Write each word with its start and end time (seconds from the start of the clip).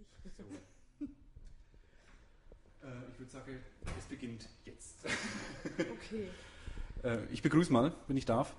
eigentlich? 0.00 0.32
So. 0.98 1.04
äh, 2.86 3.10
ich 3.12 3.18
würde 3.18 3.30
sagen, 3.32 3.58
es 3.98 4.04
beginnt 4.06 4.48
jetzt. 4.64 4.96
Okay. 5.78 6.28
äh, 7.04 7.24
ich 7.32 7.42
begrüße 7.42 7.72
mal, 7.72 7.92
wenn 8.08 8.16
ich 8.16 8.24
darf. 8.24 8.54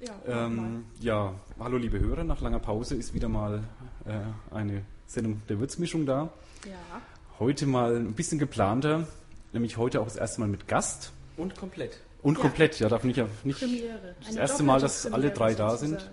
Ja. 0.00 0.46
Ähm, 0.46 0.86
ja, 1.00 1.34
hallo 1.58 1.76
liebe 1.76 2.00
Hörer, 2.00 2.24
nach 2.24 2.40
langer 2.40 2.58
Pause 2.58 2.96
ist 2.96 3.12
wieder 3.12 3.28
mal 3.28 3.62
äh, 4.06 4.54
eine 4.54 4.82
Sendung 5.06 5.42
der 5.48 5.60
Würzmischung 5.60 6.06
da. 6.06 6.32
ja. 6.66 7.02
Heute 7.38 7.64
mal 7.66 7.96
ein 7.96 8.12
bisschen 8.12 8.38
geplanter, 8.38 9.06
nämlich 9.54 9.78
heute 9.78 10.00
auch 10.02 10.04
das 10.04 10.16
erste 10.16 10.40
Mal 10.40 10.48
mit 10.48 10.68
Gast 10.68 11.10
Und 11.38 11.56
komplett. 11.56 11.98
und 12.22 12.36
Ja. 12.36 12.42
komplett, 12.42 12.78
ja, 12.80 12.88
darf 12.90 13.02
nicht, 13.04 13.18
nicht 13.44 13.60
Premiere. 13.60 14.14
das 14.20 14.28
Eine 14.28 14.40
erste 14.40 14.62
Mal, 14.62 14.78
dass 14.80 15.10
alle 15.10 15.30
drei 15.30 15.54
da 15.54 15.76
sind. 15.78 16.10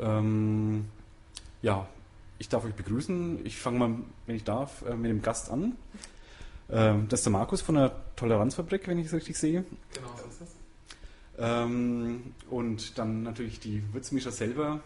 Ähm, 0.00 0.86
ja, 1.62 1.86
ich 2.44 2.48
darf 2.50 2.64
euch 2.64 2.74
begrüßen. 2.74 3.44
Ich 3.46 3.56
fange 3.58 3.78
mal, 3.78 3.94
wenn 4.26 4.36
ich 4.36 4.44
darf, 4.44 4.82
äh, 4.82 4.94
mit 4.94 5.10
dem 5.10 5.22
Gast 5.22 5.50
an. 5.50 5.76
Ähm, 6.70 7.08
das 7.08 7.20
ist 7.20 7.24
der 7.26 7.32
Markus 7.32 7.62
von 7.62 7.74
der 7.74 7.92
Toleranzfabrik, 8.16 8.86
wenn 8.86 8.98
ich 8.98 9.06
es 9.06 9.12
richtig 9.14 9.38
sehe. 9.38 9.64
Genau, 9.94 10.08
so 10.16 10.28
ist 10.28 10.40
es. 10.42 10.56
Ähm, 11.38 12.34
und 12.50 12.98
dann 12.98 13.22
natürlich 13.22 13.60
die 13.60 13.82
Würzmischer 13.94 14.30
selber. 14.30 14.80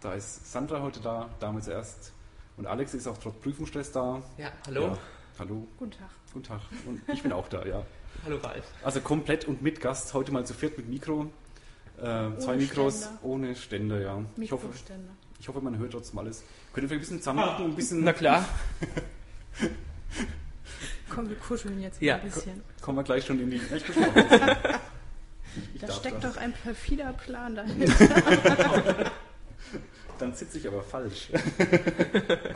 Da 0.00 0.14
ist 0.14 0.50
Sandra 0.50 0.80
heute 0.80 1.00
da, 1.00 1.28
damals 1.38 1.68
erst. 1.68 2.12
Und 2.56 2.66
Alex 2.66 2.94
ist 2.94 3.06
auch 3.06 3.18
trotz 3.18 3.36
Prüfungsstress 3.40 3.92
da. 3.92 4.22
Ja, 4.38 4.50
hallo. 4.66 4.82
Ja, 4.82 4.98
hallo, 5.38 5.66
Guten 5.78 5.92
Tag. 5.92 6.08
guten 6.32 6.44
Tag. 6.46 6.60
Und 6.86 7.02
ich 7.12 7.22
bin 7.22 7.32
auch 7.32 7.48
da, 7.48 7.64
ja. 7.66 7.82
Hallo 8.24 8.36
Ralf. 8.42 8.64
Also 8.84 9.00
komplett 9.00 9.46
und 9.46 9.62
mit 9.62 9.80
Gast, 9.80 10.12
heute 10.14 10.32
mal 10.32 10.44
zu 10.46 10.52
viert 10.54 10.76
mit 10.76 10.88
Mikro. 10.88 11.26
Äh, 11.98 12.36
zwei 12.38 12.56
Mikros 12.56 13.02
Ständer. 13.02 13.18
ohne 13.22 13.54
Stände, 13.56 14.02
ja. 14.02 14.22
Ich 14.36 14.52
hoffe, 14.52 14.66
Mikroständer. 14.66 15.12
Ich 15.42 15.48
hoffe, 15.48 15.60
man 15.60 15.76
hört 15.76 15.90
trotzdem 15.90 16.20
alles. 16.20 16.44
Könnt 16.72 16.84
ihr 16.84 16.88
vielleicht 16.88 16.92
ein 16.92 17.00
bisschen 17.00 17.18
zusammenrücken 17.18 17.64
und 17.64 17.70
ein 17.72 17.76
bisschen. 17.76 18.04
Na 18.04 18.12
klar. 18.12 18.48
Komm, 21.10 21.28
wir 21.28 21.36
kuscheln 21.36 21.80
jetzt 21.80 22.00
Ja. 22.00 22.14
ein 22.16 22.22
bisschen. 22.22 22.62
Kommen 22.80 22.98
wir 22.98 23.02
gleich 23.02 23.26
schon 23.26 23.40
in 23.40 23.50
die. 23.50 23.60
Ich 25.74 25.80
Da 25.82 25.92
steckt 25.92 26.24
das. 26.24 26.32
doch 26.34 26.40
ein 26.40 26.52
perfider 26.54 27.12
Plan 27.12 27.54
dahinter. 27.54 29.10
Dann 30.18 30.32
sitze 30.32 30.56
ich 30.56 30.66
aber 30.66 30.82
falsch. 30.82 31.28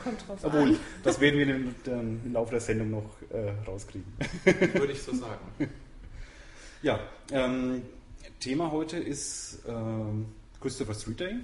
Kommt 0.02 0.26
drauf 0.26 0.38
Obwohl, 0.42 0.68
an. 0.70 0.76
das 1.02 1.20
werden 1.20 1.38
wir 1.38 1.54
im, 1.54 1.74
dann 1.84 2.22
im 2.24 2.32
Laufe 2.32 2.52
der 2.52 2.60
Sendung 2.60 2.92
noch 2.92 3.10
äh, 3.30 3.50
rauskriegen. 3.66 4.10
Würde 4.72 4.92
ich 4.94 5.02
so 5.02 5.12
sagen. 5.14 5.68
Ja, 6.80 7.00
ähm, 7.32 7.82
Thema 8.40 8.70
heute 8.70 8.96
ist 8.96 9.58
ähm, 9.68 10.24
Christopher 10.62 10.94
Street 10.94 11.20
Day. 11.20 11.34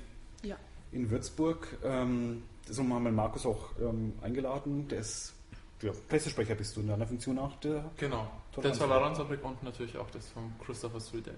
In 0.92 1.10
Würzburg. 1.10 1.66
Ähm, 1.84 2.42
deswegen 2.68 2.92
haben 2.92 3.04
wir 3.04 3.12
Markus 3.12 3.46
auch 3.46 3.70
ähm, 3.80 4.12
eingeladen. 4.22 4.88
Der 4.88 5.00
ist 5.00 5.34
ja, 5.82 5.90
Pressesprecher 6.08 6.54
bist 6.54 6.76
du 6.76 6.80
in 6.80 6.88
deiner 6.88 7.06
Funktion 7.06 7.38
auch. 7.38 7.56
Der, 7.56 7.90
Genau. 7.96 8.30
Der 8.62 8.72
Toleranzfabrik 8.72 9.42
und 9.44 9.62
natürlich 9.62 9.96
auch 9.98 10.08
das 10.10 10.28
vom 10.28 10.52
Christopher 10.64 11.00
Street 11.00 11.26
Day. 11.26 11.34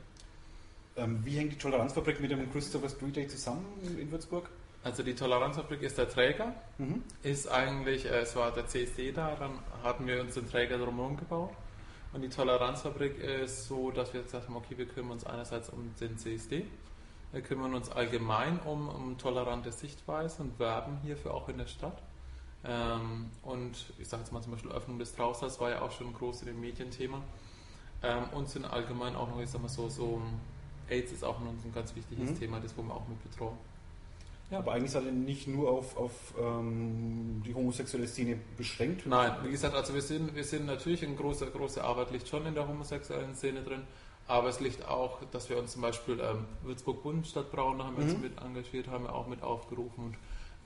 ähm, 0.97 1.21
wie 1.25 1.37
hängt 1.39 1.53
die 1.53 1.59
Toleranzfabrik 1.59 2.21
mit 2.21 2.31
dem 2.31 2.53
Christopher 2.53 2.89
Street 2.89 3.17
Day 3.17 3.27
zusammen 3.29 3.65
in, 3.99 4.11
Würzburg? 4.13 4.49
Also 4.83 5.03
die 5.03 5.15
Toleranzfabrik 5.15 5.81
ist 5.83 5.97
der 5.97 6.09
Träger, 6.11 6.55
Mhm. 6.79 7.03
ist 7.23 7.49
eigentlich, 7.49 8.05
äh, 8.05 8.21
es 8.21 8.37
war 8.37 8.53
der 8.53 8.67
CSD 8.67 9.13
da, 9.13 9.35
dann 9.37 9.53
hatten 9.83 10.07
wir 10.07 10.21
uns 10.21 10.35
den 10.35 10.49
Träger 10.51 10.77
drumherum 10.79 11.17
gebaut. 11.17 11.51
Und 12.13 12.21
die 12.23 12.29
Toleranzfabrik 12.29 13.19
ist 13.19 13.67
so, 13.67 13.91
dass 13.91 14.13
wir 14.13 14.23
gesagt 14.23 14.47
haben, 14.47 14.57
okay, 14.57 14.77
wir 14.77 14.87
kümmern 14.87 15.13
uns 15.13 15.25
einerseits 15.25 15.71
um 15.71 15.91
den 16.01 16.17
CSD, 16.19 16.65
wir 17.35 17.43
kümmern 17.43 17.75
uns 17.75 17.91
allgemein 17.91 18.61
um, 18.61 18.89
um 18.89 19.19
tolerante 19.19 19.73
Sichtweise 19.73 20.43
und 20.43 20.59
werben 20.59 20.99
hierfür 21.03 21.35
auch 21.35 21.49
in 21.49 21.59
der 21.59 21.67
Stadt. 21.67 22.01
Ähm, 22.65 23.31
und 23.43 23.93
ich 23.99 24.09
sage 24.09 24.23
jetzt 24.23 24.33
mal 24.33 24.41
zum 24.41 24.53
Beispiel 24.53 24.71
Öffnung 24.71 24.99
des 24.99 25.15
Trausals 25.15 25.61
war 25.61 25.71
ja 25.71 25.83
auch 25.83 25.91
schon 25.91 26.15
groß 26.15 26.43
in 26.43 26.47
dem 26.47 26.61
Medienthema. 26.61 27.21
Ähm, 28.03 28.25
und 28.33 28.49
sind 28.49 28.65
allgemein 28.65 29.17
auch 29.17 29.29
noch, 29.29 29.41
ich 29.41 29.51
sag 29.51 29.61
mal 29.61 29.69
so, 29.69 29.89
so 29.89 30.23
AIDS 30.89 31.13
ist 31.13 31.25
auch 31.25 31.41
noch 31.41 31.51
ein 31.51 31.73
ganz 31.75 31.95
wichtiges 31.97 32.31
Mhm. 32.31 32.39
Thema, 32.39 32.61
das 32.61 32.77
wo 32.77 32.83
wir 32.83 32.95
auch 32.95 33.09
mit 33.09 33.23
betreuen. 33.23 33.57
Ja, 34.51 34.59
aber 34.59 34.73
eigentlich 34.73 34.91
seid 34.91 35.05
ihr 35.05 35.13
nicht 35.13 35.49
nur 35.49 35.71
auf, 35.71 35.97
auf 35.97 36.13
ähm, 36.39 37.43
die 37.45 37.55
homosexuelle 37.55 38.07
Szene 38.07 38.39
beschränkt. 38.57 39.07
Nein, 39.07 39.33
wie 39.43 39.51
gesagt, 39.51 39.75
also 39.75 39.95
wir 39.95 40.03
sind, 40.03 40.35
wir 40.35 40.45
sind 40.45 40.67
natürlich 40.67 41.05
eine 41.05 41.17
große, 41.17 41.47
große 41.47 41.83
Arbeit 41.83 42.11
liegt 42.11 42.29
schon 42.29 42.47
in 42.47 42.55
der 42.55 42.69
homosexuellen 42.69 43.35
Szene 43.35 43.63
drin, 43.63 43.83
aber 44.27 44.49
es 44.49 44.61
liegt 44.61 44.87
auch, 44.89 45.19
dass 45.33 45.49
wir 45.51 45.59
uns 45.59 45.73
zum 45.73 45.83
Beispiel 45.83 46.19
ähm, 46.21 46.47
Würzburg 46.63 47.03
Bund 47.03 47.27
Stadtbrauen, 47.27 47.79
da 47.79 47.85
haben 47.85 47.97
wir 47.97 48.03
uns 48.03 48.15
Mhm. 48.15 48.21
mit 48.23 48.41
engagiert, 48.41 48.89
haben 48.89 49.05
wir 49.05 49.15
auch 49.15 49.27
mit 49.27 49.43
aufgerufen 49.43 50.05
und 50.05 50.17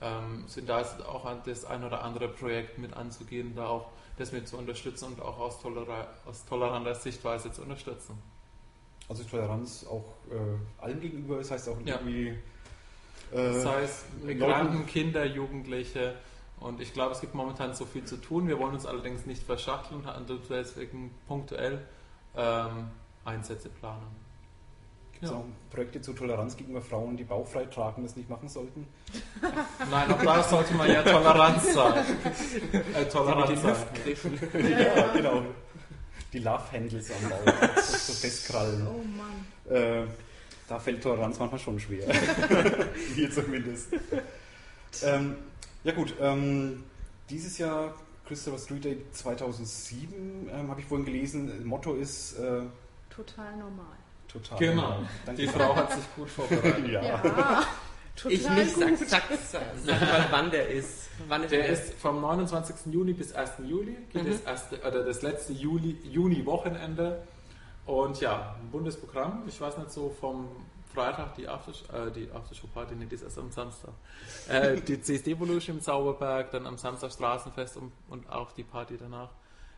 ähm, 0.01 0.43
sind 0.47 0.69
da 0.69 0.79
jetzt 0.79 1.05
auch 1.05 1.25
an 1.25 1.41
das 1.45 1.65
ein 1.65 1.83
oder 1.83 2.03
andere 2.03 2.29
Projekt 2.29 2.77
mit 2.77 2.93
anzugehen, 2.93 3.53
da 3.55 3.67
auch 3.67 3.89
das 4.17 4.31
mit 4.31 4.47
zu 4.47 4.57
unterstützen 4.57 5.05
und 5.05 5.21
auch 5.21 5.39
aus, 5.39 5.61
tolera 5.61 6.07
aus 6.25 6.45
toleranter 6.45 6.95
Sichtweise 6.95 7.51
zu 7.51 7.61
unterstützen. 7.63 8.17
Also 9.09 9.23
Toleranz 9.23 9.85
auch 9.89 10.05
äh, 10.29 10.81
allen 10.81 10.99
gegenüber, 10.99 11.37
das 11.37 11.51
heißt 11.51 11.69
auch 11.69 11.77
Ja. 11.83 11.99
irgendwie. 11.99 12.37
Das 13.31 13.65
Äh, 13.65 13.69
heißt, 13.69 14.13
Migranten, 14.23 14.85
Kinder, 14.85 15.25
Jugendliche. 15.25 16.15
Und 16.59 16.81
ich 16.81 16.93
glaube, 16.93 17.13
es 17.13 17.21
gibt 17.21 17.35
momentan 17.35 17.73
so 17.73 17.85
viel 17.85 18.03
zu 18.05 18.17
tun. 18.17 18.47
Wir 18.47 18.59
wollen 18.59 18.73
uns 18.73 18.85
allerdings 18.85 19.25
nicht 19.25 19.43
verschachteln 19.43 20.05
deswegen 20.49 21.11
punktuell 21.27 21.85
ähm, 22.35 22.91
Einsätze 23.29 23.69
planen. 23.69 24.07
Gibt 25.13 25.25
es 25.25 25.31
Ja. 25.31 25.37
auch 25.37 25.45
Projekte 25.69 26.01
zur 26.01 26.15
Toleranz 26.15 26.55
gegenüber 26.55 26.81
Frauen, 26.81 27.17
die 27.17 27.23
bauchfrei 27.23 27.65
tragen, 27.65 28.03
das 28.03 28.15
nicht 28.15 28.29
machen 28.29 28.47
sollten? 28.47 28.87
Nein, 29.91 30.11
auch 30.11 30.23
da 30.23 30.43
sollte 30.43 30.73
man 30.75 30.89
ja 30.89 31.01
Toleranz 31.03 31.73
sein. 31.73 32.05
Äh, 32.93 33.05
Toleranz 33.05 33.61
sein. 33.61 33.75
ja, 34.69 35.07
genau. 35.13 35.43
Die 36.31 36.39
Love 36.39 36.71
Handles 36.71 37.11
am 37.11 37.29
Bauch, 37.29 37.77
so, 37.77 37.97
so 37.97 38.13
festkrallen. 38.13 38.87
Oh 38.87 39.03
Mann. 39.17 39.75
Äh, 39.75 40.05
da 40.67 40.79
fällt 40.79 41.01
Toleranz 41.01 41.39
manchmal 41.39 41.59
schon 41.59 41.79
schwer. 41.79 42.05
Mir 43.15 43.31
zumindest. 43.31 43.87
Ähm, 45.03 45.35
ja 45.83 45.91
gut, 45.93 46.13
ähm, 46.21 46.83
dieses 47.29 47.57
Jahr 47.57 47.95
Christopher 48.27 48.59
Street 48.59 48.85
Day 48.85 49.01
2007 49.11 50.49
ähm, 50.53 50.69
habe 50.69 50.79
ich 50.81 50.85
vorhin 50.85 51.05
gelesen. 51.05 51.65
Motto 51.65 51.95
ist 51.95 52.37
äh, 52.37 52.61
Total 53.25 53.55
normal. 53.57 53.85
total. 54.27 54.57
Genau. 54.59 54.99
Danke. 55.25 55.41
Die 55.41 55.47
Frau 55.47 55.75
hat 55.75 55.91
sich 55.91 56.03
gut 56.15 56.29
vorbereitet. 56.29 56.87
Ja. 56.87 57.01
Ja. 57.03 57.65
Total 58.15 58.31
Ich 58.33 58.49
nicht, 58.49 58.75
sag, 58.75 58.89
gut. 58.97 59.07
sag, 59.09 59.23
sag, 59.49 59.61
sag 59.85 60.01
mal, 60.01 60.27
wann 60.31 60.51
der 60.51 60.67
ist. 60.69 61.09
Wann 61.27 61.43
ist 61.43 61.51
Der 61.51 61.67
ist 61.67 61.93
vom 61.95 62.21
29. 62.21 62.93
Juni 62.93 63.13
bis 63.13 63.33
1. 63.33 63.51
Juli, 63.65 63.95
geht 64.11 64.23
Mhm. 64.25 64.31
das, 64.31 64.41
erste, 64.41 64.77
oder 64.81 65.03
das 65.03 65.21
letzte 65.21 65.53
Juni-Wochenende. 65.53 67.21
Und 67.85 68.19
ja, 68.21 68.55
ein 68.61 68.69
Bundesprogramm. 68.71 69.43
Ich 69.47 69.59
weiß 69.59 69.77
nicht 69.77 69.91
so 69.91 70.09
vom 70.19 70.47
Freitag 70.93 71.35
die, 71.35 71.47
Aftersh 71.47 71.83
äh, 71.93 72.11
die 72.11 72.29
Aftershow-Party, 72.31 72.95
nee, 72.95 73.05
die 73.05 73.15
ist 73.15 73.23
erst 73.23 73.37
am 73.39 73.51
Samstag. 73.51 73.91
Äh, 74.47 74.81
die 74.81 75.01
CSD-Evolution 75.01 75.77
im 75.77 75.81
Zauberberg, 75.81 76.51
dann 76.51 76.67
am 76.67 76.77
Samstag 76.77 77.11
Straßenfest 77.11 77.77
und, 77.77 77.91
und 78.09 78.29
auch 78.29 78.51
die 78.51 78.63
Party 78.63 78.97
danach. 78.97 79.29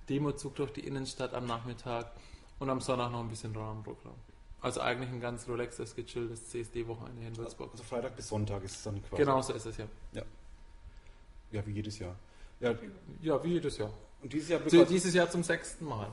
Demozug 0.10 0.56
durch 0.56 0.72
die 0.74 0.82
Innenstadt 0.82 1.34
am 1.34 1.46
Nachmittag 1.46 2.12
und 2.62 2.70
am 2.70 2.80
Sonntag 2.80 3.12
noch 3.12 3.22
ein 3.22 3.28
bisschen 3.30 3.56
Rahmenprogramm. 3.56 4.14
Also 4.62 4.82
eigentlich 4.82 5.10
ein 5.10 5.20
ganz 5.20 5.48
relaxes, 5.50 5.96
gechilltes 5.96 6.50
CSD-Wochenende 6.50 7.20
hier 7.20 7.30
in 7.30 7.38
Würzburg. 7.38 7.72
Also 7.72 7.84
Freitag 7.84 8.16
bis 8.16 8.28
Sonntag 8.28 8.64
ist 8.64 8.76
es 8.76 8.84
dann 8.84 9.02
quasi. 9.04 9.24
Genau 9.24 9.42
so 9.42 9.54
ist 9.54 9.66
es 9.66 9.78
ja. 9.78 9.86
Ja, 11.52 11.66
wie 11.66 11.72
jedes 11.72 11.98
Jahr. 11.98 12.16
Ja, 12.60 12.76
Ja, 13.22 13.44
wie 13.44 13.54
jedes 13.54 13.80
Jahr. 13.80 13.90
und 14.22 14.32
dieses 14.32 14.50
Jahr 14.50 14.62
So, 14.68 14.86
dieses 14.86 15.14
Jahr 15.16 15.28
zum 15.30 15.44
sechsten 15.44 15.86
Mal. 15.86 16.08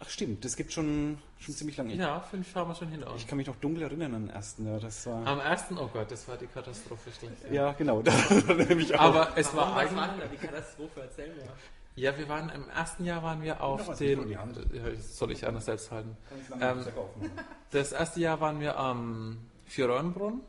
Ach 0.00 0.08
stimmt, 0.10 0.44
das 0.44 0.54
gibt 0.56 0.72
schon, 0.74 1.18
schon 1.38 1.54
ziemlich 1.54 1.76
lange. 1.78 1.94
Ja, 1.94 2.20
fünf 2.20 2.54
haben 2.54 2.70
wir 2.70 2.74
schon 2.74 2.88
hinter 2.88 3.10
uns. 3.10 3.22
Ich 3.22 3.26
kann 3.26 3.38
mich 3.38 3.46
noch 3.48 3.56
dunkel 3.56 3.82
erinnern 3.82 4.14
an 4.14 4.26
den 4.26 4.30
ersten. 4.30 4.66
Ja, 4.66 4.78
das 4.78 5.06
war, 5.06 5.26
Am 5.26 5.40
ersten, 5.40 5.76
oh 5.78 5.88
Gott, 5.90 6.10
das 6.10 6.28
war 6.28 6.36
die 6.36 6.46
Katastrophe 6.46 7.10
schlecht. 7.10 7.50
ja 7.50 7.72
genau, 7.72 8.02
da 8.02 8.12
nämlich 8.54 8.94
auch. 8.94 9.00
Aber 9.00 9.36
es 9.36 9.46
Warum, 9.56 9.70
war 9.70 9.76
was 9.76 9.82
eigentlich. 9.90 9.96
war 9.98 10.16
da 10.18 10.26
die 10.26 10.36
Katastrophe? 10.36 11.00
Erzähl 11.00 11.34
mir. 11.34 11.48
Ja, 11.98 12.16
wir 12.16 12.28
waren 12.28 12.48
im 12.50 12.68
ersten 12.68 13.04
Jahr 13.04 13.24
waren 13.24 13.42
wir 13.42 13.60
auf 13.60 13.96
den. 13.98 14.38
soll 15.00 15.32
ich 15.32 15.44
anders 15.44 15.64
selbst 15.64 15.90
halten? 15.90 16.16
Ähm. 16.60 16.84
Das 17.70 17.92
erste 17.92 18.20
Jahr 18.20 18.40
waren 18.40 18.60
wir 18.60 18.78
am 18.78 19.40
Vierröhrenbrunn 19.66 20.40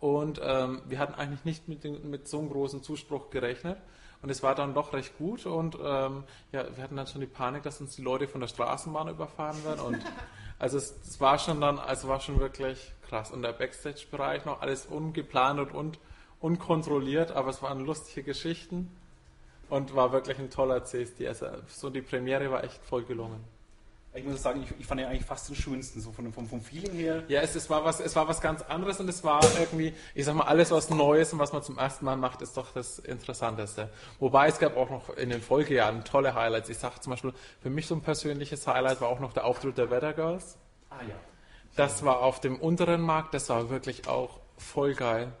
und 0.00 0.40
ähm, 0.42 0.80
wir 0.86 0.98
hatten 0.98 1.12
eigentlich 1.14 1.44
nicht 1.44 1.68
mit, 1.68 1.84
den, 1.84 2.08
mit 2.08 2.26
so 2.26 2.38
einem 2.38 2.48
großen 2.48 2.82
Zuspruch 2.82 3.28
gerechnet. 3.28 3.76
Und 4.22 4.30
es 4.30 4.42
war 4.42 4.54
dann 4.54 4.72
doch 4.72 4.94
recht 4.94 5.18
gut 5.18 5.44
und 5.44 5.74
ähm, 5.74 6.24
ja, 6.52 6.64
wir 6.74 6.82
hatten 6.82 6.96
dann 6.96 7.06
schon 7.06 7.20
die 7.20 7.26
Panik, 7.26 7.64
dass 7.64 7.82
uns 7.82 7.96
die 7.96 8.02
Leute 8.02 8.28
von 8.28 8.40
der 8.40 8.48
Straßenbahn 8.48 9.08
überfahren 9.08 9.62
werden. 9.64 9.80
Und 9.80 9.98
also 10.58 10.78
es, 10.78 10.96
es 11.02 11.20
war 11.20 11.38
schon 11.38 11.60
dann, 11.60 11.78
also 11.78 12.08
war 12.08 12.20
schon 12.20 12.40
wirklich 12.40 12.94
krass. 13.02 13.30
Und 13.30 13.42
der 13.42 13.52
Backstage-Bereich 13.52 14.46
noch 14.46 14.62
alles 14.62 14.86
ungeplant 14.86 15.60
und 15.60 15.74
un, 15.74 15.92
unkontrolliert, 16.40 17.32
aber 17.32 17.50
es 17.50 17.60
waren 17.60 17.80
lustige 17.80 18.22
Geschichten 18.22 18.96
und 19.72 19.96
war 19.96 20.12
wirklich 20.12 20.38
ein 20.38 20.50
toller 20.50 20.84
CSD. 20.84 21.26
Also 21.26 21.46
so 21.66 21.88
die 21.88 22.02
Premiere 22.02 22.50
war 22.50 22.62
echt 22.62 22.84
voll 22.84 23.04
gelungen. 23.04 23.42
Ich 24.12 24.22
muss 24.22 24.42
sagen, 24.42 24.62
ich, 24.62 24.70
ich 24.78 24.86
fand 24.86 25.00
ja 25.00 25.08
eigentlich 25.08 25.24
fast 25.24 25.48
den 25.48 25.56
schönsten, 25.56 26.02
so 26.02 26.12
von, 26.12 26.30
vom, 26.30 26.46
vom 26.46 26.60
Feeling 26.60 26.92
her. 26.92 27.22
Ja, 27.28 27.40
es, 27.40 27.54
es, 27.54 27.70
war 27.70 27.82
was, 27.82 27.98
es 27.98 28.14
war 28.14 28.28
was 28.28 28.42
ganz 28.42 28.60
anderes 28.60 29.00
und 29.00 29.08
es 29.08 29.24
war 29.24 29.40
irgendwie, 29.58 29.94
ich 30.14 30.26
sag 30.26 30.34
mal, 30.34 30.44
alles 30.44 30.70
was 30.70 30.90
Neues 30.90 31.32
und 31.32 31.38
was 31.38 31.54
man 31.54 31.62
zum 31.62 31.78
ersten 31.78 32.04
Mal 32.04 32.18
macht, 32.18 32.42
ist 32.42 32.58
doch 32.58 32.74
das 32.74 32.98
Interessanteste. 32.98 33.88
Wobei 34.18 34.48
es 34.48 34.58
gab 34.58 34.76
auch 34.76 34.90
noch 34.90 35.08
in 35.16 35.30
den 35.30 35.40
Folgejahren 35.40 36.04
tolle 36.04 36.34
Highlights. 36.34 36.68
Ich 36.68 36.76
sag 36.76 37.02
zum 37.02 37.12
Beispiel, 37.12 37.32
für 37.62 37.70
mich 37.70 37.86
so 37.86 37.94
ein 37.94 38.02
persönliches 38.02 38.66
Highlight 38.66 39.00
war 39.00 39.08
auch 39.08 39.20
noch 39.20 39.32
der 39.32 39.46
Auftritt 39.46 39.78
der 39.78 39.90
Weather 39.90 40.12
Girls. 40.12 40.58
Ah 40.90 40.96
ja. 41.08 41.14
Das 41.76 42.04
war 42.04 42.20
auf 42.20 42.40
dem 42.40 42.60
unteren 42.60 43.00
Markt, 43.00 43.32
das 43.32 43.48
war 43.48 43.70
wirklich 43.70 44.06
auch 44.06 44.38
voll 44.58 44.92
geil. 44.92 45.32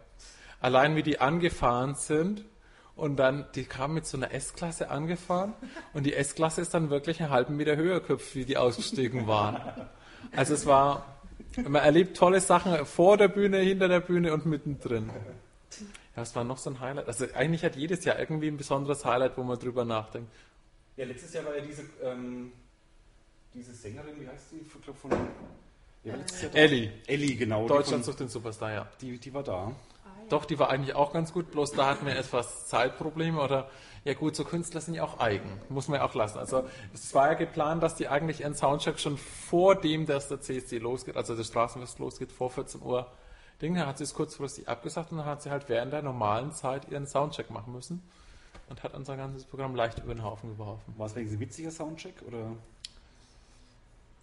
Allein 0.62 0.96
wie 0.96 1.02
die 1.02 1.20
angefahren 1.20 1.96
sind 1.96 2.46
und 2.96 3.16
dann, 3.16 3.46
die 3.54 3.64
kamen 3.64 3.94
mit 3.94 4.06
so 4.06 4.16
einer 4.16 4.32
S-Klasse 4.32 4.90
angefahren 4.90 5.54
und 5.92 6.04
die 6.04 6.14
S-Klasse 6.14 6.60
ist 6.60 6.74
dann 6.74 6.90
wirklich 6.90 7.20
einen 7.20 7.30
halben 7.30 7.56
Meter 7.56 7.76
höher 7.76 8.00
geköpft, 8.00 8.34
wie 8.34 8.44
die 8.44 8.56
ausgestiegen 8.56 9.26
waren. 9.26 9.60
Also 10.34 10.54
es 10.54 10.66
war, 10.66 11.18
man 11.56 11.82
erlebt 11.82 12.16
tolle 12.16 12.40
Sachen 12.40 12.84
vor 12.86 13.16
der 13.16 13.28
Bühne, 13.28 13.58
hinter 13.58 13.88
der 13.88 14.00
Bühne 14.00 14.32
und 14.32 14.46
mittendrin. 14.46 15.10
Ja, 16.16 16.22
es 16.22 16.36
war 16.36 16.44
noch 16.44 16.58
so 16.58 16.70
ein 16.70 16.80
Highlight. 16.80 17.06
Also 17.06 17.26
eigentlich 17.34 17.64
hat 17.64 17.76
jedes 17.76 18.04
Jahr 18.04 18.18
irgendwie 18.18 18.48
ein 18.48 18.58
besonderes 18.58 19.04
Highlight, 19.04 19.36
wo 19.38 19.42
man 19.42 19.58
drüber 19.58 19.84
nachdenkt. 19.84 20.30
Ja, 20.96 21.06
letztes 21.06 21.32
Jahr 21.32 21.46
war 21.46 21.56
ja 21.56 21.62
diese, 21.62 21.84
ähm, 22.02 22.52
diese 23.54 23.72
Sängerin, 23.72 24.20
wie 24.20 24.28
heißt 24.28 24.52
die? 24.52 24.56
Ich 24.58 24.84
glaub, 24.84 24.96
von. 24.96 25.10
Ja. 26.04 26.14
Ellie, 26.52 26.92
Ellie, 27.06 27.36
genau. 27.36 27.66
Deutschland 27.66 28.02
die, 28.02 28.06
sucht 28.06 28.20
den 28.20 28.28
Superstar, 28.28 28.72
ja. 28.72 28.84
von, 28.84 28.98
die, 29.00 29.18
die 29.18 29.32
war 29.32 29.42
da. 29.42 29.74
Doch, 30.32 30.46
die 30.46 30.58
war 30.58 30.70
eigentlich 30.70 30.96
auch 30.96 31.12
ganz 31.12 31.34
gut, 31.34 31.50
bloß 31.50 31.72
da 31.72 31.84
hatten 31.84 32.06
wir 32.06 32.16
etwas 32.16 32.66
Zeitprobleme 32.66 33.38
oder 33.38 33.68
ja 34.02 34.14
gut, 34.14 34.34
so 34.34 34.44
Künstler 34.44 34.80
sind 34.80 34.94
ja 34.94 35.04
auch 35.04 35.20
eigen, 35.20 35.60
muss 35.68 35.88
man 35.88 36.00
ja 36.00 36.06
auch 36.06 36.14
lassen. 36.14 36.38
Also 36.38 36.64
es 36.94 37.14
war 37.14 37.28
ja 37.28 37.34
geplant, 37.34 37.82
dass 37.82 37.96
die 37.96 38.08
eigentlich 38.08 38.40
ihren 38.40 38.54
Soundcheck 38.54 38.98
schon 38.98 39.18
vor 39.18 39.74
dem, 39.74 40.06
dass 40.06 40.28
der 40.28 40.40
CSD 40.40 40.78
losgeht, 40.78 41.18
also 41.18 41.36
der 41.36 41.44
Straßenfest 41.44 41.98
losgeht, 41.98 42.32
vor 42.32 42.48
14 42.48 42.80
Uhr 42.80 43.08
Ding, 43.60 43.74
dann 43.74 43.86
hat 43.86 43.98
sie 43.98 44.04
es 44.04 44.14
kurzfristig 44.14 44.70
abgesagt 44.70 45.12
und 45.12 45.18
dann 45.18 45.26
hat 45.26 45.42
sie 45.42 45.50
halt 45.50 45.68
während 45.68 45.92
der 45.92 46.00
normalen 46.00 46.52
Zeit 46.52 46.88
ihren 46.90 47.06
Soundcheck 47.06 47.50
machen 47.50 47.74
müssen 47.74 48.02
und 48.70 48.82
hat 48.82 48.94
unser 48.94 49.18
ganzes 49.18 49.44
Programm 49.44 49.76
leicht 49.76 49.98
über 49.98 50.14
den 50.14 50.24
Haufen 50.24 50.48
geworfen. 50.48 50.94
War 50.96 51.08
es 51.08 51.14
wegen 51.14 51.28
ein 51.28 51.40
witziger 51.40 51.70
Soundcheck 51.70 52.22
oder 52.26 52.56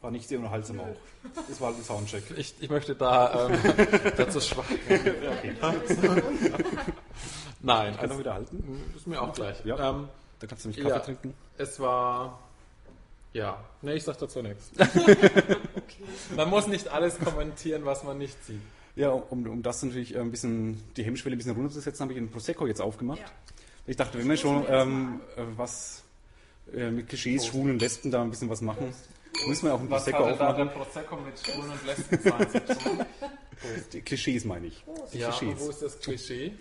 war 0.01 0.11
nicht 0.11 0.27
sehr 0.29 0.39
unterhaltsam 0.39 0.79
auch? 0.79 0.95
Das 1.47 1.59
war 1.59 1.67
halt 1.69 1.77
ein 1.79 1.83
Soundcheck. 1.83 2.23
Ich, 2.37 2.55
ich 2.59 2.69
möchte 2.69 2.95
da 2.95 3.49
ähm, 3.49 3.59
dazu 4.17 4.39
schweigen. 4.39 4.79
Okay. 4.89 5.53
Nein, 7.61 7.91
Kann 7.93 7.99
also, 8.01 8.13
noch 8.13 8.19
wieder 8.19 8.33
halten? 8.33 8.83
ist 8.95 9.07
mir 9.07 9.21
auch 9.21 9.33
gleich. 9.33 9.63
Ja. 9.65 9.89
Ähm, 9.89 10.07
Da 10.39 10.47
kannst 10.47 10.63
du 10.65 10.69
nämlich 10.69 10.83
Kaffee 10.85 10.97
Ja. 10.97 11.03
trinken. 11.03 11.33
Es 11.57 11.79
war. 11.79 12.39
Ja, 13.33 13.63
nee, 13.81 13.93
ich 13.93 14.03
sag 14.03 14.17
dazu 14.17 14.41
nichts. 14.41 14.71
Okay. 14.79 16.03
Man 16.35 16.49
muss 16.49 16.67
nicht 16.67 16.87
alles 16.87 17.17
kommentieren, 17.19 17.83
was 17.83 18.03
man 18.03 18.17
nicht 18.17 18.43
sieht. 18.45 18.61
Ja, 18.95 19.09
um, 19.09 19.45
um 19.47 19.61
das 19.63 19.81
natürlich 19.83 20.17
ein 20.17 20.29
bisschen, 20.31 20.81
die 20.97 21.03
Hemmschwelle 21.03 21.35
ein 21.35 21.37
bisschen 21.39 21.53
runterzusetzen, 21.55 22.03
habe 22.03 22.13
ich 22.13 22.19
einen 22.19 22.29
Prosecco 22.29 22.67
jetzt 22.67 22.79
aufgemacht. 22.81 23.19
Ja. 23.19 23.25
Ich 23.87 23.95
dachte, 23.97 24.17
wenn 24.19 24.29
wir 24.29 24.37
schon 24.37 24.65
ähm, 24.69 25.19
äh, 25.35 25.41
was 25.57 26.03
äh, 26.73 26.91
mit 26.91 27.07
Klischees, 27.09 27.45
Schwulen 27.47 27.71
und 27.71 27.79
Lesben 27.81 28.11
da 28.11 28.21
ein 28.21 28.29
bisschen 28.29 28.49
was 28.49 28.61
machen, 28.61 28.93
müssen 29.47 29.65
wir 29.67 29.73
auch 29.73 29.79
einen 29.79 29.89
Was 29.89 30.03
Prosecco 30.05 30.25
hat 30.25 30.31
denn 30.31 30.39
da 30.39 30.53
der 30.53 30.65
aufmachen. 30.65 30.83
Prosecco 30.83 31.15
mit 31.17 31.39
Schwulen 31.39 31.71
und 31.71 31.85
Lesben 31.85 32.19
sein? 32.21 33.05
Die 33.93 34.01
Klischees 34.01 34.45
meine 34.45 34.67
ich. 34.67 34.83
Die 35.13 35.19
Ja, 35.19 35.29
Klischees. 35.31 35.59
wo 35.59 35.69
ist 35.69 35.81
das 35.81 35.99
Klischee? 35.99 36.53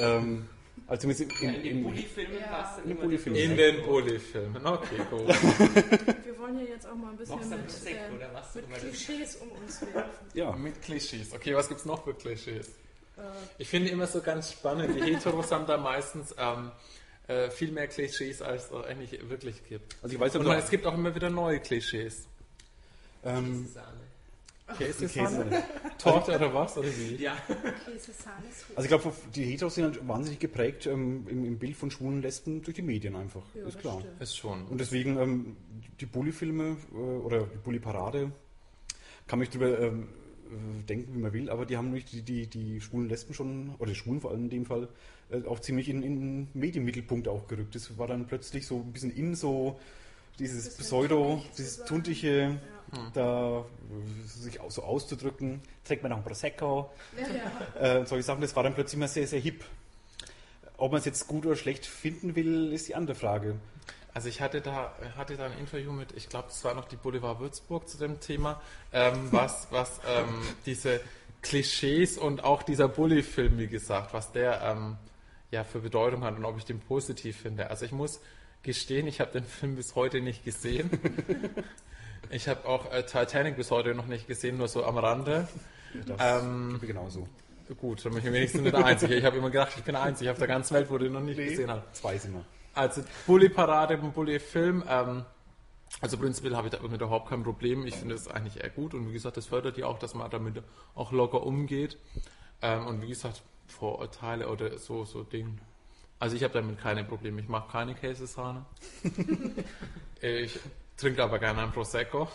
Ähm, 0.00 0.48
also 0.88 1.06
mit, 1.08 1.18
Ja, 1.18 1.26
in, 1.40 1.54
in 1.54 1.62
den 1.62 1.76
in, 1.78 1.82
Bulli-Filmen 1.84 2.38
Ja. 2.40 2.76
In 2.82 2.88
den 2.88 2.90
immer 2.92 3.00
Bulli-Filmen. 3.04 3.38
der 3.38 3.44
In 3.44 3.56
den 3.56 3.86
Bulli-Filmen. 3.86 4.66
Okay, 4.66 4.96
gut. 5.10 5.28
Wir 6.24 6.38
wollen 6.38 6.58
hier 6.58 6.68
jetzt 6.68 6.86
auch 6.86 6.94
mal 6.96 7.10
ein 7.10 7.16
bisschen 7.16 7.38
mit, 7.48 7.66
Prosecco 7.66 7.98
äh, 8.16 8.62
mit 8.62 8.80
Klischees 8.80 9.36
um 9.36 9.50
uns 9.52 9.82
werfen. 9.82 10.10
ja, 10.34 10.52
Mit 10.52 10.82
Klischees. 10.82 11.32
Okay, 11.32 11.54
was 11.54 11.68
gibt's 11.68 11.84
noch 11.84 12.02
für 12.04 12.14
Klischees? 12.14 12.68
Äh, 13.16 13.20
Ich 13.58 13.68
finde 13.68 13.90
immer 13.90 14.06
so 14.06 14.20
ganz 14.20 14.52
spannend, 14.52 14.94
die 14.96 15.02
Heteros 15.14 15.50
haben 15.52 15.66
da 15.66 15.76
meistens 15.76 16.34
ähm, 16.38 16.70
äh, 17.28 17.50
viel 17.50 17.72
mehr 17.72 17.88
Klischees, 17.88 18.42
als 18.42 18.70
es 18.70 18.72
eigentlich 18.84 19.28
wirklich 19.28 19.62
gibt. 19.68 19.96
also 20.02 20.14
ich 20.14 20.20
weiß 20.20 20.36
Und 20.36 20.46
aber, 20.46 20.58
es 20.58 20.70
gibt 20.70 20.86
auch 20.86 20.94
immer 20.94 21.14
wieder 21.14 21.30
neue 21.30 21.60
Klischees. 21.60 22.26
ähm, 23.24 23.66
Sahne. 23.72 23.96
Käse, 24.78 25.06
Käse. 25.06 25.46
Torte 25.96 26.34
oder 26.34 26.52
was? 26.52 26.76
Oder 26.76 26.88
wie? 26.88 27.16
Ja. 27.22 27.36
Käse, 27.84 28.10
Sahne, 28.12 28.42
Also 28.74 28.82
ich 28.82 28.88
glaube, 28.88 29.12
die 29.34 29.44
Heteros 29.44 29.76
sind 29.76 29.84
halt 29.84 30.08
wahnsinnig 30.08 30.40
geprägt 30.40 30.86
ähm, 30.86 31.24
im, 31.28 31.44
im 31.44 31.58
Bild 31.58 31.76
von 31.76 31.90
schwulen 31.92 32.20
Lesben 32.20 32.62
durch 32.62 32.74
die 32.74 32.82
Medien 32.82 33.14
einfach. 33.14 33.42
Ja, 33.54 33.64
ist 33.66 33.78
klar. 33.78 34.00
stimmt. 34.00 34.20
Ist 34.20 34.36
schon. 34.36 34.66
Und 34.66 34.80
deswegen 34.80 35.18
ähm, 35.18 35.56
die 36.00 36.06
Bully-Filme 36.06 36.76
äh, 36.92 36.96
oder 36.96 37.42
die 37.46 37.58
Bully-Parade 37.58 38.32
kann 39.28 39.38
man 39.38 39.40
nicht 39.40 39.54
drüber 39.54 39.78
ähm, 39.78 40.08
äh, 40.08 40.25
denken, 40.88 41.14
wie 41.14 41.18
man 41.18 41.32
will, 41.32 41.50
aber 41.50 41.66
die 41.66 41.76
haben 41.76 41.86
nämlich 41.86 42.04
die, 42.06 42.22
die, 42.22 42.46
die 42.46 42.80
schwulen 42.80 43.08
Lesben 43.08 43.34
schon, 43.34 43.74
oder 43.78 43.90
die 43.90 43.96
Schwulen 43.96 44.20
vor 44.20 44.30
allem 44.30 44.44
in 44.44 44.50
dem 44.50 44.64
Fall, 44.66 44.88
äh, 45.30 45.44
auch 45.46 45.60
ziemlich 45.60 45.88
in, 45.88 46.02
den 46.02 46.48
Medienmittelpunkt 46.54 47.28
auch 47.28 47.46
gerückt. 47.48 47.74
Das 47.74 47.96
war 47.98 48.06
dann 48.06 48.26
plötzlich 48.26 48.66
so 48.66 48.76
ein 48.78 48.92
bisschen 48.92 49.10
in 49.14 49.34
so 49.34 49.78
dieses 50.38 50.64
Bisschen 50.64 50.84
Pseudo, 50.84 51.42
dieses 51.56 51.84
tuntige, 51.84 52.58
Ja. 52.92 53.10
da 53.14 53.58
äh, 53.60 54.26
sich 54.28 54.60
auch 54.60 54.70
so 54.70 54.82
auszudrücken, 54.82 55.60
trägt 55.84 56.02
man 56.02 56.10
noch 56.10 56.18
ein 56.18 56.24
Prosecco, 56.24 56.90
Ja, 57.18 57.80
ja. 57.82 58.00
äh, 58.02 58.06
solche 58.06 58.22
Sachen, 58.22 58.40
das 58.40 58.54
war 58.54 58.62
dann 58.62 58.74
plötzlich 58.74 58.98
mal 58.98 59.08
sehr, 59.08 59.26
sehr 59.26 59.40
hip. 59.40 59.64
Ob 60.76 60.92
man 60.92 60.98
es 60.98 61.06
jetzt 61.06 61.26
gut 61.26 61.46
oder 61.46 61.56
schlecht 61.56 61.86
finden 61.86 62.36
will, 62.36 62.72
ist 62.72 62.86
die 62.88 62.94
andere 62.94 63.14
Frage. 63.16 63.56
Also 64.16 64.30
ich 64.30 64.40
hatte 64.40 64.62
da, 64.62 64.94
hatte 65.18 65.36
da 65.36 65.44
ein 65.44 65.58
Interview 65.58 65.92
mit, 65.92 66.12
ich 66.16 66.30
glaube, 66.30 66.48
es 66.48 66.64
war 66.64 66.72
noch 66.72 66.86
die 66.86 66.96
Boulevard 66.96 67.38
Würzburg 67.38 67.86
zu 67.86 67.98
dem 67.98 68.18
Thema, 68.18 68.62
ähm, 68.90 69.28
was, 69.30 69.66
was 69.70 70.00
ähm, 70.08 70.40
diese 70.64 71.00
Klischees 71.42 72.16
und 72.16 72.42
auch 72.42 72.62
dieser 72.62 72.88
Bully-Film, 72.88 73.58
wie 73.58 73.66
gesagt, 73.66 74.14
was 74.14 74.32
der 74.32 74.62
ähm, 74.62 74.96
ja 75.50 75.64
für 75.64 75.80
Bedeutung 75.80 76.24
hat 76.24 76.34
und 76.34 76.46
ob 76.46 76.56
ich 76.56 76.64
den 76.64 76.80
positiv 76.80 77.36
finde. 77.36 77.68
Also 77.68 77.84
ich 77.84 77.92
muss 77.92 78.20
gestehen, 78.62 79.06
ich 79.06 79.20
habe 79.20 79.32
den 79.32 79.44
Film 79.44 79.76
bis 79.76 79.94
heute 79.94 80.22
nicht 80.22 80.44
gesehen. 80.46 80.90
Ich 82.30 82.48
habe 82.48 82.66
auch 82.66 82.90
äh, 82.92 83.04
Titanic 83.04 83.54
bis 83.56 83.70
heute 83.70 83.94
noch 83.94 84.06
nicht 84.06 84.26
gesehen, 84.26 84.56
nur 84.56 84.66
so 84.66 84.84
am 84.84 84.98
Rande. 84.98 85.46
Das 86.06 86.42
Ähm, 86.42 86.80
genauso. 86.80 87.28
Gut, 87.80 88.04
dann 88.04 88.14
bin 88.14 88.24
ich 88.26 88.32
wenigstens 88.32 88.62
nicht 88.62 88.74
der 88.74 88.84
Einzige. 88.84 89.14
Ich 89.14 89.24
habe 89.24 89.36
immer 89.36 89.50
gedacht, 89.50 89.74
ich 89.76 89.84
bin 89.84 89.94
der 89.94 90.02
Einzige 90.02 90.32
auf 90.32 90.38
der 90.38 90.48
ganzen 90.48 90.74
Welt, 90.74 90.90
wo 90.90 90.98
den 90.98 91.12
noch 91.12 91.20
nicht 91.20 91.38
Nee. 91.38 91.50
gesehen 91.50 91.70
hat. 91.70 91.94
Zwei 91.94 92.18
sind 92.18 92.34
wir. 92.34 92.44
Also 92.76 93.02
Bully-Parade 93.26 93.96
Bully-Film. 93.96 94.84
Ähm, 94.86 95.24
also 96.02 96.18
prinzipiell 96.18 96.54
habe 96.54 96.68
ich 96.68 96.74
damit 96.74 97.00
überhaupt 97.00 97.30
kein 97.30 97.42
Problem. 97.42 97.86
Ich 97.86 97.96
finde 97.96 98.14
es 98.14 98.28
eigentlich 98.28 98.62
eher 98.62 98.68
gut 98.68 98.92
und 98.92 99.08
wie 99.08 99.14
gesagt, 99.14 99.38
das 99.38 99.46
fördert 99.46 99.78
ja 99.78 99.86
auch, 99.86 99.98
dass 99.98 100.14
man 100.14 100.30
damit 100.30 100.62
auch 100.94 101.10
locker 101.10 101.42
umgeht. 101.42 101.96
Ähm, 102.60 102.86
und 102.86 103.00
wie 103.00 103.08
gesagt, 103.08 103.42
Vorurteile 103.66 104.48
oder 104.48 104.76
so, 104.78 105.06
so 105.06 105.22
Ding. 105.22 105.58
Also 106.18 106.36
ich 106.36 106.44
habe 106.44 106.52
damit 106.52 106.78
keine 106.78 107.02
Probleme. 107.02 107.40
Ich 107.40 107.48
mache 107.48 107.72
keine 107.72 107.94
Käsesahne. 107.94 108.66
ich 110.20 110.60
trinke 110.98 111.24
aber 111.24 111.38
gerne 111.38 111.62
ein 111.62 111.72
Prosecco. 111.72 112.28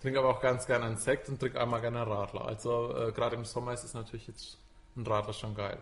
Trinke 0.00 0.18
aber 0.18 0.30
auch 0.30 0.40
ganz 0.40 0.66
gerne 0.66 0.86
einen 0.86 0.96
Sekt 0.96 1.28
und 1.28 1.38
trinke 1.38 1.60
einmal 1.60 1.80
gerne 1.80 2.02
einen 2.02 2.10
Radler. 2.10 2.46
Also 2.46 2.96
äh, 2.96 3.12
gerade 3.12 3.36
im 3.36 3.44
Sommer 3.44 3.74
ist 3.74 3.84
es 3.84 3.94
natürlich 3.94 4.26
jetzt 4.26 4.58
ein 4.96 5.06
Radler 5.06 5.32
schon 5.32 5.54
geil. 5.54 5.78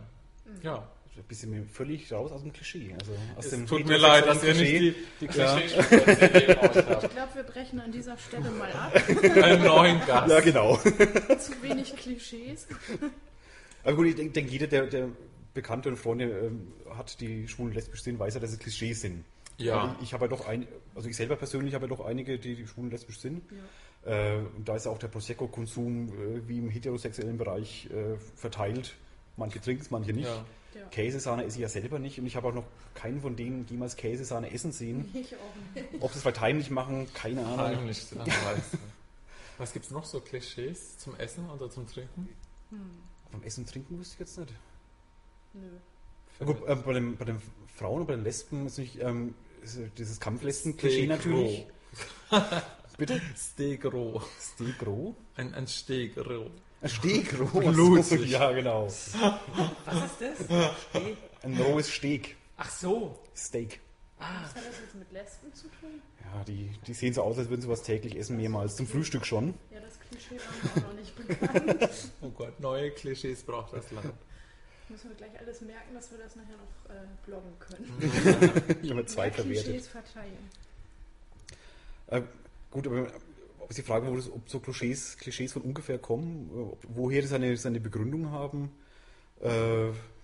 Ja. 0.62 0.86
Ein 1.16 1.24
bisschen 1.24 1.50
mir 1.50 1.64
völlig 1.64 2.10
raus 2.12 2.32
aus 2.32 2.42
dem 2.42 2.52
Klischee. 2.52 2.94
Also 2.98 3.12
aus 3.36 3.44
Es 3.46 3.50
dem 3.50 3.66
tut 3.66 3.84
mir 3.86 3.98
leid, 3.98 4.26
dass 4.26 4.42
ihr 4.42 4.52
Klischee. 4.54 4.80
nicht 4.80 4.96
die, 5.20 5.26
die 5.26 5.38
Ja. 5.38 5.56
Klischees 5.58 5.76
habt. 5.78 7.04
Ich 7.04 7.10
glaube, 7.10 7.34
wir 7.34 7.42
brechen 7.42 7.80
an 7.80 7.92
dieser 7.92 8.16
Stelle 8.16 8.50
mal 8.50 8.70
ab. 8.72 8.94
Einen 9.42 9.62
neuen 9.62 10.00
Gast. 10.06 10.30
Ja, 10.30 10.40
genau. 10.40 10.76
Zu 11.38 11.62
wenig 11.62 11.94
Klischees. 11.96 12.66
Aber 13.84 13.96
gut, 13.96 14.06
ich 14.06 14.14
denke, 14.14 14.32
denk, 14.32 14.50
jeder, 14.50 14.66
der, 14.66 14.86
der 14.86 15.08
Bekannte 15.52 15.88
und 15.90 15.96
Freunde 15.96 16.24
ähm, 16.26 16.72
hat, 16.96 17.20
die 17.20 17.48
schwul 17.48 17.66
und 17.66 17.74
lesbisch 17.74 18.02
sind, 18.02 18.18
weiß 18.18 18.34
ja, 18.34 18.40
dass 18.40 18.52
es 18.52 18.58
Klischees 18.58 19.00
sind. 19.00 19.24
Ja. 19.58 19.94
Ich, 19.98 20.04
ich 20.08 20.12
habe 20.14 20.24
ja 20.24 20.28
doch 20.28 20.46
ein, 20.46 20.66
also 20.94 21.08
ich 21.08 21.16
selber 21.16 21.36
persönlich 21.36 21.74
habe 21.74 21.84
ja 21.86 21.88
doch 21.88 22.00
einige, 22.04 22.38
die, 22.38 22.54
die 22.54 22.66
schwul 22.66 22.84
und 22.84 22.92
lesbisch 22.92 23.18
sind. 23.18 23.42
Ja. 24.06 24.12
Äh, 24.36 24.38
und 24.56 24.66
da 24.68 24.76
ist 24.76 24.86
auch 24.86 24.96
der 24.98 25.08
Prosecco-Konsum 25.08 26.08
äh, 26.08 26.48
wie 26.48 26.58
im 26.58 26.70
heterosexuellen 26.70 27.36
Bereich 27.36 27.88
äh, 27.90 28.16
verteilt. 28.36 28.94
Manche 29.36 29.60
trinken 29.60 29.82
es, 29.82 29.90
manche 29.90 30.12
nicht. 30.12 30.26
Ja. 30.26 30.44
Ja. 30.74 30.86
Käsesahne 30.86 31.44
esse 31.44 31.56
ich 31.56 31.62
ja 31.62 31.68
selber 31.68 31.98
nicht 31.98 32.18
und 32.18 32.26
ich 32.26 32.36
habe 32.36 32.48
auch 32.48 32.54
noch 32.54 32.64
keinen 32.94 33.20
von 33.20 33.36
denen 33.36 33.66
jemals 33.68 33.96
Käsesahne 33.96 34.52
essen 34.52 34.72
sehen. 34.72 35.10
Ich 35.14 35.34
auch 35.34 35.74
nicht. 35.74 35.86
Ob 36.00 36.10
sie 36.12 36.16
es 36.16 36.22
vielleicht 36.22 36.40
heimlich 36.40 36.70
machen, 36.70 37.08
keine 37.12 37.44
Ahnung. 37.44 37.58
Heimlich, 37.58 38.06
dann 38.10 38.26
weißt 38.26 38.74
du. 38.74 38.78
Was 39.58 39.72
gibt 39.72 39.84
es 39.84 39.90
noch 39.90 40.04
so 40.04 40.20
Klischees 40.20 40.98
zum 40.98 41.16
Essen 41.16 41.48
oder 41.50 41.70
zum 41.70 41.86
Trinken? 41.86 42.28
Beim 43.30 43.42
Essen 43.42 43.64
und 43.64 43.70
Trinken 43.70 43.98
wüsste 43.98 44.14
ich 44.14 44.20
jetzt 44.20 44.38
nicht. 44.38 44.54
Nö. 45.52 45.66
Ja, 46.38 46.46
gut, 46.46 46.66
äh, 46.66 46.74
bei, 46.76 46.92
den, 46.94 47.16
bei 47.16 47.24
den 47.24 47.42
Frauen 47.76 48.00
und 48.00 48.06
bei 48.06 48.14
den 48.14 48.24
Lesben 48.24 48.66
ist 48.66 48.78
nicht 48.78 49.00
ähm, 49.00 49.34
dieses 49.98 50.20
Kampflesben-Klischee 50.20 51.06
natürlich. 51.06 51.66
Bitte? 52.96 53.20
Steak 53.36 53.84
roh? 53.86 54.22
Ein, 55.34 55.54
ein 55.54 55.66
Steak 55.66 56.16
Steak 56.86 57.38
roh. 57.40 57.60
Blutig. 57.60 58.30
Ja, 58.30 58.50
genau. 58.52 58.86
Was 58.86 58.94
ist 58.94 60.20
das? 60.20 60.74
Steh. 60.90 61.16
Ein 61.42 61.56
rohes 61.60 61.90
Steak. 61.92 62.36
Ach 62.56 62.70
so. 62.70 63.18
Steak. 63.36 63.80
Was 64.18 64.28
hat 64.54 64.56
das 64.56 64.80
jetzt 64.80 64.94
mit 64.94 65.10
Lesben 65.12 65.52
zu 65.54 65.68
tun? 65.80 66.02
Ja, 66.20 66.44
die, 66.44 66.70
die 66.86 66.94
sehen 66.94 67.14
so 67.14 67.22
aus, 67.22 67.38
als 67.38 67.48
würden 67.48 67.62
sie 67.62 67.68
was 67.68 67.82
täglich 67.82 68.16
essen, 68.16 68.36
mehrmals 68.36 68.76
zum 68.76 68.86
Frühstück 68.86 69.24
schon. 69.24 69.54
Ja, 69.70 69.80
das 69.80 69.98
Klischee 70.00 70.36
war 70.38 70.82
mir 70.82 70.86
auch 70.86 70.90
noch 70.90 70.98
nicht 70.98 71.16
bekannt. 71.16 71.90
Oh 72.20 72.28
Gott, 72.30 72.60
neue 72.60 72.90
Klischees 72.90 73.42
braucht 73.42 73.72
das 73.72 73.90
Land. 73.90 74.12
Müssen 74.88 75.08
wir 75.08 75.16
gleich 75.16 75.38
alles 75.38 75.60
merken, 75.62 75.94
dass 75.94 76.10
wir 76.10 76.18
das 76.18 76.36
nachher 76.36 76.56
noch 76.56 76.94
äh, 76.94 77.06
bloggen 77.24 77.58
können. 77.58 78.76
Ich 78.82 78.90
habe 78.90 79.06
zwei 79.06 79.30
verwertet. 79.30 79.64
Klischees 79.64 79.88
verteilen. 79.88 80.50
Äh, 82.08 82.22
gut, 82.70 82.86
aber 82.86 83.06
Sie 83.72 83.82
fragen, 83.82 84.08
wo 84.10 84.16
das, 84.16 84.30
ob 84.30 84.48
so 84.48 84.58
Klischees, 84.60 85.16
Klischees 85.18 85.52
von 85.52 85.62
ungefähr 85.62 85.98
kommen, 85.98 86.50
äh, 86.54 86.58
ob, 86.72 86.78
woher 86.88 87.22
die 87.22 87.28
seine, 87.28 87.56
seine 87.56 87.80
Begründung 87.80 88.30
haben. 88.32 88.70
Äh, 89.42 89.48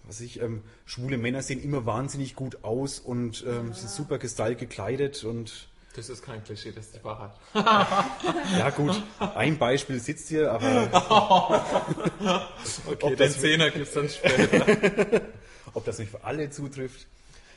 was 0.04 0.20
ich, 0.20 0.40
ähm, 0.40 0.62
schwule 0.84 1.16
Männer 1.18 1.42
sehen 1.42 1.62
immer 1.62 1.86
wahnsinnig 1.86 2.34
gut 2.36 2.62
aus 2.64 2.98
und 3.00 3.44
ähm, 3.46 3.72
sind 3.72 3.90
super 3.90 4.18
gestylt 4.18 4.58
gekleidet 4.58 5.24
und 5.24 5.68
Das 5.96 6.08
ist 6.08 6.22
kein 6.22 6.44
Klischee, 6.44 6.70
das 6.72 6.86
ist 6.86 6.96
die 6.96 7.04
Wahrheit. 7.04 7.32
ja 8.58 8.70
gut, 8.70 9.02
ein 9.34 9.58
Beispiel 9.58 9.98
sitzt 9.98 10.28
hier, 10.28 10.52
aber 10.52 10.90
Okay, 12.86 12.92
Ob 13.02 13.10
den 13.10 13.16
das- 13.16 13.40
Zehner 13.40 13.70
gibt 13.70 13.86
es 13.88 13.94
dann 13.94 14.08
später. 14.08 15.22
ob 15.74 15.84
das 15.84 15.98
nicht 15.98 16.10
für 16.10 16.22
alle 16.24 16.50
zutrifft. 16.50 17.06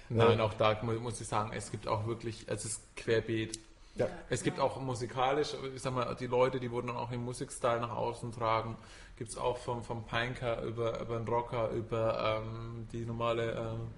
Nein, 0.10 0.39
auch 0.41 0.53
da 0.55 0.79
mu- 0.81 0.93
muss 1.00 1.22
ich 1.22 1.27
sagen, 1.27 1.51
es 1.55 1.69
gibt 1.72 1.88
auch 1.88 2.08
wirklich, 2.08 2.46
es 2.48 2.65
ist 2.65 2.81
querbeet. 2.96 3.60
Ja. 3.96 4.08
Es 4.29 4.43
gibt 4.43 4.60
auch 4.60 4.79
musikalisch, 4.79 5.55
ich 5.75 5.81
sag 5.81 5.93
mal, 5.93 6.15
die 6.15 6.27
Leute, 6.27 6.60
die 6.60 6.72
wurden 6.72 6.88
dann 6.88 6.98
auch 6.98 7.12
im 7.12 7.24
Musikstyle 7.25 7.81
nach 7.81 7.96
außen 7.96 8.31
tragen, 8.31 8.77
gibt 9.17 9.31
es 9.31 9.38
auch 9.38 9.58
vom, 9.58 9.84
vom 9.84 10.05
Punker 10.05 10.62
über, 10.62 11.01
über 11.01 11.17
den 11.17 11.27
Rocker, 11.27 11.69
über 11.72 12.41
ähm, 12.41 12.88
die 12.93 13.05
normale 13.05 13.51
ähm, 13.51 13.89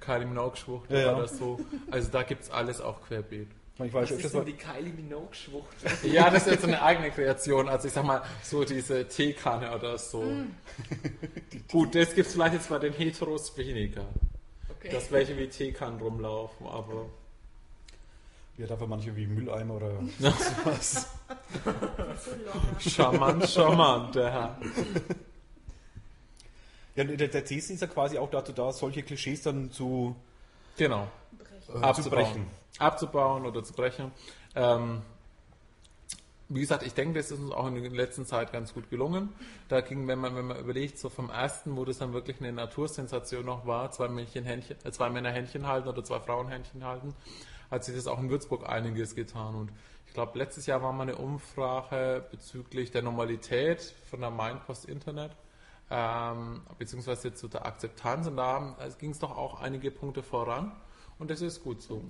Kylie 0.00 0.26
Minogue-Schwucht 0.26 0.90
Ja, 0.90 0.98
ja. 0.98 1.16
oder 1.16 1.28
so. 1.28 1.58
Also 1.90 2.10
da 2.10 2.22
gibt 2.22 2.42
es 2.44 2.50
alles 2.50 2.80
auch 2.80 3.02
querbeet. 3.02 3.48
Ich 3.84 3.92
war 3.92 4.02
Was 4.02 4.10
ist 4.10 4.34
denn 4.34 4.40
mal, 4.40 4.44
die 4.44 4.54
Kylie 4.54 4.92
Minogue-Schwucht? 4.92 5.76
Ja, 6.04 6.30
das 6.30 6.46
ist 6.46 6.52
jetzt 6.52 6.64
eine 6.64 6.82
eigene 6.82 7.10
Kreation. 7.10 7.68
Also 7.68 7.86
ich 7.88 7.94
sag 7.94 8.04
mal, 8.04 8.22
so 8.42 8.64
diese 8.64 9.06
Teekanne 9.06 9.74
oder 9.74 9.98
so. 9.98 10.24
Gut, 11.70 11.94
das 11.94 12.14
gibt 12.14 12.26
es 12.26 12.34
vielleicht 12.34 12.54
jetzt 12.54 12.68
bei 12.68 12.78
den 12.78 12.92
Heteros 12.92 13.56
weniger. 13.56 14.04
Okay. 14.68 14.90
Dass 14.90 15.10
welche 15.12 15.36
wie 15.36 15.48
Teekannen 15.48 16.00
rumlaufen, 16.00 16.66
aber 16.66 17.06
ja, 18.58 18.66
dafür 18.66 18.86
manche 18.86 19.14
wie 19.16 19.26
Mülleimer 19.26 19.74
oder 19.76 19.92
locker. 20.18 20.76
charmant, 22.78 23.48
charmant, 23.48 24.14
der 24.14 24.30
Herr. 24.32 24.58
Ja, 26.96 27.04
der, 27.04 27.28
der 27.28 27.44
Thesen 27.44 27.74
ist 27.74 27.80
ja 27.80 27.86
quasi 27.86 28.18
auch 28.18 28.30
dazu 28.30 28.52
da, 28.52 28.72
solche 28.72 29.02
Klischees 29.02 29.42
dann 29.42 29.70
zu, 29.70 30.16
Genau. 30.76 31.06
Brechen. 31.38 31.56
äh, 31.68 31.72
zu 31.72 31.82
abzubauen. 31.84 32.10
brechen. 32.24 32.46
Abzubauen 32.78 33.46
oder 33.46 33.62
zu 33.64 33.72
brechen. 33.72 34.10
Ähm, 34.54 35.02
wie 36.48 36.60
gesagt, 36.60 36.82
ich 36.82 36.94
denke, 36.94 37.18
das 37.18 37.30
ist 37.30 37.38
uns 37.40 37.52
auch 37.52 37.66
in 37.66 37.74
der 37.80 37.90
letzten 37.90 38.24
Zeit 38.24 38.52
ganz 38.52 38.72
gut 38.72 38.88
gelungen. 38.90 39.28
Da 39.68 39.80
ging, 39.82 40.08
wenn 40.08 40.18
man, 40.18 40.34
wenn 40.34 40.46
man 40.46 40.58
überlegt, 40.58 40.98
so 40.98 41.08
vom 41.10 41.28
ersten, 41.30 41.76
wo 41.76 41.84
das 41.84 41.98
dann 41.98 42.12
wirklich 42.14 42.40
eine 42.40 42.52
Natursensation 42.52 43.44
noch 43.44 43.66
war, 43.66 43.90
zwei, 43.90 44.08
Männchen, 44.08 44.44
Händchen, 44.44 44.76
äh, 44.84 44.90
zwei 44.90 45.10
Männer 45.10 45.30
Händchen 45.30 45.66
halten 45.66 45.88
oder 45.88 46.02
zwei 46.02 46.20
Frauen 46.20 46.48
Händchen 46.48 46.84
halten, 46.84 47.14
hat 47.70 47.84
sich 47.84 47.94
das 47.94 48.06
auch 48.06 48.18
in 48.18 48.30
Würzburg 48.30 48.68
einiges 48.68 49.14
getan. 49.14 49.54
Und 49.54 49.72
ich 50.06 50.14
glaube, 50.14 50.38
letztes 50.38 50.66
Jahr 50.66 50.82
war 50.82 50.92
mal 50.92 51.02
eine 51.02 51.16
Umfrage 51.16 52.24
bezüglich 52.30 52.90
der 52.90 53.02
Normalität 53.02 53.94
von 54.10 54.20
der 54.20 54.30
Mindpost 54.30 54.86
Internet, 54.86 55.32
ähm, 55.90 56.62
beziehungsweise 56.78 57.34
zu 57.34 57.48
der 57.48 57.66
Akzeptanz. 57.66 58.26
Und 58.26 58.36
da 58.36 58.76
ging 58.98 59.10
es 59.10 59.18
doch 59.18 59.36
auch 59.36 59.60
einige 59.60 59.90
Punkte 59.90 60.22
voran. 60.22 60.72
Und 61.18 61.30
das 61.30 61.40
ist 61.40 61.64
gut 61.64 61.82
so. 61.82 62.02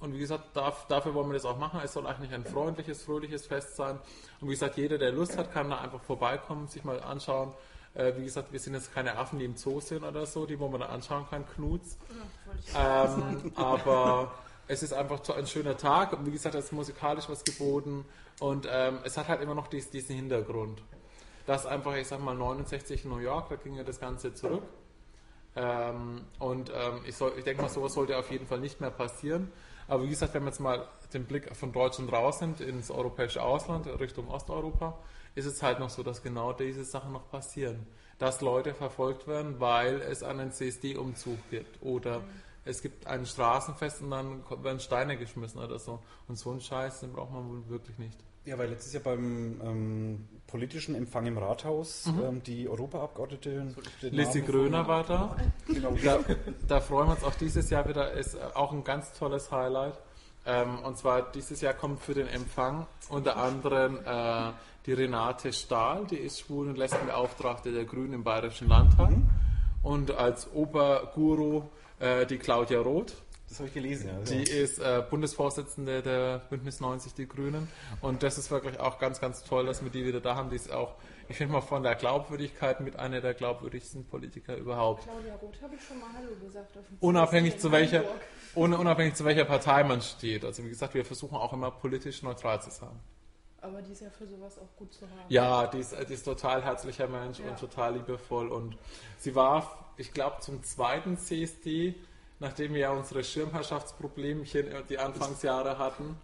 Und 0.00 0.12
wie 0.12 0.18
gesagt, 0.18 0.54
darf, 0.54 0.86
dafür 0.86 1.14
wollen 1.14 1.28
wir 1.28 1.34
das 1.34 1.46
auch 1.46 1.58
machen. 1.58 1.80
Es 1.82 1.94
soll 1.94 2.06
eigentlich 2.06 2.32
ein 2.34 2.44
freundliches, 2.44 3.02
fröhliches 3.02 3.46
Fest 3.46 3.76
sein. 3.76 3.98
Und 4.40 4.48
wie 4.48 4.52
gesagt, 4.52 4.76
jeder, 4.76 4.98
der 4.98 5.10
Lust 5.10 5.38
hat, 5.38 5.52
kann 5.52 5.70
da 5.70 5.80
einfach 5.80 6.02
vorbeikommen, 6.02 6.68
sich 6.68 6.84
mal 6.84 7.00
anschauen. 7.00 7.52
Äh, 7.94 8.12
wie 8.16 8.24
gesagt, 8.24 8.52
wir 8.52 8.60
sind 8.60 8.74
jetzt 8.74 8.92
keine 8.92 9.16
Affen, 9.16 9.38
die 9.38 9.46
im 9.46 9.56
Zoo 9.56 9.80
sind 9.80 10.04
oder 10.04 10.26
so, 10.26 10.44
die 10.44 10.58
wo 10.58 10.68
man 10.68 10.80
da 10.80 10.86
anschauen 10.86 11.26
kann, 11.28 11.46
Knuts. 11.46 11.96
Ja, 12.74 13.16
Ähm, 13.16 13.52
aber 13.54 14.32
es 14.68 14.82
ist 14.82 14.92
einfach 14.92 15.20
ein 15.36 15.46
schöner 15.46 15.76
Tag. 15.76 16.12
Und 16.12 16.26
wie 16.26 16.30
gesagt, 16.30 16.54
es 16.54 16.66
ist 16.66 16.72
musikalisch 16.72 17.28
was 17.28 17.44
geboten. 17.44 18.04
Und 18.40 18.66
ähm, 18.70 18.98
es 19.04 19.16
hat 19.16 19.28
halt 19.28 19.40
immer 19.40 19.54
noch 19.54 19.68
dies, 19.68 19.90
diesen 19.90 20.16
Hintergrund. 20.16 20.82
Das 21.46 21.66
einfach, 21.66 21.96
ich 21.96 22.06
sag 22.06 22.20
mal, 22.20 22.34
69 22.34 23.04
in 23.04 23.10
New 23.10 23.18
York, 23.18 23.48
da 23.48 23.56
ging 23.56 23.74
ja 23.74 23.84
das 23.84 23.98
Ganze 23.98 24.32
zurück. 24.32 24.62
Ähm, 25.54 26.22
und 26.38 26.70
ähm, 26.70 27.00
ich, 27.06 27.20
ich 27.20 27.44
denke 27.44 27.62
mal, 27.62 27.68
sowas 27.68 27.94
sollte 27.94 28.16
auf 28.16 28.30
jeden 28.30 28.46
Fall 28.46 28.60
nicht 28.60 28.80
mehr 28.80 28.90
passieren. 28.90 29.50
Aber 29.88 30.04
wie 30.04 30.08
gesagt, 30.08 30.32
wenn 30.34 30.44
man 30.44 30.52
jetzt 30.52 30.60
mal 30.60 30.86
den 31.12 31.24
Blick 31.24 31.54
von 31.54 31.72
Deutschland 31.72 32.12
rausnimmt 32.12 32.60
ins 32.60 32.90
europäische 32.90 33.42
Ausland, 33.42 33.86
Richtung 34.00 34.28
Osteuropa, 34.28 34.98
ist 35.34 35.46
es 35.46 35.62
halt 35.62 35.80
noch 35.80 35.90
so, 35.90 36.02
dass 36.02 36.22
genau 36.22 36.52
diese 36.52 36.84
Sachen 36.84 37.12
noch 37.12 37.28
passieren. 37.28 37.86
Dass 38.18 38.40
Leute 38.40 38.74
verfolgt 38.74 39.26
werden, 39.26 39.60
weil 39.60 40.00
es 40.00 40.22
einen 40.22 40.52
CSD-Umzug 40.52 41.38
gibt. 41.50 41.82
Oder 41.82 42.22
es 42.64 42.82
gibt 42.82 43.06
ein 43.06 43.26
Straßenfest 43.26 44.02
und 44.02 44.10
dann 44.10 44.42
werden 44.62 44.80
Steine 44.80 45.16
geschmissen 45.16 45.60
oder 45.60 45.78
so. 45.78 46.00
Und 46.28 46.38
so 46.38 46.50
einen 46.50 46.60
Scheiß, 46.60 47.00
den 47.00 47.12
braucht 47.12 47.32
man 47.32 47.48
wohl 47.48 47.68
wirklich 47.68 47.98
nicht. 47.98 48.18
Ja, 48.44 48.58
weil 48.58 48.70
letztes 48.70 48.92
Jahr 48.92 49.02
beim 49.04 49.60
ähm, 49.62 50.28
politischen 50.48 50.96
Empfang 50.96 51.26
im 51.26 51.38
Rathaus 51.38 52.06
ähm, 52.06 52.42
die 52.42 52.68
Europaabgeordnete 52.68 53.74
Lissy 54.00 54.40
Namen- 54.40 54.50
Gröner 54.50 54.88
war 54.88 55.04
da. 55.04 55.36
Genau, 55.68 55.92
Da, 56.04 56.18
da 56.66 56.80
freuen 56.80 57.08
wir 57.08 57.12
uns 57.14 57.22
auch 57.24 57.34
dieses 57.34 57.70
Jahr 57.70 57.88
wieder, 57.88 58.12
ist 58.12 58.34
äh, 58.34 58.38
auch 58.54 58.72
ein 58.72 58.82
ganz 58.82 59.12
tolles 59.12 59.50
Highlight. 59.52 59.96
Ähm, 60.44 60.80
und 60.80 60.98
zwar 60.98 61.30
dieses 61.30 61.60
Jahr 61.60 61.74
kommt 61.74 62.00
für 62.00 62.14
den 62.14 62.26
Empfang 62.26 62.86
unter 63.08 63.36
anderem 63.36 64.00
äh, 64.04 64.50
die 64.86 64.92
Renate 64.92 65.52
Stahl, 65.52 66.04
die 66.06 66.16
ist 66.16 66.40
Schwul- 66.40 66.68
und 66.68 66.76
Lesbenbeauftragte 66.78 67.70
der 67.70 67.84
Grünen 67.84 68.12
im 68.14 68.24
Bayerischen 68.24 68.66
Landtag. 68.68 69.12
Und 69.84 70.10
als 70.10 70.52
Oberguru 70.52 71.62
äh, 72.02 72.26
die 72.26 72.38
Claudia 72.38 72.80
Roth. 72.80 73.14
das 73.48 73.58
habe 73.58 73.68
ich 73.68 73.74
gelesen. 73.74 74.08
Ja. 74.08 74.18
Die 74.20 74.42
ist 74.42 74.78
äh, 74.78 75.02
Bundesvorsitzende 75.08 76.02
der 76.02 76.38
Bündnis 76.50 76.80
90 76.80 77.14
Die 77.14 77.28
Grünen. 77.28 77.68
Und 78.00 78.22
das 78.22 78.38
ist 78.38 78.50
wirklich 78.50 78.80
auch 78.80 78.98
ganz, 78.98 79.20
ganz 79.20 79.44
toll, 79.44 79.66
dass 79.66 79.82
wir 79.82 79.90
die 79.90 80.04
wieder 80.04 80.20
da 80.20 80.34
haben. 80.34 80.50
Die 80.50 80.56
ist 80.56 80.72
auch, 80.72 80.96
ich 81.28 81.36
finde 81.36 81.52
mal 81.52 81.60
von 81.60 81.82
der 81.82 81.94
Glaubwürdigkeit 81.94 82.80
mit 82.80 82.96
einer 82.96 83.20
der 83.20 83.34
glaubwürdigsten 83.34 84.04
Politiker 84.04 84.56
überhaupt. 84.56 85.04
Claudia 85.04 85.34
Roth 85.36 85.62
habe 85.62 85.74
ich 85.76 85.82
schon 85.84 86.00
mal 86.00 86.08
Hallo 86.14 86.34
gesagt. 86.44 86.76
Auf 86.76 86.86
dem 86.86 86.98
Unabhängig 87.00 87.58
zu 87.58 87.70
welcher, 87.70 88.04
ohne, 88.54 88.78
unabhängig 88.78 89.14
zu 89.14 89.24
welcher 89.24 89.44
Partei 89.44 89.84
man 89.84 90.02
steht. 90.02 90.44
Also 90.44 90.64
wie 90.64 90.68
gesagt, 90.68 90.94
wir 90.94 91.04
versuchen 91.04 91.36
auch 91.36 91.52
immer 91.52 91.70
politisch 91.70 92.22
neutral 92.22 92.60
zu 92.60 92.70
sein. 92.70 92.98
Aber 93.62 93.80
die 93.80 93.92
ist 93.92 94.02
ja 94.02 94.10
für 94.10 94.26
sowas 94.26 94.58
auch 94.58 94.76
gut 94.76 94.92
zu 94.92 95.02
haben. 95.06 95.12
Ja, 95.28 95.66
die 95.68 95.78
ist, 95.78 95.94
die 96.08 96.12
ist 96.14 96.24
total 96.24 96.62
herzlicher 96.64 97.06
Mensch 97.08 97.38
Ja. 97.38 97.46
und 97.48 97.58
total 97.58 97.94
liebevoll. 97.94 98.48
Und 98.48 98.76
sie 99.18 99.34
war, 99.34 99.92
ich 99.96 100.12
glaube, 100.12 100.36
zum 100.40 100.62
zweiten 100.64 101.16
CSD, 101.16 101.94
nachdem 102.40 102.74
wir 102.74 102.80
ja 102.80 102.90
unsere 102.90 103.22
Schirmherrschaftsproblemchen 103.22 104.66
die 104.88 104.98
Anfangsjahre 104.98 105.78
hatten, 105.78 106.16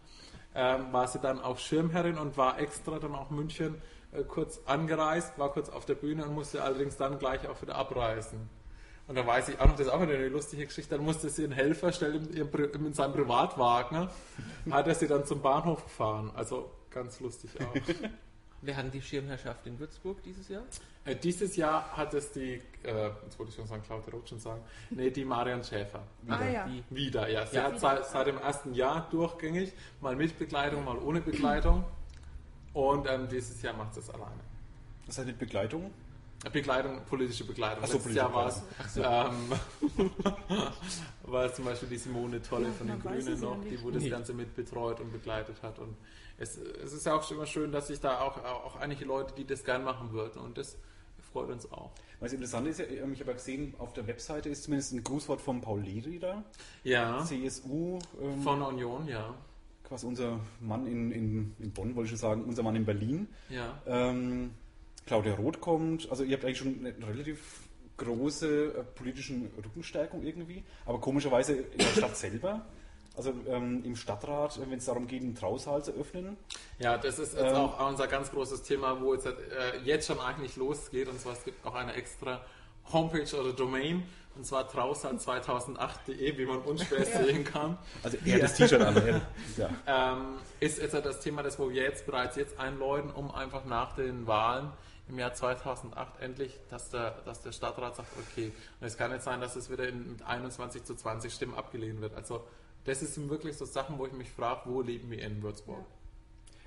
ähm, 0.54 0.92
war 0.92 1.06
sie 1.06 1.18
dann 1.20 1.40
auch 1.40 1.58
Schirmherrin 1.58 2.18
und 2.18 2.36
war 2.36 2.58
extra 2.58 2.98
dann 2.98 3.14
auch 3.14 3.30
München 3.30 3.80
äh, 4.12 4.22
kurz 4.24 4.60
angereist, 4.66 5.38
war 5.38 5.52
kurz 5.52 5.68
auf 5.68 5.84
der 5.84 5.94
Bühne 5.94 6.24
und 6.24 6.34
musste 6.34 6.62
allerdings 6.62 6.96
dann 6.96 7.18
gleich 7.18 7.46
auch 7.48 7.60
wieder 7.62 7.76
abreisen. 7.76 8.48
Und 9.06 9.14
da 9.16 9.26
weiß 9.26 9.48
ich 9.50 9.60
auch 9.60 9.66
noch, 9.66 9.76
das 9.76 9.86
ist 9.86 9.92
auch 9.92 10.02
wieder 10.02 10.14
eine 10.14 10.28
lustige 10.28 10.66
Geschichte, 10.66 10.96
dann 10.96 11.04
musste 11.04 11.28
sie 11.30 11.44
einen 11.44 11.52
Helfer 11.52 11.92
stellen 11.92 12.34
in, 12.34 12.50
Pri- 12.50 12.74
in 12.74 12.92
seinem 12.92 13.12
Privatwagen, 13.14 14.08
hat 14.70 14.86
er 14.88 14.94
sie 14.94 15.06
dann 15.06 15.24
zum 15.24 15.40
Bahnhof 15.40 15.84
gefahren. 15.84 16.30
Also 16.34 16.70
ganz 16.98 17.20
lustig 17.20 17.50
auch. 17.60 17.74
Wir 18.60 18.76
hatten 18.76 18.90
die 18.90 19.00
Schirmherrschaft 19.00 19.64
in 19.68 19.78
Würzburg 19.78 20.20
dieses 20.24 20.48
Jahr. 20.48 20.64
Äh, 21.04 21.14
dieses 21.14 21.54
Jahr 21.54 21.96
hat 21.96 22.12
es 22.12 22.32
die, 22.32 22.60
äh, 22.82 23.10
jetzt 23.24 23.38
wollte 23.38 23.50
ich 23.50 23.54
schon 23.54 23.68
sagen, 23.68 23.82
Claudia 23.86 24.12
Roth 24.12 24.28
schon 24.28 24.40
sagen, 24.40 24.60
nee, 24.90 25.10
die 25.10 25.24
Marion 25.24 25.62
Schäfer. 25.62 26.02
Ah 26.26 26.44
ja. 26.44 26.66
Die, 26.66 26.82
Wieder, 26.90 27.28
ja. 27.28 27.46
Sie 27.46 27.54
Ja. 27.56 27.64
hat 27.64 27.78
seit, 27.78 28.04
seit 28.06 28.26
dem 28.26 28.38
ersten 28.38 28.74
Jahr 28.74 29.08
durchgängig, 29.10 29.72
mal 30.00 30.16
mit 30.16 30.36
Begleitung, 30.40 30.84
mal 30.84 30.98
ohne 30.98 31.20
Begleitung. 31.20 31.84
Und 32.72 33.06
ähm, 33.08 33.28
dieses 33.28 33.62
Jahr 33.62 33.74
macht 33.74 33.94
sie 33.94 34.00
es 34.00 34.10
alleine. 34.10 34.40
Das 35.06 35.14
ist 35.14 35.18
halt 35.18 35.28
eine 35.28 35.36
Begleitung. 35.36 35.92
Begleitung, 36.52 37.00
politische 37.04 37.44
Begleitung. 37.44 37.82
Ach 37.84 37.88
so, 37.88 37.94
Letztes 37.94 38.14
Jahr 38.14 38.32
war 38.34 38.46
es, 38.48 38.60
politische 38.60 39.00
ähm, 39.00 40.10
war 41.26 41.44
es 41.44 41.54
zum 41.54 41.64
Beispiel 41.64 41.88
die 41.88 41.96
Simone 41.98 42.40
Tolle 42.42 42.66
Ja, 42.66 42.72
von 42.72 42.86
den 42.86 43.00
Grünen 43.00 43.40
noch, 43.40 43.56
die 43.64 43.80
wo 43.82 43.90
das 43.90 44.02
Nee. 44.02 44.10
Ganze 44.10 44.34
mit 44.34 44.54
betreut 44.54 45.00
und 45.00 45.12
begleitet 45.12 45.56
hat. 45.62 45.78
Und 45.78 45.96
es, 46.38 46.56
es 46.56 46.92
ist 46.92 47.06
ja 47.06 47.14
auch 47.14 47.30
immer 47.30 47.46
schön, 47.46 47.72
dass 47.72 47.88
sich 47.88 48.00
da 48.00 48.20
auch, 48.20 48.42
auch 48.44 48.76
einige 48.76 49.04
Leute, 49.04 49.34
die 49.36 49.44
das 49.44 49.64
gern 49.64 49.84
machen 49.84 50.12
würden. 50.12 50.40
Und 50.40 50.56
das 50.56 50.78
freut 51.32 51.50
uns 51.50 51.70
auch. 51.72 51.90
Was 52.20 52.32
interessant 52.32 52.66
ist, 52.66 52.80
ich 52.80 53.00
habe 53.00 53.14
ja 53.14 53.32
gesehen, 53.32 53.74
auf 53.78 53.92
der 53.92 54.06
Webseite 54.06 54.48
ist 54.48 54.64
zumindest 54.64 54.92
ein 54.92 55.04
Grußwort 55.04 55.40
von 55.40 55.60
Paul 55.60 55.80
Leri 55.80 56.18
da. 56.18 56.42
Ja, 56.82 57.24
CSU, 57.24 57.98
ähm, 58.20 58.42
von 58.42 58.58
der 58.58 58.68
Union, 58.68 59.06
ja. 59.06 59.34
quasi 59.84 60.06
unser 60.06 60.40
Mann 60.60 60.86
in, 60.86 61.12
in, 61.12 61.54
in 61.60 61.72
Bonn, 61.72 61.94
wollte 61.94 62.06
ich 62.06 62.10
schon 62.10 62.18
sagen, 62.18 62.44
unser 62.44 62.62
Mann 62.62 62.74
in 62.74 62.84
Berlin. 62.84 63.28
Ja. 63.48 63.80
Ähm, 63.86 64.52
Claudia 65.06 65.34
Roth 65.34 65.60
kommt, 65.60 66.10
also 66.10 66.24
ihr 66.24 66.34
habt 66.36 66.44
eigentlich 66.44 66.58
schon 66.58 66.84
eine 66.84 67.08
relativ 67.08 67.68
große 67.98 68.74
äh, 68.74 68.82
politischen 68.82 69.50
Rückenstärkung 69.56 70.22
irgendwie, 70.22 70.64
aber 70.86 71.00
komischerweise 71.00 71.54
in 71.54 71.78
der 71.78 71.84
Stadt 71.86 72.16
selber 72.16 72.66
Also 73.18 73.34
ähm, 73.48 73.82
im 73.84 73.96
Stadtrat, 73.96 74.60
wenn 74.60 74.78
es 74.78 74.84
darum 74.84 75.08
geht, 75.08 75.22
einen 75.22 75.34
Trausaal 75.34 75.82
zu 75.82 75.90
öffnen. 75.90 76.36
Ja, 76.78 76.96
das 76.96 77.18
ist 77.18 77.34
jetzt 77.34 77.50
Ähm. 77.50 77.56
auch 77.56 77.88
unser 77.88 78.06
ganz 78.06 78.30
großes 78.30 78.62
Thema, 78.62 79.00
wo 79.00 79.12
jetzt, 79.12 79.26
äh, 79.26 79.32
jetzt 79.82 80.06
schon 80.06 80.20
eigentlich 80.20 80.54
losgeht. 80.54 81.08
Und 81.08 81.20
zwar, 81.20 81.32
es 81.32 81.44
gibt 81.44 81.66
auch 81.66 81.74
eine 81.74 81.94
extra 81.94 82.40
Homepage 82.92 83.36
oder 83.36 83.52
Domain, 83.52 84.04
und 84.36 84.46
zwar 84.46 84.70
trausal2008.de, 84.70 86.38
wie 86.38 86.46
man 86.46 86.58
unschwer 86.58 87.04
sehen 87.04 87.42
kann. 87.42 87.76
Also 88.04 88.18
er 88.24 88.34
hat 88.36 88.42
das 88.44 88.54
T-Shirt 88.54 88.80
an. 88.80 89.22
ja. 89.56 89.68
ähm, 89.88 90.36
ist 90.60 90.78
jetzt 90.78 90.94
das 90.94 91.18
Thema, 91.18 91.42
das 91.42 91.58
wo 91.58 91.70
wir 91.70 91.82
jetzt 91.82 92.06
bereits 92.06 92.36
jetzt 92.36 92.56
einläuten, 92.60 93.10
um 93.10 93.32
einfach 93.32 93.64
nach 93.64 93.96
den 93.96 94.28
Wahlen 94.28 94.70
im 95.08 95.18
Jahr 95.18 95.34
2008 95.34 96.20
endlich, 96.20 96.56
dass 96.70 96.90
der, 96.90 97.16
dass 97.24 97.42
der 97.42 97.50
Stadtrat 97.50 97.96
sagt, 97.96 98.10
okay, 98.20 98.52
und 98.80 98.86
es 98.86 98.96
kann 98.96 99.10
nicht 99.10 99.24
sein, 99.24 99.40
dass 99.40 99.56
es 99.56 99.70
wieder 99.70 99.88
in, 99.88 100.12
mit 100.12 100.22
21 100.22 100.84
zu 100.84 100.94
20 100.94 101.32
Stimmen 101.32 101.54
abgelehnt 101.54 102.00
wird. 102.00 102.14
Also 102.14 102.44
das 102.84 103.00
sind 103.00 103.28
wirklich 103.30 103.56
so 103.56 103.64
Sachen, 103.64 103.98
wo 103.98 104.06
ich 104.06 104.12
mich 104.12 104.30
frage, 104.30 104.62
wo 104.66 104.80
leben 104.82 105.10
wir 105.10 105.22
in 105.22 105.42
Würzburg? 105.42 105.84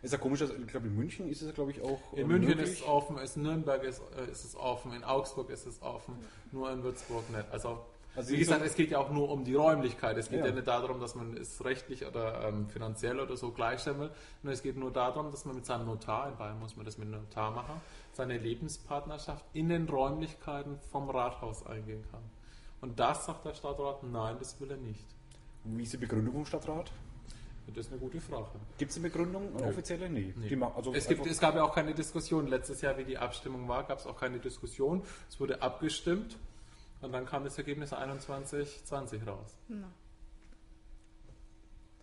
Ist 0.03 0.11
ja 0.13 0.17
komisch, 0.17 0.41
also, 0.41 0.55
ich 0.55 0.65
glaube 0.67 0.87
in 0.87 0.95
München 0.95 1.29
ist 1.29 1.41
es 1.43 1.53
glaube 1.53 1.71
ich 1.71 1.81
auch 1.81 1.99
In 2.13 2.27
München 2.27 2.49
möglich. 2.49 2.71
ist 2.71 2.79
es 2.81 2.87
offen, 2.87 3.17
in 3.19 3.43
Nürnberg 3.43 3.83
ist, 3.83 4.01
äh, 4.17 4.31
ist 4.31 4.45
es 4.45 4.55
offen, 4.55 4.93
in 4.93 5.03
Augsburg 5.03 5.49
ist 5.51 5.67
es 5.67 5.79
offen, 5.81 6.15
nur 6.51 6.71
in 6.71 6.81
Würzburg 6.83 7.29
nicht. 7.29 7.45
Also, 7.51 7.79
Also 8.15 8.29
wie 8.31 8.39
wie 8.39 8.43
so- 8.43 8.51
gesagt, 8.51 8.65
es 8.65 8.75
geht 8.75 8.89
ja 8.89 8.97
auch 8.97 9.11
nur 9.11 9.29
um 9.29 9.43
die 9.43 9.53
Räumlichkeit. 9.53 10.17
Es 10.17 10.29
geht 10.29 10.39
ja, 10.39 10.47
Ja. 10.47 10.51
nicht 10.53 10.65
darum, 10.67 10.99
dass 10.99 11.13
man 11.13 11.37
es 11.37 11.63
rechtlich 11.63 12.03
oder 12.05 12.47
ähm, 12.47 12.67
finanziell 12.67 13.19
oder 13.19 13.37
so 13.37 13.51
gleichstellen 13.51 13.99
will, 13.99 14.09
sondern 14.41 14.53
es 14.55 14.63
geht 14.63 14.75
nur 14.75 14.91
darum, 14.91 15.29
dass 15.29 15.45
man 15.45 15.53
mit 15.55 15.65
seinem 15.67 15.85
Notar, 15.85 16.29
in 16.29 16.35
Bayern 16.35 16.59
muss 16.59 16.75
man 16.75 16.83
das 16.85 16.97
mit 16.97 17.07
einem 17.07 17.21
Notar 17.21 17.51
machen, 17.51 17.79
seine 18.13 18.39
Lebenspartnerschaft 18.39 19.45
in 19.53 19.69
den 19.69 19.87
Räumlichkeiten 19.87 20.79
vom 20.91 21.09
Rathaus 21.11 21.63
eingehen 21.65 22.03
kann. 22.11 22.23
Und 22.81 22.99
das 22.99 23.27
sagt 23.27 23.45
der 23.45 23.53
Stadtrat, 23.53 24.01
nein, 24.01 24.35
das 24.39 24.59
will 24.59 24.71
er 24.71 24.77
nicht. 24.77 25.05
Wie 25.63 25.83
ist 25.83 25.93
die 25.93 25.97
Begründung 25.97 26.33
vom 26.33 26.45
Stadtrat? 26.45 26.91
Das 27.67 27.85
ist 27.85 27.91
eine 27.91 28.01
gute 28.01 28.19
Frage. 28.19 28.47
Gibt 28.77 28.91
es 28.91 28.97
eine 28.97 29.07
Begründung? 29.07 29.55
Eine 29.55 29.67
offizielle? 29.67 30.09
Nee. 30.09 30.33
Nee. 30.35 30.49
Die 30.49 30.61
also 30.61 30.93
es, 30.93 31.07
gibt, 31.07 31.25
es 31.25 31.39
gab 31.39 31.55
ja 31.55 31.63
auch 31.63 31.73
keine 31.73 31.93
Diskussion. 31.93 32.47
Letztes 32.47 32.81
Jahr, 32.81 32.97
wie 32.97 33.05
die 33.05 33.17
Abstimmung 33.17 33.67
war, 33.67 33.83
gab 33.83 33.99
es 33.99 34.05
auch 34.07 34.19
keine 34.19 34.39
Diskussion. 34.39 35.03
Es 35.29 35.39
wurde 35.39 35.61
abgestimmt 35.61 36.37
und 37.01 37.13
dann 37.13 37.25
kam 37.25 37.43
das 37.45 37.57
Ergebnis 37.57 37.93
21-20 37.93 39.25
raus. 39.25 39.55
Na, 39.69 39.87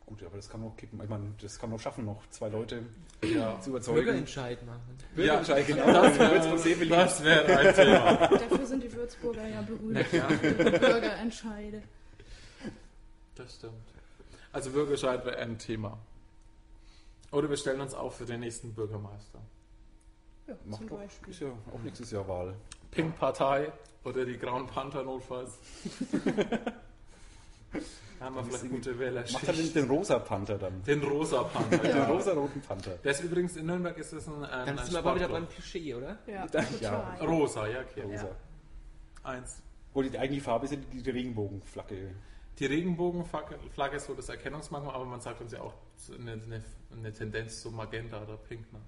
Gut, 0.08 0.22
aber 0.22 0.36
das 0.36 0.48
kann 0.48 0.62
man 0.62 0.70
auch 0.70 0.76
kippen. 0.76 0.98
Ich 1.02 1.08
meine, 1.10 1.34
das 1.42 1.58
kann 1.58 1.68
man 1.68 1.78
auch 1.78 1.82
schaffen, 1.82 2.06
noch 2.06 2.26
zwei 2.30 2.48
Leute 2.48 2.82
Ja, 3.22 3.60
zu 3.60 3.68
überzeugen. 3.68 3.96
Bürgerentscheid 3.96 4.64
machen. 4.64 4.96
Bürgerentscheid, 5.14 5.66
genau. 5.66 5.84
Das 5.84 6.18
wäre 7.22 7.46
wär 7.46 7.58
ein 7.58 7.74
Thema. 7.74 8.26
dafür 8.28 8.66
sind 8.66 8.82
die 8.84 8.90
Würzburger 8.90 9.46
ja 9.46 9.60
berühmt. 9.60 10.06
Ihre 10.10 10.78
Bürgerentscheide. 10.78 11.82
Das 13.38 13.54
stimmt. 13.54 13.74
Also 14.52 14.70
Bürgerscheid 14.70 15.24
wäre 15.24 15.36
ein 15.38 15.58
Thema. 15.58 15.96
Oder 17.30 17.48
wir 17.48 17.56
stellen 17.56 17.80
uns 17.80 17.94
auf 17.94 18.16
für 18.16 18.24
den 18.26 18.40
nächsten 18.40 18.74
Bürgermeister. 18.74 19.38
Ja, 20.46 20.54
Macht 20.64 20.80
zum 20.80 20.88
doch, 20.88 20.96
Beispiel. 20.96 21.30
ist 21.32 21.40
ja 21.40 21.48
auch 21.48 21.82
nächstes 21.82 22.10
Jahr 22.10 22.26
Wahl. 22.26 22.54
Pink-Partei 22.90 23.72
oder 24.04 24.24
die 24.24 24.38
Grauen 24.38 24.66
Panther 24.66 25.04
notfalls. 25.04 25.58
da 28.18 28.24
haben 28.24 28.34
wir 28.34 28.42
Dann 28.42 28.50
vielleicht 28.50 28.70
gute 28.70 28.98
Wählerschicht. 28.98 29.34
Macht 29.34 29.48
er 29.48 29.54
den, 29.54 29.72
den 29.74 29.90
rosa 29.90 30.18
Panther 30.18 30.58
dann. 30.58 30.82
Den 30.84 31.02
rosa 31.02 31.42
Panther. 31.44 31.78
Den 31.82 31.96
ja. 31.96 32.06
rosa-roten 32.06 32.62
Panther. 32.62 32.96
Der 33.04 33.12
ist 33.12 33.22
übrigens 33.22 33.56
in 33.56 33.66
Nürnberg 33.66 33.96
ist 33.98 34.12
es 34.14 34.26
ein, 34.26 34.42
ein, 34.44 34.66
Dann 34.66 34.78
sind 34.78 34.92
wir 34.92 34.98
aber 35.00 35.14
wieder 35.14 35.28
beim 35.28 35.48
Klischee, 35.48 35.94
oder? 35.94 36.18
Ja, 36.26 36.46
Ja. 36.46 36.46
total. 36.46 37.26
Rosa, 37.28 37.68
ja, 37.68 37.80
okay. 37.82 38.02
Rosa. 38.02 38.34
Eins. 39.22 39.62
Wo 39.92 40.02
die 40.02 40.18
eigentliche 40.18 40.44
Farbe 40.44 40.64
ist 40.64 40.72
ja 40.72 40.78
die, 40.78 41.02
die 41.02 41.10
Regenbogenflagge. 41.10 42.14
Die 42.58 42.66
Regenbogenflagge 42.66 43.56
Flagge 43.70 43.96
ist 43.96 44.06
so 44.06 44.14
das 44.14 44.28
Erkennungsmerkmal, 44.28 44.94
aber 44.94 45.04
man 45.04 45.20
sagt 45.20 45.40
uns 45.40 45.52
ja 45.52 45.60
auch 45.60 45.74
eine, 46.18 46.32
eine, 46.32 46.64
eine 46.92 47.12
Tendenz 47.12 47.60
zu 47.62 47.70
Magenta 47.70 48.20
oder 48.22 48.36
Pink. 48.36 48.72
Ne? 48.72 48.80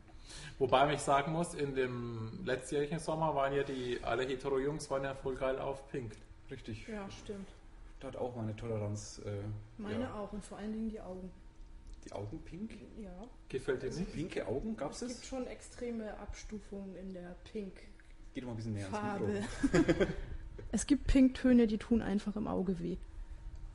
Wobei 0.59 0.93
ich 0.93 1.00
sagen 1.00 1.33
muss, 1.33 1.55
in 1.55 1.75
dem 1.75 2.41
letztjährigen 2.45 2.99
Sommer 2.99 3.35
waren 3.35 3.55
ja 3.55 3.62
die, 3.62 3.99
alle 4.03 4.25
Hetero-Jungs 4.25 4.91
waren 4.91 5.05
ja 5.05 5.15
voll 5.15 5.37
geil 5.37 5.59
auf 5.59 5.89
Pink. 5.89 6.12
Richtig. 6.50 6.87
Ja, 6.89 7.09
stimmt. 7.11 7.49
Da 8.00 8.09
hat 8.09 8.17
auch 8.17 8.35
meine 8.35 8.57
Toleranz. 8.57 9.21
Äh, 9.25 9.43
Meine 9.77 10.05
ja. 10.05 10.15
auch 10.15 10.33
und 10.33 10.45
vor 10.45 10.59
allen 10.59 10.73
Dingen 10.73 10.89
die 10.89 11.00
Augen. 11.00 11.31
Die 12.07 12.12
Augen 12.12 12.41
pink? 12.43 12.73
Ja. 12.99 13.11
Gefällt 13.50 13.83
dir 13.83 13.91
nicht? 13.91 14.13
Pinke 14.15 14.47
Augen 14.47 14.75
gab 14.75 14.93
es 14.93 15.02
Es 15.02 15.09
gibt 15.09 15.26
schon 15.26 15.47
extreme 15.47 16.17
Abstufungen 16.19 16.97
in 16.97 17.13
der 17.13 17.37
Pink-Farbe. 17.52 17.91
Geht 18.33 18.45
mal 18.45 18.52
ein 18.52 18.56
bisschen 18.56 18.73
näher 18.73 18.89
ans 18.91 19.73
Mikro. 19.73 20.06
es 20.73 20.87
gibt 20.87 21.06
Pinktöne, 21.09 21.67
die 21.67 21.76
tun 21.76 22.00
einfach 22.00 22.37
im 22.37 22.49
Auge 22.49 22.78
weh. 22.80 22.97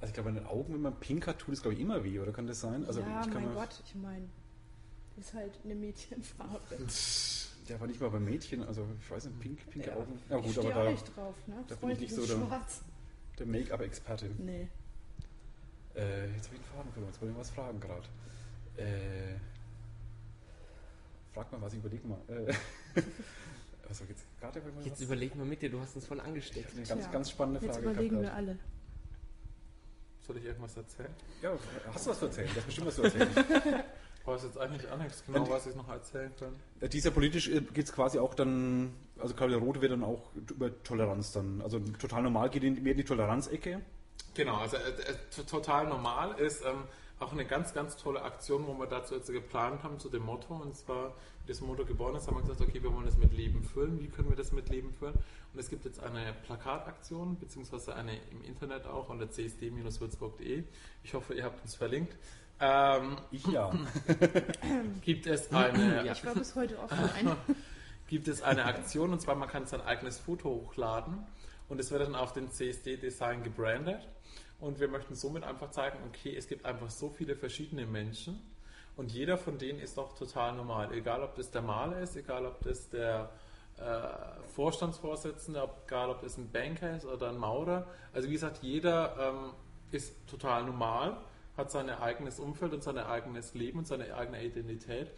Also 0.02 0.08
ich 0.12 0.14
glaube, 0.14 0.30
an 0.30 0.36
den 0.36 0.46
Augen, 0.46 0.74
wenn 0.74 0.82
man 0.82 1.00
pink 1.00 1.26
hat, 1.28 1.40
tut 1.40 1.54
es 1.54 1.62
glaube 1.62 1.76
ich 1.76 1.82
immer 1.82 2.04
weh, 2.04 2.20
oder 2.20 2.32
kann 2.32 2.48
das 2.48 2.60
sein? 2.62 2.86
Also 2.86 3.00
ja, 3.02 3.22
ich 3.22 3.32
kann 3.32 3.44
mein 3.46 3.54
Gott, 3.54 3.82
ich 3.86 3.96
meine, 3.96 4.28
ist 5.18 5.34
halt 5.34 5.54
eine 5.64 5.76
Mädchenfarbe. 5.76 6.60
Ja, 7.68 7.78
aber 7.78 7.88
nicht 7.88 8.00
mal 8.00 8.12
bei 8.12 8.20
Mädchen, 8.20 8.62
also 8.62 8.86
ich 9.02 9.10
weiß 9.10 9.26
nicht, 9.26 9.40
pink, 9.40 9.70
pinke 9.72 9.90
Ja, 9.90 9.96
Augen. 9.96 10.20
Ja 10.30 10.38
ich 10.38 10.44
gut, 10.46 10.58
aber 10.60 10.62
stehe 10.70 10.76
auch 10.76 10.84
da 10.86 10.92
nicht 10.92 11.18
drauf, 11.18 11.36
ne? 11.48 11.64
da 11.68 11.74
bin 11.74 11.90
ich 11.90 12.00
nicht 12.02 12.14
so 12.14 12.24
der- 12.24 12.36
Schwarz. 12.46 12.82
der 13.40 13.48
Make-up-Experte. 13.48 14.30
Nee. 14.38 14.68
Äh, 15.96 16.28
jetzt 16.36 16.46
habe 16.46 16.58
ich 16.58 16.62
den 16.62 16.64
Faden 16.76 16.92
verloren, 16.92 17.12
jetzt 17.12 17.20
wollte 17.24 17.32
ich 17.34 17.40
was 17.40 17.50
fragen 17.50 17.80
gerade. 17.80 18.04
Äh, 18.78 19.40
frag 21.34 21.52
mal 21.52 21.60
was, 21.62 21.74
ich 21.74 21.80
überleg 21.80 22.06
mal. 22.06 22.20
Äh, 22.28 22.54
was 23.90 24.02
war 24.02 24.08
jetzt 24.10 24.26
gerade? 24.40 24.62
Jetzt 24.84 25.02
überleg 25.02 25.36
mal 25.36 25.46
mit 25.46 25.60
dir, 25.64 25.72
du 25.72 25.80
hast 25.80 25.96
uns 25.96 26.06
von 26.06 26.20
angesteckt. 26.20 26.72
eine 26.76 26.86
ganz, 26.86 27.02
Tja, 27.02 27.12
ganz 27.12 27.32
spannende 27.32 27.62
Jetzt 27.66 27.78
Frage. 27.78 27.90
überlegen 27.90 28.22
wir 28.22 28.32
alle. 28.32 28.60
Soll 30.26 30.38
ich 30.38 30.46
irgendwas 30.46 30.76
erzählen? 30.76 31.10
Ja, 31.42 31.52
hast 31.94 32.06
du 32.06 32.10
was 32.12 32.20
zu 32.20 32.26
erzählen? 32.26 32.50
Du 32.52 32.56
hast 32.58 32.66
bestimmt 32.66 32.88
was 32.88 32.96
zu 32.96 33.04
erzählen. 33.04 33.30
Ich 34.22 34.32
weiß 34.32 34.42
jetzt 34.42 34.58
eigentlich 34.58 34.90
auch 34.92 34.98
nichts 34.98 35.24
genau, 35.24 35.42
Und- 35.42 35.52
was 35.52 35.68
ich 35.68 35.76
noch 35.76 35.88
erzählen 35.88 36.32
kann. 36.40 36.56
Äh, 36.80 36.90
Dieser 36.90 37.12
politisch 37.12 37.46
geht 37.48 37.86
es 37.86 37.94
quasi 37.94 38.18
auch 38.18 38.34
dann, 38.34 38.92
also 39.20 39.36
Claudia 39.36 39.60
Roth 39.60 39.82
wird 39.82 39.92
dann 39.92 40.04
auch 40.04 40.32
über 40.50 40.72
Toleranz 40.82 41.32
dann, 41.32 41.62
also 41.62 41.78
total 42.00 42.24
normal 42.24 42.50
geht 42.50 42.64
in, 42.64 42.82
mehr 42.82 42.94
in 42.94 42.98
die 42.98 43.04
Toleranzecke. 43.04 43.82
Genau, 44.34 44.56
also 44.58 44.78
äh, 44.78 44.80
äh, 44.80 45.44
total 45.46 45.86
normal 45.86 46.40
ist 46.40 46.66
ähm, 46.66 46.86
auch 47.20 47.32
eine 47.32 47.46
ganz, 47.46 47.74
ganz 47.74 47.96
tolle 47.96 48.22
Aktion, 48.24 48.68
wo 48.68 48.74
wir 48.74 48.88
dazu 48.88 49.16
jetzt 49.16 49.32
geplant 49.32 49.84
haben, 49.84 50.00
zu 50.00 50.10
dem 50.10 50.24
Motto. 50.24 50.54
Und 50.54 50.76
zwar, 50.76 51.14
wie 51.44 51.48
das 51.48 51.62
Motto 51.62 51.86
geboren 51.86 52.16
ist, 52.16 52.28
haben 52.28 52.36
wir 52.36 52.42
gesagt, 52.42 52.62
okay, 52.62 52.84
wir 52.84 52.94
wollen 52.94 53.06
das 53.06 53.18
mit 53.18 53.34
Leben 53.34 53.64
füllen. 53.64 54.02
Wie 54.02 54.08
können 54.08 54.30
wir 54.30 54.36
das 54.36 54.52
mit 54.52 54.70
Leben 54.70 54.92
füllen? 54.94 55.16
Und 55.54 55.60
es 55.60 55.70
gibt 55.70 55.86
jetzt 55.86 56.02
eine 56.02 56.34
Plakataktion, 56.46 57.38
beziehungsweise 57.40 57.96
eine 57.96 58.18
im 58.32 58.44
Internet 58.44 58.86
auch 58.86 59.10
unter 59.10 59.30
csd-würzburg.de. 59.30 60.64
Ich 61.04 61.14
hoffe, 61.14 61.34
ihr 61.34 61.46
habt 61.46 61.62
uns 61.64 61.76
verlinkt. 61.76 62.18
Ähm, 62.60 63.18
Ich 63.32 63.46
ja. 63.48 63.72
gibt 65.02 65.28
es 65.28 65.52
eine 65.54 66.10
Ich 66.12 66.26
war 66.26 66.34
bis 66.34 66.56
heute 66.56 66.80
offline. 66.80 67.36
gibt 68.08 68.28
es 68.28 68.42
eine 68.42 68.66
Aktion 68.66 69.12
und 69.14 69.22
zwar 69.22 69.36
man 69.36 69.50
kann 69.50 69.66
sein 69.66 69.82
eigenes 69.82 70.20
Foto 70.20 70.50
hochladen 70.50 71.26
und 71.70 71.80
es 71.80 71.92
wird 71.92 72.02
dann 72.02 72.16
auf 72.16 72.34
den 72.34 72.52
CSD-Design 72.52 73.44
gebrandet 73.44 74.08
und 74.60 74.80
wir 74.80 74.88
möchten 74.88 75.16
somit 75.16 75.44
einfach 75.44 75.72
zeigen, 75.72 76.00
okay, 76.08 76.36
es 76.36 76.48
gibt 76.48 76.66
einfach 76.66 76.90
so 76.90 77.10
viele 77.10 77.36
verschiedene 77.36 77.86
Menschen. 77.86 78.42
Und 78.96 79.12
jeder 79.12 79.38
von 79.38 79.58
denen 79.58 79.80
ist 79.80 79.98
doch 79.98 80.18
total 80.18 80.56
normal, 80.56 80.94
egal 80.94 81.22
ob 81.24 81.36
das 81.36 81.52
der 81.52 81.62
Maler 81.62 82.00
ist, 82.00 82.16
egal 82.16 82.46
ob 82.46 82.62
das 82.62 82.90
der 82.90 83.30
äh, 83.78 84.48
Vorstandsvorsitzende, 84.54 85.68
egal 85.86 86.10
ob 86.10 86.22
das 86.22 86.38
ein 86.38 86.50
Banker 86.50 86.96
ist 86.96 87.06
oder 87.06 87.30
ein 87.30 87.38
Maurer, 87.38 87.88
also 88.14 88.30
wie 88.30 88.34
gesagt, 88.34 88.64
jeder 88.64 89.16
ähm, 89.20 89.52
ist 89.92 90.16
total 90.28 90.64
normal, 90.64 91.18
hat 91.58 91.72
sein 91.72 91.90
eigenes 91.90 92.40
Umfeld 92.40 92.74
und 92.74 92.84
sein 92.84 92.98
eigenes 92.98 93.54
Leben 93.54 93.80
und 93.80 93.88
seine 93.88 94.16
eigene 94.16 94.44
Identität. 94.44 95.12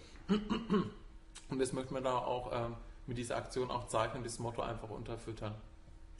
Und 1.50 1.60
das 1.60 1.71
möchten 1.71 1.93
wir 1.93 2.02
da 2.02 2.17
auch 2.17 2.52
ähm, 2.52 2.76
mit 3.06 3.17
dieser 3.17 3.38
Aktion 3.38 3.71
auch 3.71 3.88
zeichnen, 3.88 4.23
das 4.23 4.39
Motto 4.39 4.62
einfach 4.62 4.89
unterfüttern. 4.89 5.56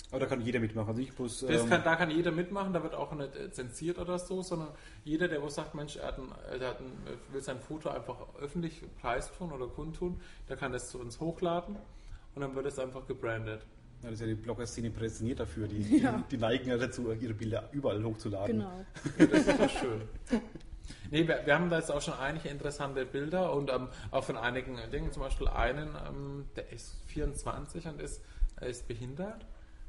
Aber 0.10 0.22
da 0.22 0.26
kann 0.26 0.42
jeder 0.42 0.60
mitmachen. 0.60 0.90
Also 0.90 1.02
ich 1.02 1.14
Das 1.16 1.42
ähm, 1.64 1.70
kann, 1.70 1.84
da 1.84 1.96
kann 1.98 2.10
jeder 2.10 2.32
mitmachen, 2.32 2.72
da 2.72 2.82
wird 2.82 2.94
auch 2.94 3.12
nicht 3.14 3.36
äh, 3.36 3.52
zensiert 3.52 4.00
oder 4.00 4.18
so, 4.18 4.42
sondern 4.42 4.70
jeder, 5.04 5.28
der 5.28 5.42
wo 5.42 5.50
sagt, 5.50 5.76
Mensch, 5.76 5.98
er, 5.98 6.08
hat 6.08 6.18
ein, 6.18 6.32
er 6.60 6.70
hat 6.70 6.80
ein, 6.80 6.92
er 7.06 7.34
will 7.34 7.42
sein 7.42 7.60
Foto 7.60 7.90
einfach 7.90 8.16
öffentlich 8.40 8.82
preistun 9.02 9.52
oder 9.52 9.68
kundtun, 9.68 10.22
der 10.48 10.56
kann 10.56 10.72
das 10.72 10.90
zu 10.90 11.00
uns 11.00 11.20
hochladen 11.20 11.76
und 12.36 12.42
dann 12.42 12.56
wird 12.56 12.66
es 12.68 12.80
einfach 12.80 13.06
gebrandet. 13.06 13.66
ja, 14.02 14.10
das 14.10 14.14
ist 14.14 14.22
ja 14.22 14.28
die 14.28 14.36
Blogger-Szene 14.36 14.92
prädestiniert 14.92 15.42
dafür. 15.42 15.68
Die, 15.68 15.98
Ja. 16.02 16.14
die, 16.14 16.38
die 16.38 16.38
neigen 16.38 16.70
ja 16.70 16.78
dazu, 16.78 17.12
ihre 17.12 17.34
Bilder 17.34 17.68
überall 17.74 18.02
hochzuladen. 18.02 18.60
Genau. 18.60 18.86
Ja, 19.20 19.26
das 19.26 19.46
ist 19.46 19.60
doch 19.60 19.70
schön. 19.70 20.02
Nee, 21.12 21.28
wir, 21.28 21.42
wir 21.46 21.54
haben 21.54 21.70
da 21.70 21.80
jetzt 21.80 21.92
auch 21.92 22.02
schon 22.02 22.14
einige 22.14 22.48
interessante 22.48 23.06
Bilder 23.06 23.52
und 23.54 23.70
ähm, 23.70 23.90
auch 24.12 24.24
von 24.24 24.38
einigen 24.38 24.78
Dingen, 24.90 25.12
zum 25.12 25.24
Beispiel 25.24 25.50
einen, 25.50 25.90
ähm, 26.08 26.46
der 26.56 26.72
ist 26.72 26.96
24 27.08 27.88
und 27.88 28.02
ist, 28.02 28.22
ist 28.62 28.88
behindert 28.88 29.46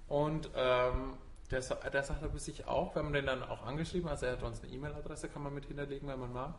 und 0.08 0.50
ähm, 0.54 1.14
der, 1.50 1.60
der 1.60 2.02
sagt 2.02 2.22
aber 2.22 2.38
sich 2.38 2.66
auch, 2.66 2.94
wir 2.94 3.02
haben 3.02 3.12
den 3.12 3.26
dann 3.26 3.42
auch 3.42 3.64
angeschrieben, 3.64 4.08
also 4.08 4.26
er 4.26 4.32
hat 4.32 4.42
uns 4.42 4.62
eine 4.62 4.72
E-Mail-Adresse, 4.72 5.28
kann 5.28 5.42
man 5.42 5.54
mit 5.54 5.66
hinterlegen, 5.66 6.08
wenn 6.08 6.20
man 6.20 6.32
mag. 6.32 6.54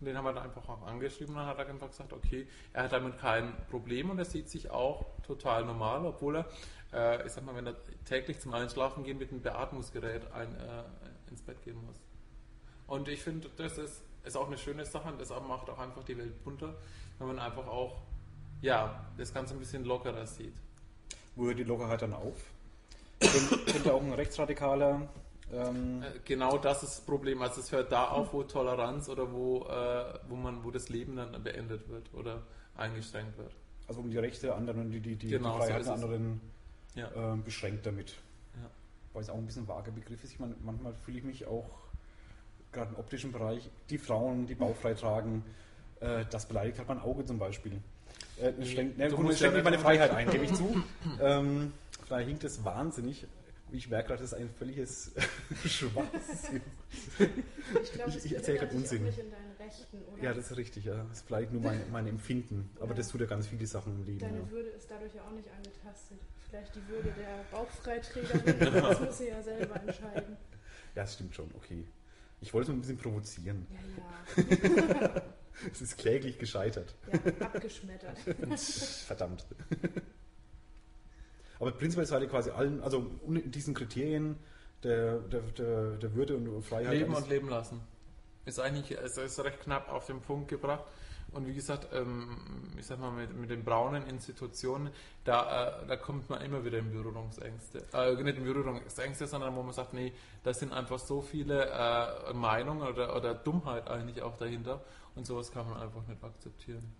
Und 0.00 0.06
den 0.06 0.16
haben 0.16 0.24
wir 0.24 0.32
dann 0.32 0.44
einfach 0.44 0.68
auch 0.68 0.86
angeschrieben 0.86 1.34
und 1.34 1.40
dann 1.40 1.46
hat 1.46 1.58
er 1.58 1.68
einfach 1.68 1.88
gesagt, 1.88 2.12
okay, 2.12 2.46
er 2.72 2.84
hat 2.84 2.92
damit 2.92 3.18
kein 3.18 3.54
Problem 3.70 4.10
und 4.10 4.18
er 4.18 4.24
sieht 4.24 4.48
sich 4.48 4.70
auch 4.70 5.06
total 5.24 5.64
normal, 5.64 6.04
obwohl 6.06 6.38
er, 6.38 6.46
äh, 6.92 7.26
ich 7.26 7.32
sag 7.32 7.44
mal, 7.44 7.54
wenn 7.54 7.66
er 7.66 7.76
täglich 8.04 8.40
zum 8.40 8.52
Einschlafen 8.52 9.04
gehen 9.04 9.18
mit 9.18 9.30
einem 9.30 9.42
Beatmungsgerät 9.42 10.32
ein, 10.32 10.54
äh, 10.56 11.30
ins 11.30 11.42
Bett 11.42 11.62
gehen 11.62 11.84
muss. 11.86 12.00
Und 12.88 13.08
ich 13.08 13.22
finde, 13.22 13.48
das 13.56 13.78
ist, 13.78 14.02
ist 14.24 14.36
auch 14.36 14.48
eine 14.48 14.58
schöne 14.58 14.84
Sache 14.84 15.08
und 15.08 15.20
das 15.20 15.30
macht 15.30 15.70
auch 15.70 15.78
einfach 15.78 16.02
die 16.02 16.18
Welt 16.18 16.42
bunter, 16.42 16.74
wenn 17.18 17.28
man 17.28 17.38
einfach 17.38 17.66
auch 17.66 18.02
ja, 18.60 19.04
das 19.16 19.32
Ganze 19.32 19.54
ein 19.54 19.60
bisschen 19.60 19.84
lockerer 19.84 20.26
sieht. 20.26 20.54
Wo 21.34 21.46
hört 21.46 21.58
die 21.58 21.64
Lockerheit 21.64 22.02
dann 22.02 22.12
auf? 22.12 22.36
Könnte 23.72 23.94
auch 23.94 24.02
ein 24.02 24.12
rechtsradikaler. 24.12 25.08
Ähm, 25.52 26.02
Äh, 26.02 26.18
Genau 26.24 26.58
das 26.58 26.82
ist 26.82 26.98
das 26.98 27.00
Problem. 27.02 27.42
Also 27.42 27.60
es 27.60 27.72
hört 27.72 27.92
da 27.92 28.08
auf, 28.08 28.32
wo 28.32 28.42
Toleranz 28.42 29.08
oder 29.08 29.32
wo, 29.32 29.66
äh, 29.66 30.04
wo 30.28 30.36
man, 30.36 30.64
wo 30.64 30.70
das 30.70 30.88
Leben 30.88 31.16
dann 31.16 31.42
beendet 31.42 31.88
wird 31.88 32.12
oder 32.14 32.42
eingeschränkt 32.76 33.36
wird. 33.38 33.52
also 33.88 34.00
um 34.00 34.10
die 34.10 34.16
Rechte 34.18 34.46
der 34.46 34.56
anderen, 34.56 34.90
die, 34.90 35.00
die, 35.00 35.16
die, 35.16 35.28
Genau, 35.28 35.48
die 35.48 35.52
so 35.54 35.58
Freiheit 35.66 35.84
der 35.86 35.94
es. 35.94 36.02
anderen 36.02 36.40
Ja. 36.94 37.10
ähm, 37.14 37.42
beschränkt 37.44 37.84
damit. 37.84 38.12
Ja. 38.54 38.70
Weil 39.12 39.22
es 39.22 39.28
auch 39.28 39.36
ein 39.36 39.44
bisschen 39.44 39.68
vager 39.68 39.90
Begriff 39.90 40.24
ist. 40.24 40.32
Ich 40.32 40.38
meine, 40.40 40.54
manchmal 40.62 40.94
fühle 40.94 41.18
ich 41.18 41.24
mich 41.24 41.46
auch 41.46 41.68
gerade 42.72 42.90
im 42.94 42.96
optischen 42.98 43.32
Bereich, 43.32 43.68
die 43.90 43.98
Frauen, 43.98 44.46
die 44.46 44.54
bauchfrei 44.54 44.94
tragen, 44.94 45.44
äh, 46.00 46.24
das 46.30 46.46
beleidigt 46.46 46.78
hat 46.78 46.88
mein 46.88 47.00
Auge 47.00 47.26
zum 47.26 47.38
Beispiel. 47.38 47.72
Äh, 48.40 48.52
das 48.58 48.68
schränkt, 48.70 48.96
ne, 48.96 49.10
gut, 49.10 49.34
schränkt 49.36 49.58
ja 49.58 49.62
meine 49.62 49.78
Freiheit 49.78 50.12
ein, 50.12 50.30
gebe 50.30 50.44
ich 50.46 50.54
zu. 50.54 50.82
ähm, 51.20 51.74
daher 52.12 52.26
hinkt 52.26 52.44
es 52.44 52.64
wahnsinnig. 52.64 53.26
Ich 53.74 53.88
merke 53.88 54.08
gerade, 54.08 54.20
das 54.22 54.32
ist 54.32 54.38
ein 54.38 54.50
völliges 54.50 55.12
Schwachsinn. 55.64 56.60
Ich 57.18 58.16
Ich- 58.16 58.24
ich 58.26 58.34
erzähl 58.34 58.58
grad 58.58 58.68
behindert 58.68 58.92
dich 58.92 59.00
Unsinn. 59.00 59.32
Rechten? 59.58 59.98
Ja, 60.22 60.34
das 60.34 60.50
ist 60.50 60.56
richtig. 60.58 60.84
Ja. 60.84 61.04
Das 61.04 61.18
ist 61.18 61.26
vielleicht 61.26 61.52
nur 61.52 61.62
mein, 61.62 61.80
mein 61.90 62.06
Empfinden. 62.06 62.68
Aber 62.80 62.90
Ja. 62.90 62.94
das 62.96 63.08
tut 63.08 63.20
ja 63.22 63.26
ganz 63.26 63.46
viele 63.46 63.66
Sachen 63.66 63.94
im 63.94 64.04
Leben. 64.04 64.18
Deine 64.18 64.40
Ja. 64.40 64.50
Würde 64.50 64.68
ist 64.70 64.90
dadurch 64.90 65.14
ja 65.14 65.22
auch 65.22 65.30
nicht 65.30 65.48
angetastet. 65.50 66.18
Vielleicht 66.50 66.74
die 66.74 66.86
Würde 66.88 67.12
der 67.18 67.44
Bauchfreiträgerin, 67.50 68.58
das 68.82 69.00
muss 69.00 69.18
sie 69.18 69.28
ja 69.28 69.42
selber 69.42 69.76
entscheiden. 69.80 70.36
ja, 70.94 71.02
das 71.02 71.14
stimmt 71.14 71.34
schon. 71.34 71.50
Okay. 71.56 71.86
Ich 72.42 72.52
wollte 72.52 72.72
es 72.72 72.76
ein 72.76 72.80
bisschen 72.80 72.98
provozieren. 72.98 73.66
Ja, 73.70 74.42
ja, 74.42 75.22
Es 75.72 75.80
ist 75.80 75.96
kläglich 75.96 76.38
gescheitert. 76.38 76.94
ja, 77.40 77.46
abgeschmettert. 77.46 78.18
Verdammt. 79.06 79.46
Aber 81.62 81.70
prinzipiell 81.70 82.06
seid 82.06 82.22
ihr 82.22 82.28
quasi 82.28 82.50
allen, 82.50 82.82
also 82.82 83.06
diesen 83.24 83.72
Kriterien 83.72 84.36
der, 84.82 85.20
der, 85.20 85.42
der, 85.56 85.90
der 85.92 86.14
Würde 86.16 86.34
und 86.34 86.62
Freiheit. 86.64 86.92
Leben 86.92 87.14
und 87.14 87.28
leben 87.28 87.48
lassen. 87.48 87.80
Ist 88.44 88.58
eigentlich 88.58 88.98
es 88.98 89.16
ist 89.16 89.38
recht 89.44 89.60
knapp 89.60 89.88
auf 89.88 90.06
den 90.06 90.20
Punkt 90.20 90.48
gebracht. 90.48 90.82
Und 91.30 91.46
wie 91.46 91.54
gesagt, 91.54 91.86
ähm, 91.94 92.36
ich 92.76 92.86
sag 92.86 92.98
mal, 92.98 93.12
mit, 93.12 93.36
mit 93.36 93.48
den 93.48 93.62
braunen 93.62 94.08
Institutionen, 94.08 94.90
da, 95.22 95.82
äh, 95.82 95.86
da 95.86 95.94
kommt 95.94 96.28
man 96.28 96.42
immer 96.42 96.64
wieder 96.64 96.78
in 96.78 96.90
Berührungsängste. 96.90 97.84
Äh, 97.92 98.20
nicht 98.20 98.38
in 98.38 98.44
Berührungsängste, 98.44 99.28
sondern 99.28 99.54
wo 99.54 99.62
man 99.62 99.72
sagt, 99.72 99.94
nee, 99.94 100.12
da 100.42 100.52
sind 100.52 100.72
einfach 100.72 100.98
so 100.98 101.20
viele 101.20 101.70
äh, 101.70 102.32
Meinungen 102.32 102.88
oder, 102.88 103.14
oder 103.14 103.36
Dummheit 103.36 103.88
eigentlich 103.88 104.20
auch 104.20 104.36
dahinter. 104.36 104.82
Und 105.14 105.28
sowas 105.28 105.52
kann 105.52 105.70
man 105.70 105.80
einfach 105.80 106.04
nicht 106.08 106.24
akzeptieren. 106.24 106.92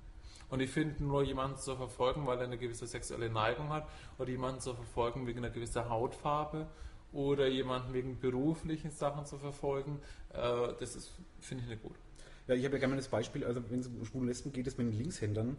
Und 0.53 0.61
ich 0.61 0.69
finde, 0.69 1.03
nur 1.03 1.23
jemanden 1.23 1.57
zu 1.57 1.75
verfolgen, 1.77 2.27
weil 2.27 2.37
er 2.37 2.45
eine 2.45 2.59
gewisse 2.59 2.87
sexuelle 2.87 3.31
Neigung 3.31 3.71
hat, 3.71 3.89
oder 4.19 4.29
jemanden 4.29 4.61
zu 4.61 4.75
verfolgen 4.75 5.27
wegen 5.27 5.39
einer 5.39 5.49
gewissen 5.49 5.89
Hautfarbe, 5.89 6.67
oder 7.11 7.49
jemanden 7.49 7.95
wegen 7.95 8.21
beruflichen 8.21 8.91
Sachen 8.91 9.25
zu 9.25 9.39
verfolgen, 9.39 9.99
äh, 10.35 10.75
das 10.79 10.95
ist, 10.95 11.13
finde 11.41 11.65
ich 11.65 11.71
nicht 11.71 11.83
gut. 11.83 11.97
Ja, 12.49 12.55
ich 12.55 12.67
habe 12.67 12.75
ja 12.75 12.81
gerne 12.81 12.95
mal 12.95 12.97
das 12.99 13.09
Beispiel, 13.09 13.47
also 13.47 13.63
wenn 13.71 13.81
es 13.81 13.87
um 13.87 14.05
schwulen 14.05 14.29
Lesben 14.29 14.53
geht, 14.53 14.67
es 14.67 14.77
mit 14.77 14.89
den 14.89 14.93
Linkshändern, 14.93 15.57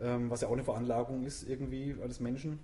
ähm, 0.00 0.28
was 0.28 0.40
ja 0.40 0.48
auch 0.48 0.52
eine 0.54 0.64
Veranlagung 0.64 1.22
ist 1.24 1.48
irgendwie 1.48 1.94
als 2.02 2.18
Menschen, 2.18 2.58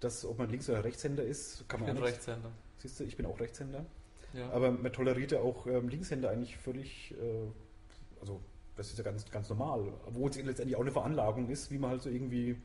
dass 0.00 0.24
ob 0.24 0.38
man 0.38 0.50
Links- 0.50 0.68
oder 0.68 0.82
Rechtshänder 0.82 1.22
ist, 1.22 1.68
kann 1.68 1.82
Ich 1.82 1.86
man 1.86 1.94
bin 1.94 2.02
auch 2.02 2.06
nicht. 2.08 2.16
Rechtshänder. 2.16 2.50
Siehst 2.78 2.98
du, 2.98 3.04
ich 3.04 3.16
bin 3.16 3.26
auch 3.26 3.38
Rechtshänder. 3.38 3.86
Ja. 4.34 4.50
Aber 4.50 4.72
man 4.72 4.92
toleriert 4.92 5.30
ja 5.30 5.38
auch 5.38 5.68
ähm, 5.68 5.88
Linkshänder 5.88 6.30
eigentlich 6.30 6.56
völlig, 6.56 7.12
äh, 7.12 8.20
also 8.20 8.40
das 8.76 8.88
ist 8.90 8.98
ja 8.98 9.04
ganz, 9.04 9.30
ganz 9.30 9.48
normal. 9.48 9.92
Obwohl 10.06 10.30
es 10.30 10.36
letztendlich 10.36 10.76
auch 10.76 10.80
eine 10.82 10.92
Veranlagung 10.92 11.48
ist, 11.48 11.70
wie 11.70 11.78
man 11.78 11.90
halt 11.90 12.02
so 12.02 12.10
irgendwie 12.10 12.60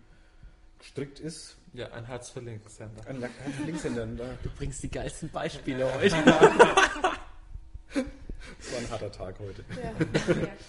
gestrickt 0.80 1.20
ist. 1.20 1.58
ja, 1.74 1.88
ein 1.92 2.06
Herz 2.06 2.30
für 2.30 2.40
Linkshänder. 2.40 3.06
Ein 3.08 3.20
Lack- 3.20 3.32
ein 3.46 3.66
Linkshänder, 3.66 4.08
Du 4.44 4.50
bringst 4.58 4.82
die 4.84 4.90
geilsten 4.90 5.30
Beispiele 5.30 5.86
heute. 5.94 6.16
das 6.24 6.34
war 8.72 8.80
ein 8.80 8.90
harter 8.90 9.12
Tag 9.12 9.40
heute. 9.40 9.64
Ja, 9.82 9.92
merkt's. 10.36 10.66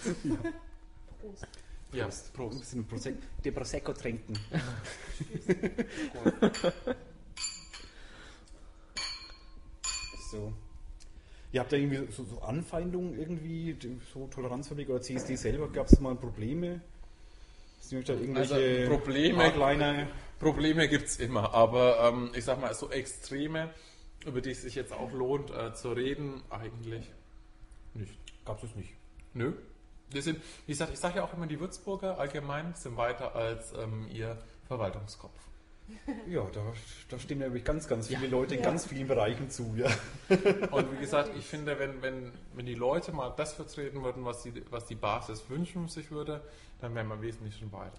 Prost. 1.21 1.47
Ja, 1.93 2.07
Ein 2.07 2.13
Prost. 2.35 2.61
bisschen 2.61 2.87
Prosecco, 2.87 3.19
der 3.45 3.53
Prosecco 3.53 3.93
trinken. 3.93 4.35
So. 10.31 10.53
Ihr 11.53 11.61
habt 11.61 11.73
da 11.73 11.77
irgendwie 11.77 12.11
so, 12.13 12.25
so 12.25 12.41
Anfeindungen 12.41 13.19
irgendwie, 13.19 13.77
so 14.13 14.27
Toleranzfabrik 14.29 14.89
oder 14.89 15.03
CSD 15.03 15.37
selber, 15.37 15.69
gab 15.71 15.87
es 15.87 16.01
mal 16.01 16.15
Probleme? 16.15 16.81
Sind 17.81 17.99
euch 17.99 18.05
da 18.07 18.15
irgendwelche 18.15 18.55
Also, 18.87 18.95
Probleme- 18.97 19.43
Hardliner? 19.45 20.07
Probleme 20.39 20.89
gibt 20.89 21.07
es 21.07 21.19
immer, 21.21 21.53
aber 21.53 22.09
ähm, 22.09 22.31
ich 22.35 22.45
sag 22.45 22.61
mal, 22.61 22.73
so 22.75 22.91
Extreme, 22.91 23.71
über 24.27 24.41
die 24.41 24.51
es 24.51 24.63
sich 24.63 24.75
jetzt 24.75 24.93
auch 24.93 25.13
lohnt 25.13 25.51
äh, 25.51 25.75
zu 25.75 25.93
reden, 25.93 26.43
eigentlich 26.51 27.11
nicht. 27.95 28.17
Gab 28.45 28.63
es 28.65 28.75
nicht. 28.75 28.95
Nö. 29.35 29.53
Wir 30.11 30.23
sind, 30.23 30.41
wie 30.67 30.73
gesagt, 30.73 30.93
ich 30.93 30.99
sage 30.99 31.17
ja 31.17 31.25
auch 31.25 31.33
immer, 31.35 31.47
die 31.47 31.61
Würzburger 31.61 32.19
allgemein 32.19 32.75
sind 32.75 32.97
weiter 32.97 33.35
als 33.35 33.73
ähm, 33.75 34.09
ihr 34.11 34.39
Verwaltungskopf. 34.69 35.39
Ja, 36.27 36.47
da, 36.53 36.61
da 37.11 37.19
stehen 37.19 37.39
nämlich 37.39 37.65
ganz, 37.65 37.87
ganz 37.87 38.09
viele 38.09 38.25
Ja. 38.25 38.31
Leute 38.31 38.55
in 38.55 38.61
Ja. 38.63 38.71
ganz 38.71 38.87
vielen 38.87 39.07
Bereichen 39.09 39.51
zu. 39.51 39.75
Ja. 39.77 39.89
Und 40.71 40.93
wie 40.93 40.97
gesagt, 40.97 41.31
ich 41.37 41.45
finde, 41.45 41.79
wenn, 41.79 42.01
wenn, 42.03 42.33
wenn 42.55 42.67
die 42.67 42.75
Leute 42.75 43.13
mal 43.13 43.33
das 43.37 43.53
vertreten 43.55 44.03
würden, 44.03 44.25
was 44.25 44.43
die, 44.43 44.53
was 44.71 44.87
die 44.87 44.95
Basis 44.95 45.45
wünschen 45.49 45.89
sich 45.89 46.11
würde, 46.11 46.41
dann 46.81 46.95
wären 46.95 47.09
wir 47.09 47.21
wesentlich 47.21 47.57
schon 47.59 47.71
weiter. 47.73 47.99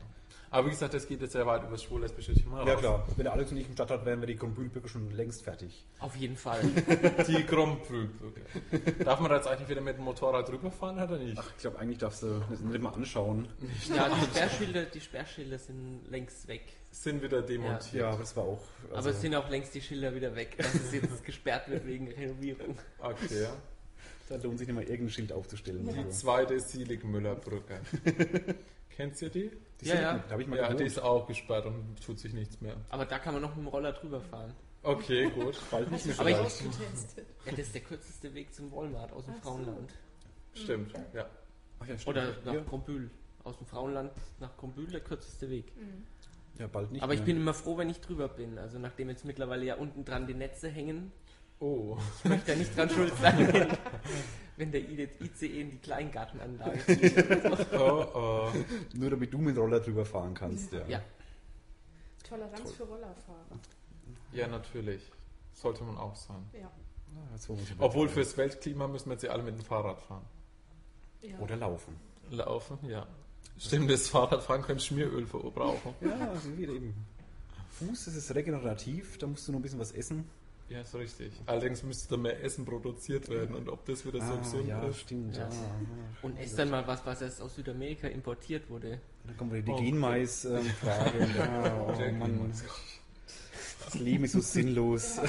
Aber 0.53 0.67
wie 0.67 0.71
gesagt, 0.71 0.93
das 0.93 1.07
geht 1.07 1.19
jetzt 1.21 1.31
sehr 1.31 1.45
weit 1.47 1.63
über 1.63 1.71
das 1.71 1.83
schwul-lesbische 1.83 2.33
Thema 2.35 2.63
ja 2.65 2.73
raus. 2.73 2.79
klar, 2.79 3.07
wenn 3.17 3.27
Alex 3.27 3.51
und 3.51 3.57
ich 3.57 3.65
im 3.67 3.73
Stadtrat 3.73 4.05
wären, 4.05 4.19
wäre 4.19 4.27
die 4.31 4.35
Grundbühlbrücke 4.37 4.87
schon 4.87 5.09
längst 5.11 5.41
fertig. 5.43 5.83
Auf 5.99 6.15
jeden 6.15 6.35
Fall. 6.37 6.61
Die 7.27 7.43
Krummbrücke. 7.43 8.41
Darf 9.03 9.19
man 9.19 9.31
da 9.31 9.37
jetzt 9.37 9.47
eigentlich 9.47 9.67
wieder 9.69 9.81
mit 9.81 9.97
dem 9.97 10.03
Motorrad 10.03 10.47
rüberfahren 10.51 11.01
oder 11.01 11.17
nicht? 11.17 11.37
Ach, 11.39 11.49
ich 11.55 11.61
glaube, 11.61 11.79
eigentlich 11.79 11.97
darfst 11.97 12.21
du 12.21 12.39
das 12.51 12.59
nicht 12.59 12.81
mal 12.81 12.93
anschauen. 12.93 13.47
Ja, 13.95 14.09
die 14.09 14.21
Sperrschilder, 14.25 14.83
die 14.85 15.01
Sperrschilder 15.01 15.57
sind 15.57 16.01
längst 16.09 16.47
weg. 16.47 16.61
Sind 16.91 17.23
wieder 17.23 17.41
demontiert. 17.41 17.93
Ja, 17.93 18.09
aber 18.09 18.19
das 18.19 18.37
war 18.37 18.43
auch. 18.43 18.61
Aber 18.89 18.97
also- 18.97 19.09
es 19.09 19.21
sind 19.21 19.33
auch 19.33 19.49
längst 19.49 19.73
die 19.73 19.81
Schilder 19.81 20.13
wieder 20.13 20.35
weg, 20.35 20.55
dass 20.57 20.75
es 20.75 20.93
jetzt 20.93 21.23
gesperrt 21.25 21.67
wird 21.69 21.87
wegen 21.87 22.11
Renovierung. 22.11 22.77
Okay. 22.99 23.47
Da 24.29 24.35
lohnt 24.35 24.59
sich 24.59 24.67
nicht 24.67 24.75
mal 24.75 24.83
irgendein 24.83 25.09
Schild 25.09 25.33
aufzustellen. 25.33 25.83
Die 25.91 25.97
Also. 25.97 26.09
zweite 26.11 26.59
Sieligmüller-Brücke. 26.59 27.81
Kennst 28.95 29.21
du 29.23 29.29
die? 29.29 29.49
Die 29.83 29.89
Ja, 29.89 29.95
sind- 29.95 30.03
ja. 30.03 30.17
Da 30.19 30.31
habe 30.31 30.41
ich 30.41 30.47
mal 30.47 30.55
Ja, 30.57 30.63
die 30.67 30.73
gewohnt. 30.73 30.87
ist 30.87 30.99
auch 30.99 31.27
gesperrt 31.27 31.65
und 31.65 32.03
tut 32.05 32.19
sich 32.19 32.33
nichts 32.33 32.59
mehr. 32.61 32.75
Aber 32.89 33.05
da 33.05 33.19
kann 33.19 33.33
man 33.33 33.41
noch 33.41 33.55
mit 33.55 33.65
dem 33.65 33.67
Roller 33.67 33.91
drüber 33.93 34.21
fahren. 34.21 34.53
Okay, 34.83 35.29
gut. 35.29 35.59
Bald 35.71 35.91
nicht 35.91 36.05
mehr 36.05 36.19
Aber 36.19 36.29
ich-. 36.29 36.37
Ja, 36.37 36.43
das 37.51 37.59
ist 37.59 37.73
der 37.75 37.81
kürzeste 37.81 38.33
Weg 38.33 38.53
zum 38.53 38.71
Walmart 38.71 39.11
aus 39.13 39.25
dem 39.25 39.35
Ach 39.39 39.43
so. 39.43 39.49
Frauenland. 39.49 39.91
Stimmt, 40.53 40.93
ja. 41.13 41.25
Ach 41.79 41.87
ja, 41.87 41.97
stimmt. 41.97 42.17
Oder 42.17 42.27
nach 42.45 42.53
ja. 42.53 42.61
Krombühl. 42.61 43.09
Aus 43.43 43.57
dem 43.57 43.67
Frauenland 43.67 44.11
nach 44.39 44.55
Krombühl 44.57 44.87
der 44.87 45.01
kürzeste 45.01 45.49
Weg. 45.49 45.73
Mhm. 45.75 46.05
ja, 46.59 46.67
bald 46.67 46.91
nicht 46.91 47.01
Aber 47.03 47.13
ich 47.13 47.19
mehr. 47.21 47.25
bin 47.27 47.37
immer 47.37 47.53
froh, 47.53 47.77
wenn 47.77 47.89
ich 47.89 47.99
drüber 47.99 48.27
bin. 48.29 48.57
Also 48.57 48.79
nachdem 48.79 49.09
jetzt 49.09 49.25
mittlerweile 49.25 49.65
ja 49.65 49.75
unten 49.75 50.05
dran 50.05 50.27
die 50.27 50.33
Netze 50.33 50.69
hängen, 50.69 51.11
Oh. 51.59 51.97
ich 52.23 52.29
möchte 52.29 52.51
ja 52.51 52.57
nicht 52.57 52.77
dran 52.77 52.89
schuld 52.89 53.13
sein, 53.21 53.37
wenn, 53.53 53.77
wenn 54.57 54.71
der 54.71 54.81
ICE 54.81 55.61
in 55.61 55.71
die 55.71 55.77
Kleingartenanlage 55.77 56.77
fliegt. 56.79 57.73
Oh, 57.73 58.05
oh. 58.13 58.51
Nur 58.95 59.09
damit 59.09 59.33
du 59.33 59.37
mit 59.37 59.55
dem 59.55 59.61
Roller 59.61 59.79
drüber 59.79 60.05
fahren 60.05 60.33
kannst, 60.33 60.71
ja. 60.73 60.85
Ja. 60.87 61.01
Toleranz 62.27 62.63
Toll. 62.63 62.73
für 62.73 62.83
Rollerfahrer. 62.83 63.45
Ja, 64.33 64.47
natürlich. 64.47 65.01
Sollte 65.53 65.83
man 65.83 65.97
auch 65.97 66.15
sein. 66.15 66.43
Ja. 66.53 66.71
Mal 67.13 67.77
Obwohl 67.77 68.09
fürs 68.09 68.35
Weltklima 68.37 68.87
müssen 68.87 69.09
wir 69.09 69.13
jetzt 69.13 69.23
ja 69.23 69.31
alle 69.31 69.43
mit 69.43 69.55
dem 69.55 69.63
Fahrrad 69.63 70.01
fahren. 70.01 70.25
ja. 71.21 71.37
Oder 71.39 71.55
laufen. 71.55 71.95
Laufen, 72.31 72.79
ja. 72.89 73.05
Stimmt, 73.59 73.89
das 73.91 74.09
Fahrradfahren 74.09 74.63
könnte 74.63 74.83
Schmieröl 74.83 75.27
verbrauchen. 75.27 75.93
Ja, 76.01 76.33
wieder 76.57 76.73
eben. 76.73 76.95
Fuß, 77.71 78.05
das 78.05 78.15
ist 78.15 78.33
regenerativ, 78.33 79.17
da 79.19 79.27
musst 79.27 79.47
du 79.47 79.51
nur 79.51 79.59
ein 79.59 79.61
bisschen 79.63 79.79
was 79.79 79.91
essen. 79.91 80.27
Ja, 80.69 80.81
ist 80.81 80.95
richtig. 80.95 81.31
Allerdings 81.45 81.83
müsste 81.83 82.09
da 82.09 82.17
mehr 82.17 82.41
Essen 82.43 82.65
produziert 82.65 83.29
werden 83.29 83.55
und 83.55 83.69
ob 83.69 83.85
das 83.85 84.05
wieder 84.05 84.19
so 84.25 84.33
Ah, 84.33 84.37
gesund 84.37 84.67
ja, 84.67 84.81
ist. 84.87 84.99
stimmt. 85.01 85.35
Ja. 85.35 85.43
Ja. 85.43 85.49
Und 86.23 86.39
ess 86.39 86.55
dann 86.55 86.69
mal 86.71 86.87
was, 86.87 87.05
was 87.05 87.21
erst 87.21 87.41
aus 87.41 87.55
Südamerika 87.55 88.07
importiert 88.07 88.69
wurde. 88.69 88.99
Dann 89.25 89.37
kommt 89.37 89.51
wieder 89.53 89.61
die 89.63 89.71
Oh. 89.71 89.75
Genmais-Frage. 89.77 91.27
ja, 91.37 91.85
oh, 91.87 91.91
Der 91.97 92.11
Mann. 92.13 92.31
Genmais. 92.37 92.63
Das 93.85 93.93
Leben 93.95 94.23
ist 94.23 94.31
so 94.31 94.39
sinnlos. 94.39 95.19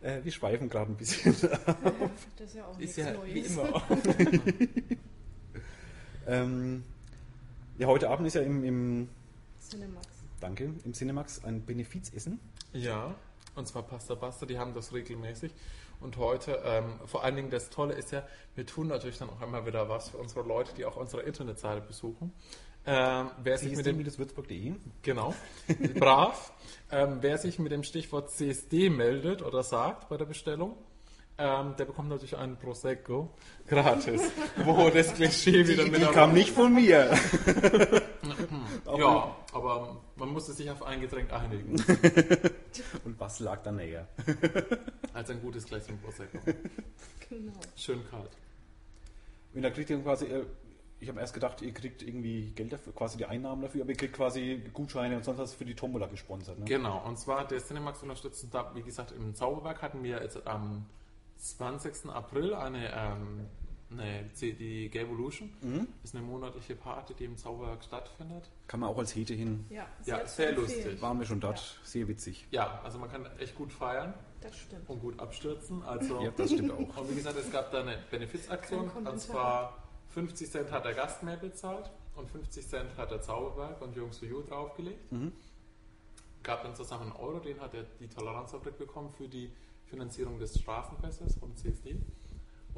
äh, 0.00 0.20
wir 0.22 0.32
schweifen 0.32 0.68
gerade 0.70 0.92
ein 0.92 0.96
bisschen. 0.96 1.34
Das 2.38 2.48
ist 2.50 2.54
ja 2.56 2.64
auch 2.66 2.72
Ist 2.78 2.78
nichts 2.78 2.96
ja 2.96 3.12
Neues. 3.12 3.34
wie 3.34 3.40
immer. 3.40 3.82
ähm, 6.26 6.84
ja, 7.78 7.86
heute 7.88 8.08
Abend 8.08 8.26
ist 8.28 8.34
ja 8.34 8.42
im, 8.42 8.64
im 8.64 9.08
Cinemax. 9.60 10.07
Danke, 10.40 10.72
im 10.84 10.92
Cinemax 10.92 11.44
ein 11.44 11.64
Benefizessen. 11.64 12.40
Ja. 12.72 13.14
Und 13.54 13.66
zwar 13.66 13.82
Pasta 13.82 14.14
Basta, 14.14 14.46
die 14.46 14.58
haben 14.58 14.72
das 14.72 14.92
regelmäßig. 14.92 15.52
Und 16.00 16.16
heute, 16.16 16.62
ähm, 16.64 17.00
vor 17.06 17.24
allen 17.24 17.34
Dingen 17.34 17.50
das 17.50 17.70
Tolle 17.70 17.94
ist 17.94 18.12
ja, 18.12 18.22
wir 18.54 18.64
tun 18.66 18.86
natürlich 18.86 19.18
dann 19.18 19.30
auch 19.30 19.42
immer 19.42 19.66
wieder 19.66 19.88
was 19.88 20.10
für 20.10 20.18
unsere 20.18 20.46
Leute, 20.46 20.72
die 20.76 20.84
auch 20.84 20.96
unsere 20.96 21.22
Internetseite 21.22 21.80
besuchen. 21.80 22.32
Ähm, 22.86 23.30
wer 23.42 23.58
sich 23.58 23.76
mit 23.76 23.84
dem 23.84 24.02
CSD-würzburg.de. 24.02 24.74
Genau. 25.02 25.34
Brav. 25.98 26.52
Ähm, 26.90 27.18
wer 27.20 27.36
sich 27.36 27.58
mit 27.58 27.72
dem 27.72 27.82
Stichwort 27.82 28.30
CSD 28.30 28.90
meldet 28.90 29.42
oder 29.42 29.62
sagt 29.62 30.08
bei 30.08 30.16
der 30.16 30.24
Bestellung, 30.24 30.76
ähm, 31.36 31.74
der 31.78 31.84
bekommt 31.84 32.08
natürlich 32.08 32.36
einen 32.36 32.56
Prosecco 32.56 33.34
gratis. 33.68 34.22
Wo 34.64 34.88
das 34.88 35.12
Klischee 35.14 35.66
wieder 35.66 35.84
Die, 35.84 35.90
mit 35.90 36.00
die 36.00 36.06
kam 36.06 36.32
nicht 36.32 36.50
von 36.50 36.72
mir. 36.72 37.10
Ja, 38.86 39.36
aber 39.52 39.96
man 40.16 40.28
musste 40.30 40.52
sich 40.52 40.70
auf 40.70 40.82
ein 40.82 41.00
Getränk 41.00 41.32
einigen. 41.32 41.72
Und 43.04 43.18
was 43.18 43.40
lag 43.40 43.62
da 43.62 43.72
näher? 43.72 44.06
Als 45.12 45.30
ein 45.30 45.40
gutes 45.40 45.66
Gläschen 45.66 45.98
Prosecco. 46.00 46.38
Genau. 47.28 47.52
Schön 47.76 48.00
kalt. 48.10 48.30
Und 49.54 49.62
da 49.62 49.70
kriegt 49.70 49.90
ihr 49.90 50.00
quasi, 50.00 50.26
äh, 50.26 50.44
ich 51.00 51.08
habe 51.08 51.20
erst 51.20 51.34
gedacht, 51.34 51.62
ihr 51.62 51.72
kriegt 51.72 52.02
irgendwie 52.02 52.52
Geld 52.54 52.72
dafür, 52.72 52.92
quasi 52.92 53.18
die 53.18 53.26
Einnahmen 53.26 53.62
dafür, 53.62 53.82
aber 53.82 53.90
ihr 53.90 53.96
kriegt 53.96 54.14
quasi 54.14 54.62
Gutscheine 54.72 55.16
und 55.16 55.24
sonst 55.24 55.38
was 55.38 55.54
für 55.54 55.64
die 55.64 55.74
Tombola 55.74 56.06
gesponsert. 56.06 56.58
Ne? 56.58 56.64
Genau, 56.64 57.04
und 57.06 57.18
zwar 57.18 57.46
der 57.46 57.58
Cinemax 57.58 58.02
unterstützt, 58.02 58.46
da, 58.50 58.74
wie 58.74 58.82
gesagt, 58.82 59.12
im 59.12 59.34
Zauberberg 59.34 59.82
hatten 59.82 60.02
wir 60.02 60.22
jetzt 60.22 60.46
am 60.46 60.86
20. 61.38 62.10
April 62.10 62.54
eine, 62.54 62.92
ähm, 62.94 63.46
C- 64.34 64.52
die 64.52 64.90
Gavolution. 64.90 65.50
Mhm. 65.62 65.88
Ist 66.04 66.14
eine 66.14 66.24
monatliche 66.24 66.74
Party, 66.76 67.14
die 67.14 67.24
im 67.24 67.36
Zauberberg 67.36 67.82
stattfindet. 67.82 68.50
Kann 68.66 68.80
man 68.80 68.90
auch 68.90 68.98
als 68.98 69.14
Hete 69.14 69.32
hin. 69.34 69.64
Ja, 69.70 69.86
Ja, 70.04 70.24
zu 70.26 70.36
sehr 70.36 70.52
lustig. 70.52 71.00
Waren 71.00 71.18
wir 71.18 71.26
schon 71.26 71.40
dort. 71.40 71.80
Sehr 71.84 72.06
witzig. 72.06 72.46
Ja, 72.50 72.80
also 72.84 72.98
man 72.98 73.10
kann 73.10 73.24
echt 73.38 73.54
gut 73.56 73.72
feiern 73.72 74.12
Das 74.42 74.56
stimmt. 74.58 74.88
und 74.90 75.00
gut 75.00 75.18
abstürzen. 75.18 75.82
Also 75.82 76.20
Ja, 76.22 76.30
das 76.36 76.52
stimmt 76.52 76.70
auch. 76.72 76.96
Und 76.98 77.10
wie 77.10 77.14
gesagt, 77.14 77.38
es 77.38 77.50
gab 77.50 77.70
da 77.72 77.80
eine 77.80 77.98
Benefizaktion. 78.10 78.90
Und 78.90 79.20
zwar 79.20 79.82
50 80.10 80.50
Cent 80.50 80.70
hat 80.70 80.84
der 80.84 80.94
Gast 80.94 81.22
mehr 81.22 81.36
bezahlt 81.38 81.90
und 82.14 82.28
50 82.28 82.66
Cent 82.68 82.96
hat 82.98 83.10
der 83.10 83.22
Zauberberg 83.22 83.80
und 83.80 83.96
Jungs 83.96 84.18
for 84.18 84.28
You 84.28 84.42
draufgelegt. 84.42 85.10
Mhm. 85.12 85.32
Gab 86.42 86.62
dann 86.62 86.74
zusammen 86.74 87.04
einen 87.04 87.12
Euro, 87.12 87.38
den 87.40 87.58
hat 87.60 87.74
er 87.74 87.84
die 88.00 88.08
Toleranzfabrik 88.08 88.76
bekommen 88.78 89.10
für 89.16 89.28
die 89.28 89.50
Finanzierung 89.86 90.38
des 90.38 90.58
Straßenfestes 90.60 91.36
vom 91.38 91.54
CSD. 91.56 91.96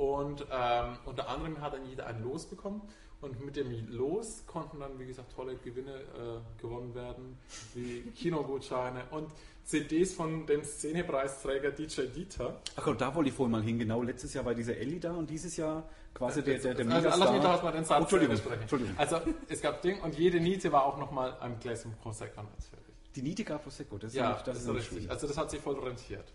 Und 0.00 0.46
ähm, 0.50 0.96
unter 1.04 1.28
anderem 1.28 1.60
hat 1.60 1.74
dann 1.74 1.84
jeder 1.84 2.06
ein 2.06 2.22
Los 2.22 2.46
bekommen. 2.46 2.80
Und 3.20 3.44
mit 3.44 3.54
dem 3.54 3.70
Los 3.90 4.44
konnten 4.46 4.80
dann, 4.80 4.98
wie 4.98 5.04
gesagt, 5.04 5.30
tolle 5.34 5.56
Gewinne 5.56 5.94
äh, 5.94 6.60
gewonnen 6.62 6.94
werden, 6.94 7.36
wie 7.74 8.00
Kinogutscheine 8.16 9.02
und 9.10 9.30
CDs 9.64 10.14
von 10.14 10.46
dem 10.46 10.64
Szenepreisträger 10.64 11.72
DJ 11.72 12.06
Dieter. 12.06 12.58
Ach 12.76 12.86
und 12.86 12.98
da 12.98 13.14
wollte 13.14 13.28
ich 13.28 13.34
vorhin 13.36 13.52
mal 13.52 13.62
hin. 13.62 13.78
Genau, 13.78 14.02
letztes 14.02 14.32
Jahr 14.32 14.46
war 14.46 14.54
dieser 14.54 14.74
Ellie 14.78 15.00
da 15.00 15.12
und 15.12 15.28
dieses 15.28 15.54
Jahr 15.58 15.86
quasi 16.14 16.42
der, 16.42 16.58
der, 16.60 16.72
der 16.76 16.86
also, 16.90 17.08
lass 17.08 17.18
mich 17.18 17.26
doch 17.26 17.32
Megastar. 17.34 17.50
erstmal 17.52 17.72
den 17.74 17.84
Satz 17.84 17.98
Oh, 17.98 18.02
Entschuldigung, 18.04 18.36
sprechen. 18.38 18.60
Entschuldigung. 18.62 18.94
Also 18.96 19.20
es 19.50 19.60
gab 19.60 19.82
Ding 19.82 20.00
und 20.00 20.18
jede 20.18 20.40
Niete 20.40 20.72
war 20.72 20.86
auch 20.86 20.96
nochmal 20.96 21.36
ein 21.40 21.60
Gläschen 21.60 21.92
Prosecco 22.00 22.40
natürlich. 22.42 22.86
Die 23.14 23.20
Nitica 23.22 23.58
Prosecco, 23.58 23.98
das 23.98 24.12
ist 24.12 24.16
Ja, 24.16 24.28
nämlich- 24.28 24.42
das, 24.44 24.56
ist 24.56 24.62
so 24.64 24.68
nämlich 24.70 24.86
richtig. 24.86 25.02
schön. 25.02 25.10
Also 25.10 25.26
das 25.26 25.36
hat 25.36 25.50
sich 25.50 25.60
voll 25.60 25.78
rentiert. 25.78 26.32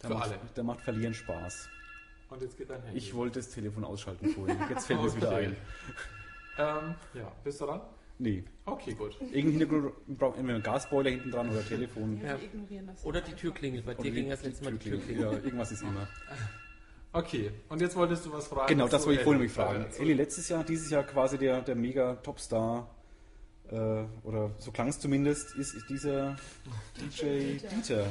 Da 0.00 0.06
für 0.06 0.14
macht, 0.14 0.28
alle. 0.30 0.38
Da 0.54 0.62
macht 0.62 0.80
Verlieren 0.82 1.12
Spaß. 1.14 1.68
Und 2.30 2.42
jetzt 2.42 2.56
geht 2.56 2.70
dein 2.70 2.82
Handy. 2.82 2.98
Ich 2.98 3.14
wollte 3.14 3.40
das 3.40 3.50
Telefon 3.50 3.84
ausschalten 3.84 4.28
vorhin. 4.30 4.56
Jetzt 4.68 4.86
fällt 4.86 5.00
mir 5.00 5.08
es 5.08 5.16
wieder 5.16 5.30
ein. 5.34 5.56
Ähm, 6.58 6.94
ja, 7.14 7.32
bist 7.44 7.60
du 7.60 7.66
dran? 7.66 7.80
Nee. 8.18 8.44
Okay, 8.66 8.92
gut. 8.94 9.16
Irgendein 9.20 9.50
Hintergrund 9.68 10.18
braucht 10.18 10.36
entweder 10.38 10.56
ein 10.56 10.62
Gasboiler 10.62 11.10
hinten 11.10 11.30
dran 11.30 11.50
oder 11.50 11.64
Telefon. 11.66 12.20
Ja, 12.20 12.28
Ja. 12.34 12.38
wir 12.40 12.44
ignorieren 12.46 12.86
das. 12.86 13.04
Oder 13.04 13.20
die. 13.22 13.32
Türklingel. 13.32 13.82
Bei 13.82 13.94
dir 13.94 14.10
ging 14.10 14.28
das 14.28 14.44
letzte 14.44 14.64
Mal 14.64 14.72
die 14.74 14.90
Türklingel. 14.90 15.22
Ja, 15.24 15.32
irgendwas 15.32 15.72
ist 15.72 15.82
immer. 15.82 16.06
Okay, 17.12 17.50
und 17.68 17.80
jetzt 17.80 17.96
wolltest 17.96 18.24
du 18.24 18.32
was 18.32 18.46
fragen. 18.46 18.68
Genau, 18.68 18.86
das 18.86 19.04
wollte 19.04 19.18
ich 19.18 19.24
vorhin 19.24 19.42
mich 19.42 19.50
fragen. 19.50 19.84
Ellie 19.98 20.14
letztes 20.14 20.48
Jahr, 20.48 20.62
dieses 20.62 20.90
Jahr 20.90 21.02
quasi 21.02 21.38
der, 21.38 21.60
der 21.60 21.74
mega 21.74 22.14
Topstar, 22.14 22.88
äh, 23.70 24.04
oder 24.24 24.50
so 24.58 24.72
klang 24.72 24.88
es 24.88 24.98
zumindest, 24.98 25.54
ist, 25.54 25.74
ist 25.74 25.88
dieser 25.88 26.36
DJ 26.98 27.58
Dieter. 27.58 27.68
Dieter. 27.68 28.06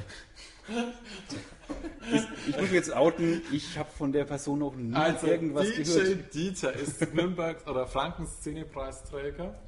Ist, 2.14 2.28
ich 2.48 2.56
muss 2.56 2.62
mich 2.62 2.72
jetzt 2.72 2.94
outen, 2.94 3.42
ich 3.52 3.78
habe 3.78 3.90
von 3.90 4.12
der 4.12 4.26
Person 4.26 4.60
noch 4.60 4.76
nie 4.76 4.94
Also, 4.94 5.28
irgendwas 5.28 5.68
DJ 5.72 5.84
gehört. 5.84 6.34
Dieter 6.34 6.74
ist 6.74 7.14
Nürnbergs 7.14 7.68
oder 7.68 7.88
Frankens 7.88 8.38
Szenepreisträger 8.38 9.60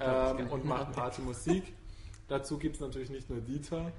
ähm, 0.00 0.50
und 0.50 0.64
macht 0.64 0.92
Partymusik. 0.92 1.74
Dazu 2.28 2.58
gibt 2.58 2.76
es 2.76 2.80
natürlich 2.80 3.10
nicht 3.10 3.28
nur 3.28 3.40
Dieter, 3.40 3.92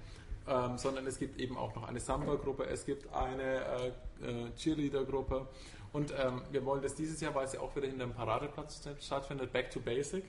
ähm, 0.48 0.78
sondern 0.78 1.06
es 1.06 1.20
gibt 1.20 1.40
eben 1.40 1.58
auch 1.58 1.76
noch 1.76 1.88
eine 1.88 2.00
Samba-Gruppe, 2.00 2.66
es 2.66 2.86
gibt 2.86 3.14
eine 3.14 3.92
äh, 4.22 4.26
äh, 4.26 4.52
Cheerleader-Gruppe 4.56 5.48
und 5.94 6.14
ähm, 6.18 6.42
wir 6.52 6.66
wollen 6.66 6.82
das 6.82 6.96
dieses 6.96 7.22
Jahr, 7.22 7.36
weil 7.36 7.46
es 7.46 7.54
ja 7.54 7.60
auch 7.60 7.76
wieder 7.76 7.88
hinter 7.88 8.06
dem 8.06 8.14
Paradeplatz 8.14 8.82
stattfindet, 9.00 9.52
Back 9.54 9.72
to 9.72 9.80
Basic. 9.80 10.24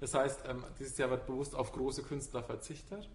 Das 0.00 0.14
heißt, 0.14 0.44
ähm, 0.48 0.64
dieses 0.78 0.98
Jahr 0.98 1.10
wird 1.10 1.26
bewusst 1.26 1.54
auf 1.54 1.72
große 1.72 2.02
Künstler 2.02 2.42
verzichtet. 2.42 3.08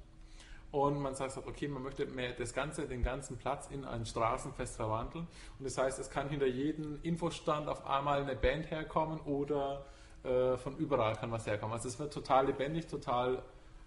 Und 0.72 1.00
man 1.00 1.16
sagt, 1.16 1.38
okay, 1.38 1.68
man 1.68 1.82
möchte 1.82 2.06
mehr 2.08 2.34
das 2.34 2.54
Ganze, 2.54 2.88
den 2.88 3.02
ganzen 3.02 3.38
Platz 3.38 3.68
in 3.72 3.86
ein 3.86 4.06
Straßenfest 4.06 4.76
verwandeln. 4.76 5.28
Und 5.60 5.66
das 5.66 5.78
heißt, 5.78 5.98
es 6.00 6.10
kann 6.10 6.30
hinter 6.30 6.48
jedem 6.48 7.00
Infostand 7.04 7.70
auf 7.70 7.86
einmal 7.86 8.22
eine 8.22 8.36
Band 8.36 8.70
herkommen 8.70 9.20
oder 9.22 9.86
äh, 10.24 10.58
von 10.58 10.76
überall 10.78 11.16
kann 11.16 11.32
was 11.32 11.48
herkommen. 11.48 11.74
Also 11.74 11.88
es 11.88 12.00
wird 12.00 12.14
total 12.14 12.48
lebendig, 12.48 12.88
total 12.88 13.42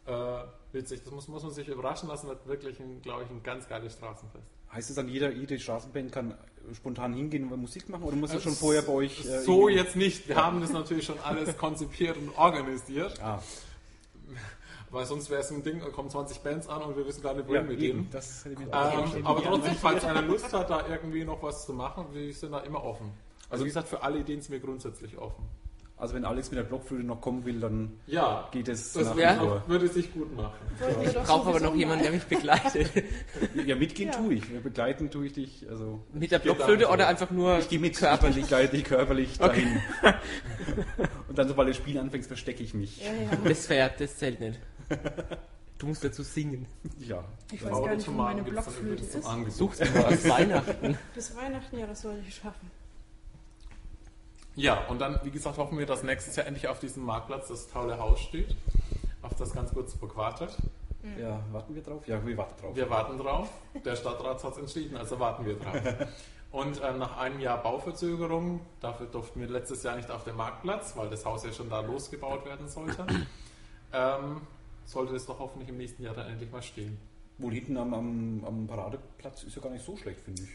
äh, 0.07 0.43
witzig. 0.73 1.03
Das 1.05 1.13
muss, 1.13 1.29
muss 1.29 1.43
man 1.43 1.53
sich 1.53 1.69
überraschen 1.69 2.09
lassen, 2.09 2.29
wird 2.29 2.47
wirklich, 2.47 2.81
glaube 3.03 3.25
ich, 3.25 3.31
ein 3.31 3.43
ganz 3.43 3.69
geiles 3.69 3.93
Straßenfest. 3.93 4.47
Heißt 4.73 4.89
es 4.89 4.97
dann, 4.97 5.09
jeder, 5.09 5.31
jede 5.33 5.59
Straßenband 5.59 6.13
kann 6.13 6.35
spontan 6.75 7.15
hingehen 7.15 7.51
und 7.51 7.61
Musik 7.61 7.89
machen 7.89 8.05
oder 8.05 8.17
muss 8.17 8.31
das 8.33 8.43
schon 8.43 8.53
vorher 8.55 8.83
bei 8.83 8.93
euch? 8.93 9.25
äh, 9.25 9.41
so 9.43 9.69
jetzt 9.69 9.97
nicht. 9.97 10.29
Wir 10.29 10.37
haben 10.37 10.61
das 10.61 10.73
natürlich 10.73 11.05
schon 11.05 11.19
alles 11.21 11.57
konzipiert 11.59 12.17
und 12.17 12.37
organisiert, 12.37 13.21
Ah, 13.23 13.43
weil 14.91 15.07
sonst 15.07 15.31
wäre 15.31 15.41
es 15.41 15.51
ein 15.51 15.63
Ding, 15.63 15.81
da 15.81 15.89
kommen 15.91 16.11
20 16.11 16.41
Bands 16.41 16.69
an 16.69 16.83
und 16.83 16.97
wir 16.97 17.07
wissen 17.07 17.23
gar 17.23 17.35
nicht, 17.35 17.49
wohin 17.49 17.99
ja. 17.99 18.05
Das 18.11 18.45
hätte 18.45 18.55
ich 18.55 18.67
mir 18.67 18.75
auch 18.75 19.15
Ähm, 19.15 19.27
aber 19.27 19.43
trotzdem, 19.43 19.75
falls 19.77 20.05
einer 20.05 20.23
Lust 20.23 20.53
hat, 20.53 20.69
da 20.71 20.87
irgendwie 20.89 21.25
noch 21.25 21.43
was 21.43 21.65
zu 21.67 21.73
machen, 21.73 22.07
wir 22.13 22.33
sind 22.35 22.53
da 22.53 22.61
immer 22.61 22.83
offen. 22.85 23.13
Also 23.49 23.65
wie 23.65 23.69
gesagt, 23.69 23.89
für 23.89 24.03
alle 24.03 24.19
Ideen 24.19 24.41
sind 24.41 24.53
wir 24.53 24.61
grundsätzlich 24.61 25.17
offen. 25.19 25.45
Also 26.01 26.15
wenn 26.15 26.25
Alex 26.25 26.51
mit 26.51 26.59
der 26.59 26.65
Blockflöte 26.65 27.05
noch 27.05 27.21
kommen 27.21 27.45
will, 27.45 27.61
dann 27.61 27.93
Ja, 28.07 28.49
geht 28.53 28.69
es 28.69 28.95
das 28.95 29.05
nach 29.05 29.17
wär- 29.17 29.35
wie 29.35 29.39
vor. 29.39 29.63
würde 29.67 29.87
sich 29.89 30.13
gut 30.15 30.35
machen. 30.35 30.55
Wir 30.79 31.09
Ich 31.11 31.15
brauche 31.15 31.51
aber 31.51 31.61
noch 31.61 31.75
jemanden, 31.75 32.05
der 32.05 32.13
mich 32.13 32.25
begleitet. 32.25 32.91
Ja, 33.67 33.77
mitgehen 33.77 34.09
Ja. 34.11 34.17
tue 34.17 34.35
ich. 34.35 34.49
Begleiten 34.63 35.11
tue 35.11 35.27
ich 35.27 35.35
dich. 35.35 35.67
Also 35.69 36.01
Mit 36.15 36.31
der 36.33 36.39
Blockflöte 36.39 36.89
oder 36.89 37.07
einfach 37.07 37.31
nur 37.31 37.59
ich 37.59 37.69
gehe 37.69 37.79
mit. 37.79 37.97
körperlich? 37.97 38.37
Ich 38.39 38.43
begleite 38.45 38.77
dich 38.77 38.85
körperlich 38.85 39.39
dahin. 39.39 39.79
Und 41.29 41.39
dann, 41.39 41.49
sobald 41.49 41.69
das 41.69 41.77
Spiel 41.77 41.99
anfängt, 41.99 42.27
verstecke 42.27 42.63
ich 42.63 42.73
mich. 42.75 42.99
Ja, 43.05 43.13
ja. 43.13 43.37
Das 43.45 43.67
fährt, 43.67 44.01
das 44.01 44.17
zählt 44.17 44.41
nicht. 44.41 44.59
Du 45.79 45.87
musst 45.87 46.03
dazu 46.05 46.23
singen. 46.23 46.67
Ja. 46.99 47.25
Ich 47.53 47.63
weiß 47.65 47.71
gar 47.73 47.95
nicht, 47.95 48.09
wo 48.09 48.13
meine 48.13 48.43
Blockflöte 48.43 49.03
ist. 49.05 49.57
Suchst 49.57 49.81
du 49.81 49.85
mal 49.99 50.25
Weihnachten. 50.25 50.99
Bis 51.15 51.37
Weihnachten, 51.37 51.79
ja, 51.79 51.87
das 51.87 52.03
sollte 52.03 52.21
ich 52.27 52.35
schaffen. 52.35 52.71
Ja, 54.57 54.87
und 54.89 55.01
dann, 55.01 55.19
wie 55.23 55.31
gesagt, 55.31 55.59
hoffen 55.59 55.79
wir, 55.79 55.87
dass 55.87 56.03
nächstes 56.03 56.37
Jahr 56.37 56.47
endlich 56.47 56.69
auf 56.69 56.81
diesem 56.81 57.05
Marktplatz 57.05 57.49
das 57.49 57.69
tolle 57.69 57.99
Haus 57.99 58.21
steht. 58.21 58.57
Auf 59.23 59.35
das 59.35 59.53
ganz 59.53 59.73
kurz 59.73 59.95
bequartet. 59.95 60.57
ja, 61.19 61.41
warten 61.53 61.75
wir 61.75 61.83
drauf? 61.83 62.07
Ja, 62.07 62.25
wir 62.25 62.37
warten 62.37 62.61
drauf. 62.61 62.77
Wir 62.77 62.91
warten 62.91 63.19
drauf. 63.19 63.49
Der 63.85 63.97
Stadtrat 63.97 64.43
hat 64.43 64.53
es 64.53 64.59
entschieden, 64.59 64.97
also 64.97 65.19
warten 65.19 65.47
wir 65.47 65.59
drauf. 65.59 65.77
Und 66.53 66.81
ähm, 66.83 66.99
nach 66.99 67.17
einem 67.17 67.39
Jahr 67.39 67.63
Bauverzögerung, 67.63 68.61
dafür 68.81 69.07
durften 69.07 69.41
wir 69.41 69.49
letztes 69.49 69.85
Jahr 69.85 69.97
nicht 69.97 70.11
auf 70.11 70.25
den 70.25 70.37
Marktplatz, 70.37 70.97
weil 70.97 71.09
das 71.09 71.25
Haus 71.25 71.45
ja 71.45 71.53
schon 71.53 71.71
da 71.71 71.81
losgebaut 71.81 72.45
werden 72.45 72.67
sollte, 72.67 73.07
ähm, 73.93 74.41
sollte 74.85 75.15
es 75.15 75.27
doch 75.27 75.39
hoffentlich 75.39 75.69
im 75.69 75.77
nächsten 75.77 76.03
Jahr 76.03 76.15
dann 76.15 76.27
endlich 76.27 76.51
mal 76.51 76.63
stehen. 76.63 76.99
Wohl 77.39 77.55
hinten 77.55 77.77
am, 77.77 77.95
am, 77.95 78.45
am 78.45 78.67
Paradeplatz 78.67 79.45
ist 79.45 79.55
ja 79.55 79.63
gar 79.63 79.71
nicht 79.71 79.85
so 79.85 79.97
schlecht, 79.97 80.21
finde 80.21 80.43
ich. 80.43 80.49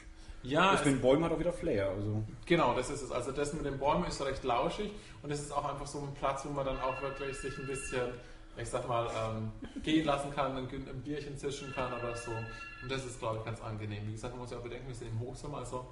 Ja, 0.45 0.71
das 0.73 0.86
mit 0.86 0.95
den 0.95 1.01
Bäumen 1.01 1.23
hat 1.23 1.31
auch 1.31 1.39
wieder 1.39 1.53
Flair. 1.53 1.89
Also. 1.89 2.23
genau, 2.45 2.73
das 2.75 2.89
ist 2.89 3.01
es. 3.01 3.12
Also 3.12 3.31
das 3.31 3.53
mit 3.53 3.65
den 3.65 3.77
Bäumen 3.79 4.05
ist 4.05 4.21
recht 4.23 4.43
lauschig 4.43 4.91
und 5.23 5.31
es 5.31 5.41
ist 5.41 5.51
auch 5.51 5.65
einfach 5.65 5.88
so 5.88 5.99
ein 5.99 6.13
Platz, 6.13 6.45
wo 6.45 6.49
man 6.49 6.65
dann 6.65 6.79
auch 6.79 7.01
wirklich 7.01 7.38
sich 7.38 7.58
ein 7.58 7.67
bisschen, 7.67 8.08
ich 8.58 8.69
sag 8.69 8.88
mal, 8.88 9.08
ähm, 9.08 9.51
gehen 9.84 10.05
lassen 10.05 10.31
kann, 10.34 10.55
ein, 10.58 10.65
ein 10.67 11.01
Bierchen 11.03 11.38
zischen 11.38 11.73
kann 11.73 11.91
oder 11.93 12.15
so. 12.15 12.31
Und 12.31 12.91
das 12.91 13.05
ist, 13.05 13.19
glaube 13.19 13.39
ich, 13.39 13.45
ganz 13.45 13.62
angenehm. 13.62 14.08
Wie 14.08 14.12
gesagt, 14.13 14.34
man 14.34 14.41
muss 14.41 14.51
ja 14.51 14.58
auch 14.58 14.63
bedenken, 14.63 14.88
wir 14.88 14.95
sind 14.95 15.10
im 15.10 15.19
Hochsommer, 15.19 15.58
also 15.60 15.86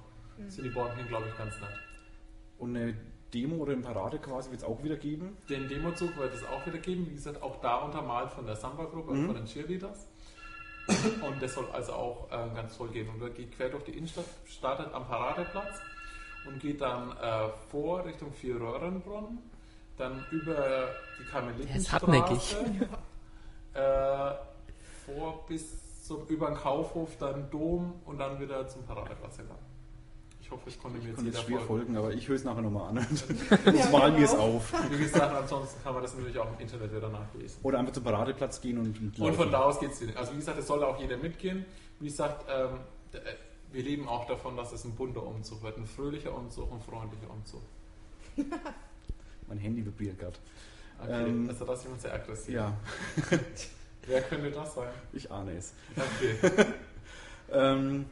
sind 0.48 0.64
die 0.64 0.70
Bäumchen, 0.70 1.06
glaube 1.08 1.26
ich, 1.28 1.36
ganz 1.38 1.54
nett. 1.60 1.70
Und 2.58 2.76
eine 2.76 2.94
Demo 3.32 3.56
oder 3.56 3.72
eine 3.72 3.82
Parade 3.82 4.18
quasi 4.18 4.50
wird 4.50 4.60
es 4.62 4.66
auch 4.66 4.82
wieder 4.84 4.96
geben. 4.96 5.36
Den 5.48 5.68
Demozug 5.68 6.16
wird 6.16 6.32
es 6.34 6.44
auch 6.44 6.64
wieder 6.66 6.78
geben. 6.78 7.06
Wie 7.10 7.14
gesagt, 7.14 7.42
auch 7.42 7.60
da 7.60 7.78
untermalt 7.78 8.30
von 8.30 8.46
der 8.46 8.54
Samba-Gruppe 8.56 9.10
und 9.10 9.22
Mhm. 9.22 9.26
von 9.26 9.34
den 9.36 9.44
Cheerleaders. 9.46 10.06
Und 11.22 11.42
das 11.42 11.54
soll 11.54 11.66
also 11.72 11.92
auch 11.92 12.28
äh, 12.30 12.54
ganz 12.54 12.76
toll 12.76 12.88
gehen. 12.88 13.08
Und 13.08 13.20
wir 13.20 13.30
geht 13.30 13.56
quer 13.56 13.68
durch 13.68 13.84
die 13.84 13.92
Innenstadt, 13.92 14.26
startet 14.46 14.92
am 14.92 15.06
Paradeplatz 15.06 15.80
und 16.46 16.60
geht 16.60 16.80
dann 16.80 17.12
äh, 17.12 17.48
vor 17.70 18.04
Richtung 18.04 18.32
Vierröhrenbronn, 18.32 19.38
dann 19.96 20.26
über 20.30 20.88
die. 21.18 21.24
Karmelitenstraße, 21.24 22.88
äh, 23.74 24.32
vor 25.06 25.46
bis 25.46 26.04
zum, 26.04 26.26
über 26.26 26.48
den 26.48 26.56
Kaufhof, 26.56 27.16
dann 27.18 27.50
Dom 27.50 28.00
und 28.04 28.18
dann 28.18 28.38
wieder 28.38 28.68
zum 28.68 28.84
Paradeplatz 28.84 29.38
gegangen. 29.38 29.73
Ich 30.54 30.60
hoffe, 30.60 30.68
ich 30.70 30.80
konnte 30.80 30.98
mir 30.98 31.02
Ich 31.02 31.08
jetzt 31.08 31.16
konnte 31.16 31.30
jeder 31.30 31.38
jetzt 31.40 31.48
schwer 31.48 31.60
folgen. 31.62 31.84
folgen, 31.86 31.96
aber 31.96 32.12
ich 32.12 32.28
höre 32.28 32.36
es 32.36 32.44
nachher 32.44 32.62
nochmal 32.62 32.90
an. 32.90 32.96
Ja, 33.50 33.72
Sonst 33.72 33.90
malen 33.92 34.16
wir 34.16 34.24
es 34.24 34.30
genau. 34.30 34.42
auf. 34.44 34.72
Wie 34.88 34.98
gesagt, 34.98 35.34
ansonsten 35.34 35.82
kann 35.82 35.94
man 35.94 36.02
das 36.02 36.14
natürlich 36.14 36.38
auch 36.38 36.52
im 36.52 36.60
Internet 36.60 36.94
wieder 36.94 37.08
nachlesen. 37.08 37.58
Oder 37.64 37.78
einfach 37.80 37.92
zum 37.92 38.04
Paradeplatz 38.04 38.60
gehen 38.60 38.78
und, 38.78 39.00
und 39.00 39.18
Und 39.18 39.34
von 39.34 39.50
da 39.50 39.62
aus 39.64 39.80
geht 39.80 39.90
es 39.90 40.00
wieder. 40.00 40.16
Also 40.16 40.32
wie 40.32 40.36
gesagt, 40.36 40.58
es 40.60 40.66
soll 40.68 40.84
auch 40.84 41.00
jeder 41.00 41.16
mitgehen. 41.16 41.64
Wie 41.98 42.06
gesagt, 42.06 42.44
ähm, 42.48 42.78
äh, 43.12 43.18
wir 43.72 43.82
leben 43.82 44.06
auch 44.08 44.26
davon, 44.28 44.56
dass 44.56 44.70
es 44.72 44.84
ein 44.84 44.94
bunter 44.94 45.24
Umzug 45.26 45.60
wird. 45.64 45.76
Ein 45.76 45.86
fröhlicher 45.86 46.32
Umzug, 46.32 46.70
ein 46.72 46.80
freundlicher 46.80 47.30
Umzug. 47.30 47.62
Mein 49.48 49.58
Handy 49.58 49.84
vibriert 49.84 50.20
gerade. 50.20 50.38
Okay, 51.02 51.24
Ähm, 51.30 51.48
also 51.48 51.64
das 51.64 51.78
ist 51.80 51.84
jemand 51.84 52.00
sehr 52.02 52.14
aggressiv. 52.14 52.54
Ja, 52.54 52.76
Wer 54.06 54.22
könnte 54.22 54.50
das 54.52 54.74
sein? 54.74 54.88
ich 55.12 55.30
ahne 55.32 55.56
es. 55.56 55.72
Okay. 55.96 56.66
Ähm, 57.50 58.06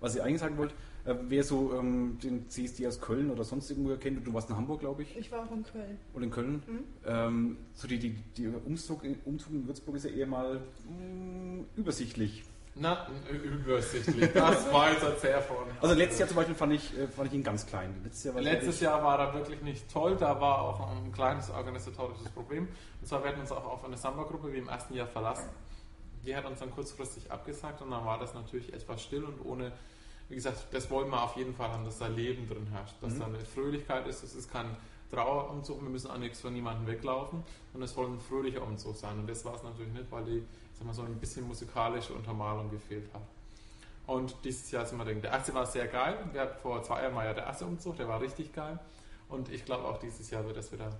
was 0.00 0.14
ich 0.14 0.22
eigentlich 0.22 0.40
sagen 0.40 0.58
wollte, 0.58 0.74
äh, 1.06 1.14
wer 1.28 1.44
so 1.44 1.74
ähm, 1.74 2.18
den 2.22 2.48
CSD 2.48 2.86
aus 2.86 3.00
Köln 3.00 3.30
oder 3.30 3.44
sonst 3.44 3.70
irgendwo 3.70 3.96
kennt, 3.96 4.26
du 4.26 4.34
warst 4.34 4.50
in 4.50 4.56
Hamburg, 4.56 4.80
glaube 4.80 5.02
ich, 5.02 5.16
Ich 5.16 5.30
war 5.32 5.44
auch 5.44 5.52
in 5.52 5.62
Köln. 5.64 5.98
oder 6.14 6.24
in 6.24 6.30
Köln. 6.30 6.62
Mhm. 6.66 6.84
Ähm, 7.06 7.56
so 7.74 7.88
die, 7.88 7.98
die, 7.98 8.14
die 8.36 8.48
Umzug, 8.48 9.02
Umzug 9.24 9.52
in 9.52 9.66
Würzburg 9.66 9.96
ist 9.96 10.04
ja 10.04 10.10
eher 10.10 10.26
mal 10.26 10.60
mh, 10.88 11.64
übersichtlich. 11.76 12.44
Na, 12.78 13.06
übersichtlich. 13.32 14.32
Das 14.34 14.70
war 14.72 14.92
jetzt 14.92 15.22
sehr 15.22 15.40
von. 15.40 15.56
Also 15.80 15.94
letztes 15.94 16.18
Jahr 16.18 16.28
zum 16.28 16.36
Beispiel 16.36 16.54
fand 16.54 16.74
ich, 16.74 16.98
äh, 16.98 17.08
fand 17.08 17.28
ich 17.28 17.34
ihn 17.34 17.42
ganz 17.42 17.64
klein. 17.64 17.94
Letztes 18.04 18.24
Jahr 18.24 18.34
war 18.34 18.42
Letztes 18.42 18.80
Jahr 18.80 19.02
war 19.02 19.18
er 19.18 19.34
wirklich 19.34 19.62
nicht 19.62 19.90
toll, 19.90 20.14
da 20.20 20.38
war 20.40 20.60
auch 20.60 20.90
ein 20.90 21.10
kleines 21.10 21.50
organisatorisches 21.50 22.28
Problem. 22.30 22.68
Und 23.00 23.06
zwar 23.06 23.24
werden 23.24 23.36
wir 23.36 23.42
uns 23.42 23.52
auch 23.52 23.64
auf 23.64 23.84
eine 23.84 23.96
Samba-Gruppe 23.96 24.52
wie 24.52 24.58
im 24.58 24.68
ersten 24.68 24.92
Jahr 24.92 25.06
verlassen. 25.06 25.48
Die 26.26 26.36
hat 26.36 26.44
uns 26.44 26.58
dann 26.58 26.70
kurzfristig 26.70 27.30
abgesagt 27.30 27.80
und 27.80 27.90
dann 27.92 28.04
war 28.04 28.18
das 28.18 28.34
natürlich 28.34 28.72
etwas 28.74 29.02
still 29.02 29.24
und 29.24 29.42
ohne, 29.46 29.72
wie 30.28 30.34
gesagt, 30.34 30.66
das 30.72 30.90
wollen 30.90 31.08
wir 31.10 31.22
auf 31.22 31.36
jeden 31.36 31.54
Fall 31.54 31.70
haben, 31.70 31.84
dass 31.84 31.98
da 31.98 32.06
Leben 32.08 32.48
drin 32.48 32.66
herrscht, 32.72 32.94
dass 33.00 33.14
Mhm. 33.14 33.18
da 33.20 33.26
eine 33.26 33.40
Fröhlichkeit 33.40 34.06
ist, 34.06 34.22
es 34.22 34.34
ist 34.34 34.50
kein 34.52 34.76
Trauerumzug, 35.10 35.80
wir 35.82 35.88
müssen 35.88 36.10
auch 36.10 36.18
nichts 36.18 36.40
von 36.40 36.52
niemandem 36.52 36.86
weglaufen 36.86 37.44
und 37.74 37.82
es 37.82 37.92
soll 37.94 38.06
ein 38.06 38.18
fröhlicher 38.18 38.62
Umzug 38.62 38.96
sein 38.96 39.18
und 39.20 39.28
das 39.30 39.44
war 39.44 39.54
es 39.54 39.62
natürlich 39.62 39.92
nicht, 39.92 40.10
weil 40.10 40.24
die, 40.24 40.38
ich 40.38 40.78
sag 40.78 40.86
mal, 40.86 40.94
so 40.94 41.02
ein 41.02 41.14
bisschen 41.16 41.46
musikalische 41.46 42.12
Untermalung 42.12 42.70
gefehlt 42.70 43.08
hat. 43.14 43.22
Und 44.08 44.34
dieses 44.44 44.70
Jahr 44.70 44.84
sind 44.86 44.98
wir 44.98 45.04
denken, 45.04 45.22
der 45.22 45.32
erste 45.32 45.52
war 45.54 45.66
sehr 45.66 45.86
geil. 45.88 46.16
Wir 46.32 46.42
hatten 46.42 46.60
vor 46.60 46.80
zwei 46.82 47.02
Jahren 47.02 47.14
war 47.14 47.24
ja 47.24 47.34
der 47.34 47.44
erste 47.44 47.64
Umzug, 47.66 47.96
der 47.96 48.06
war 48.08 48.20
richtig 48.20 48.52
geil. 48.52 48.78
Und 49.28 49.48
ich 49.48 49.64
glaube 49.64 49.84
auch 49.84 49.98
dieses 49.98 50.30
Jahr 50.30 50.44
wird 50.44 50.56
das 50.56 50.70
wieder. 50.72 50.90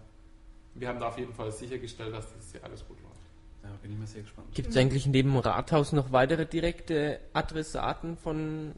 Wir 0.75 0.89
haben 0.89 0.99
da 0.99 1.09
auf 1.09 1.19
jeden 1.19 1.33
Fall 1.33 1.53
sichergestellt, 1.53 2.13
dass 2.15 2.33
dieses 2.33 2.53
Jahr 2.55 2.65
alles 2.65 2.87
gut 2.87 2.99
läuft. 3.01 3.15
Ja, 3.63 3.71
bin 3.81 3.93
ich 3.93 3.99
mal 3.99 4.07
sehr 4.09 4.23
gespannt. 4.23 4.49
Gibt 4.55 4.71
es 4.71 4.77
eigentlich 4.77 5.07
neben 5.07 5.31
dem 5.33 5.39
Rathaus 5.39 5.93
noch 5.93 6.11
weitere 6.13 6.47
direkte 6.47 7.21
Adressaten 7.33 8.17
von, 8.17 8.73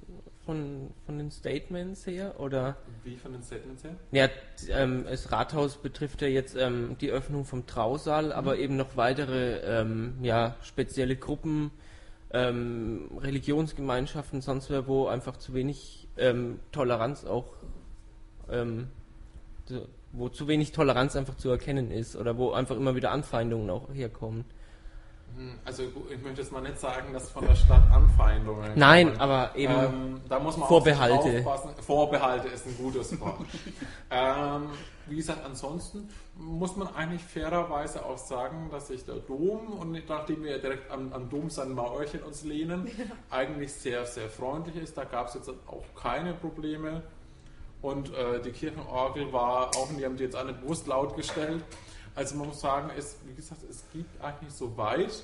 von, 0.48 0.94
von 1.04 1.18
den 1.18 1.30
Statements 1.30 2.06
her? 2.06 2.40
Oder? 2.40 2.78
Wie 3.04 3.16
von 3.16 3.32
den 3.32 3.42
Statements 3.42 3.84
her? 3.84 3.94
Ja, 4.12 4.30
ähm, 4.70 5.04
das 5.04 5.30
Rathaus 5.30 5.76
betrifft 5.76 6.22
ja 6.22 6.28
jetzt 6.28 6.56
ähm, 6.56 6.96
die 7.02 7.10
Öffnung 7.10 7.44
vom 7.44 7.66
Trausaal, 7.66 8.32
aber 8.32 8.56
eben 8.56 8.78
noch 8.78 8.96
weitere 8.96 9.58
ähm, 9.58 10.14
ja, 10.22 10.56
spezielle 10.62 11.16
Gruppen, 11.16 11.70
ähm, 12.32 13.10
Religionsgemeinschaften, 13.20 14.40
sonst 14.40 14.70
wer, 14.70 14.86
wo 14.86 15.06
einfach 15.06 15.36
zu 15.36 15.52
wenig 15.52 16.08
ähm, 16.16 16.60
Toleranz 16.72 17.26
auch, 17.26 17.52
ähm, 18.50 18.88
wo 20.12 20.30
zu 20.30 20.48
wenig 20.48 20.72
Toleranz 20.72 21.14
einfach 21.14 21.36
zu 21.36 21.50
erkennen 21.50 21.90
ist 21.90 22.16
oder 22.16 22.38
wo 22.38 22.52
einfach 22.52 22.76
immer 22.76 22.96
wieder 22.96 23.10
Anfeindungen 23.10 23.68
auch 23.68 23.92
herkommen. 23.92 24.46
Hm, 25.36 25.58
Also 25.64 25.84
gut, 25.84 26.10
ich 26.10 26.20
möchte 26.22 26.40
jetzt 26.42 26.52
mal 26.52 26.60
nicht 26.62 26.78
sagen, 26.80 27.12
dass 27.12 27.30
von 27.30 27.46
der 27.46 27.54
Stadt 27.54 27.82
Anfeindungen. 27.92 28.72
Nein, 28.74 29.08
kommen. 29.08 29.20
aber 29.20 29.54
eben 29.54 29.72
Ähm, 29.74 30.20
da 30.28 30.38
muss 30.40 30.56
man 30.56 30.68
Vorbehalte. 30.68 31.38
Aufpassen. 31.38 31.70
Vorbehalte 31.80 32.48
ist 32.48 32.66
ein 32.66 32.76
gutes 32.76 33.20
Wort. 33.20 33.46
ähm, 34.10 34.70
wie 35.06 35.16
gesagt, 35.16 35.44
ansonsten 35.44 36.08
muss 36.36 36.76
man 36.76 36.88
eigentlich 36.94 37.22
fairerweise 37.22 38.04
auch 38.04 38.18
sagen, 38.18 38.68
dass 38.70 38.88
sich 38.88 39.04
der 39.04 39.16
Dom, 39.16 39.72
und 39.78 39.92
nachdem 40.08 40.42
wir 40.44 40.58
direkt 40.58 40.90
am, 40.90 41.12
am 41.12 41.28
Dom 41.30 41.50
sein 41.50 41.72
Mauerchen 41.72 42.22
uns 42.22 42.42
lehnen, 42.44 42.88
eigentlich 43.30 43.72
sehr, 43.72 44.04
sehr 44.06 44.28
freundlich 44.28 44.76
ist. 44.76 44.96
Da 44.96 45.04
gab 45.04 45.28
es 45.28 45.34
jetzt 45.34 45.48
auch 45.48 45.84
keine 46.00 46.34
Probleme. 46.34 47.02
Und 47.80 48.12
äh, 48.12 48.40
die 48.42 48.50
Kirchenorgel 48.50 49.32
war 49.32 49.68
auch, 49.76 49.88
die 49.96 50.04
haben 50.04 50.16
die 50.16 50.24
jetzt 50.24 50.44
nicht 50.44 50.60
bewusst 50.60 50.86
laut 50.88 51.14
gestellt. 51.16 51.62
Also 52.18 52.34
man 52.34 52.48
muss 52.48 52.60
sagen, 52.60 52.90
es, 52.98 53.16
wie 53.26 53.32
gesagt, 53.32 53.62
es 53.70 53.84
gibt 53.92 54.20
eigentlich 54.20 54.52
soweit 54.52 55.22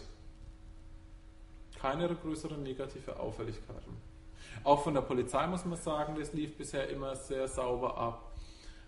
keine 1.81 2.15
größeren 2.15 2.63
negative 2.63 3.19
Auffälligkeiten. 3.19 3.97
Auch 4.63 4.85
von 4.85 4.95
der 4.95 5.01
Polizei 5.01 5.45
muss 5.49 5.65
man 5.65 5.77
sagen, 5.77 6.15
das 6.17 6.33
lief 6.33 6.57
bisher 6.57 6.89
immer 6.89 7.17
sehr 7.17 7.49
sauber 7.49 7.99
ab. 7.99 8.31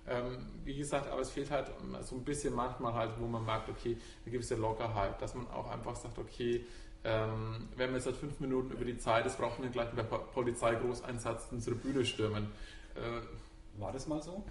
Ähm, 0.06 0.38
wie 0.62 0.76
gesagt, 0.76 1.10
aber 1.10 1.20
es 1.20 1.30
fehlt 1.30 1.50
halt 1.50 1.68
so 2.02 2.14
ein 2.14 2.22
bisschen 2.22 2.54
manchmal 2.54 2.94
halt, 2.94 3.10
wo 3.18 3.26
man 3.26 3.44
merkt, 3.44 3.68
okay, 3.68 3.96
eine 4.24 4.32
gewisse 4.32 4.54
Lockerheit, 4.54 5.20
dass 5.20 5.34
man 5.34 5.50
auch 5.50 5.68
einfach 5.68 5.96
sagt, 5.96 6.16
okay, 6.16 6.64
ähm, 7.02 7.68
wenn 7.74 7.88
wir 7.90 7.96
jetzt 7.96 8.04
seit 8.04 8.14
fünf 8.14 8.38
Minuten 8.38 8.70
über 8.70 8.84
die 8.84 8.98
Zeit 8.98 9.26
ist, 9.26 9.36
brauchen 9.36 9.64
wir 9.64 9.70
gleich 9.70 9.88
mit 9.88 9.98
der 9.98 10.04
Po- 10.04 10.22
Polizeigroßeinsatz 10.32 11.48
unsere 11.50 11.74
Bühne 11.74 12.04
stürmen. 12.04 12.52
Äh, 12.94 13.80
War 13.80 13.90
das 13.90 14.06
mal 14.06 14.22
so? 14.22 14.44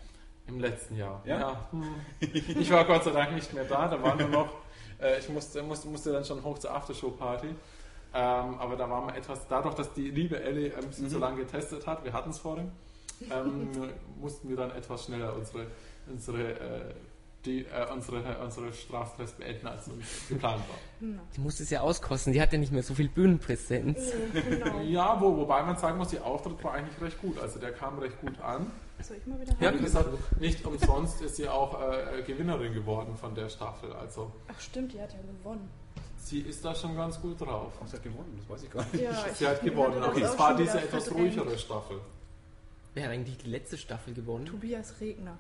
Im 0.48 0.60
letzten 0.60 0.96
Jahr. 0.98 1.22
Ja? 1.26 1.68
Hm. 1.72 1.84
Ich 2.60 2.70
war 2.72 2.86
Gott 2.86 3.04
sei 3.04 3.12
Dank 3.12 3.34
nicht 3.34 3.52
mehr 3.54 3.64
da, 3.66 3.88
da 3.88 4.02
war 4.02 4.16
nur 4.16 4.28
noch, 4.30 4.50
äh, 5.02 5.20
ich 5.20 5.28
musste, 5.30 5.64
musste, 5.64 5.88
musste 5.88 6.12
dann 6.12 6.24
schon 6.26 6.44
hoch 6.44 6.60
zur 6.60 6.72
Aftershow-Party. 6.72 7.48
Ähm, 7.48 8.60
aber 8.60 8.76
da 8.78 8.90
waren 8.90 9.08
wir 9.08 9.16
etwas, 9.16 9.48
dadurch, 9.50 9.76
dass 9.76 9.92
die 9.94 10.10
liebe 10.10 10.42
Ellie 10.42 10.72
ein 10.76 10.88
bisschen 10.88 11.06
Mhm. 11.06 11.10
zu 11.10 11.20
lange 11.20 11.38
getestet 11.38 11.86
hat, 11.88 12.04
wir 12.06 12.14
hatten 12.14 12.30
es 12.30 12.40
vorhin, 12.40 12.72
ähm, 13.30 13.70
mussten 14.22 14.48
wir 14.50 14.56
dann 14.56 14.72
etwas 14.72 15.06
schneller 15.06 15.36
unsere, 15.36 15.68
unsere, 16.08 16.52
äh, 16.54 16.94
die, 17.44 17.66
äh, 17.66 17.92
unsere, 17.94 18.38
unsere 18.40 18.72
Straftests 18.74 19.38
beenden, 19.38 19.68
als 19.68 19.90
geplant 20.30 20.62
war. 20.70 20.78
Na. 21.00 21.20
die 21.36 21.42
muss 21.42 21.60
es 21.60 21.70
ja 21.70 21.82
auskosten, 21.82 22.32
die 22.34 22.42
hat 22.42 22.54
ja 22.54 22.58
nicht 22.60 22.72
mehr 22.72 22.84
so 22.84 22.94
viel 22.96 23.10
Bühnenpräsenz. 23.10 24.14
Ja, 24.34 24.42
genau. 24.42 24.80
Ja, 24.82 25.18
wo, 25.20 25.36
wobei 25.38 25.62
man 25.64 25.76
sagen 25.78 25.98
muss, 25.98 26.10
der 26.10 26.26
Auftritt 26.26 26.64
war 26.64 26.74
eigentlich 26.74 27.00
recht 27.02 27.20
gut. 27.22 27.38
Also 27.40 27.60
der 27.60 27.72
kam 27.74 28.00
recht 28.00 28.20
gut 28.22 28.40
an. 28.42 28.72
Soll 29.02 29.18
ich 29.18 29.26
mal 29.28 29.40
wieder 29.40 29.54
Ja, 29.60 29.74
Wie 29.74 29.80
gesagt, 29.84 30.10
nicht 30.40 30.66
umsonst 30.66 31.22
ist 31.22 31.36
sie 31.36 31.48
auch 31.48 31.80
äh, 31.82 32.24
Gewinnerin 32.24 32.74
geworden 32.74 33.16
von 33.18 33.36
der 33.36 33.50
Staffel. 33.50 33.94
Also 33.94 34.32
Ach 34.48 34.60
stimmt, 34.60 34.94
die 34.94 35.02
hat 35.02 35.12
ja 35.14 35.20
gewonnen. 35.22 35.70
sie 36.18 36.40
ist 36.40 36.64
da 36.66 36.74
schon 36.74 36.96
ganz 36.96 37.20
gut 37.22 37.40
drauf. 37.42 37.72
Ach, 37.84 37.88
sie 37.88 37.98
hat 37.98 38.04
gewonnen, 38.04 38.36
das 38.40 38.50
weiß 38.50 38.64
ich 38.64 38.72
gar 38.72 38.84
nicht. 38.92 39.04
Ja, 39.04 39.14
Sie 39.34 39.48
hat 39.48 39.62
gewonnen, 39.62 40.02
aber 40.02 40.20
das 40.20 40.32
es 40.34 40.40
war 40.40 40.56
diese 40.56 40.80
etwas 40.82 41.04
verdrängt. 41.08 41.38
ruhigere 41.38 41.58
Staffel. 41.58 42.00
Wer 42.94 43.04
hat 43.06 43.12
eigentlich 43.12 43.38
die 43.38 43.50
letzte 43.50 43.78
Staffel 43.78 44.14
gewonnen? 44.14 44.46
Tobias 44.46 44.94
Regner. 45.02 45.38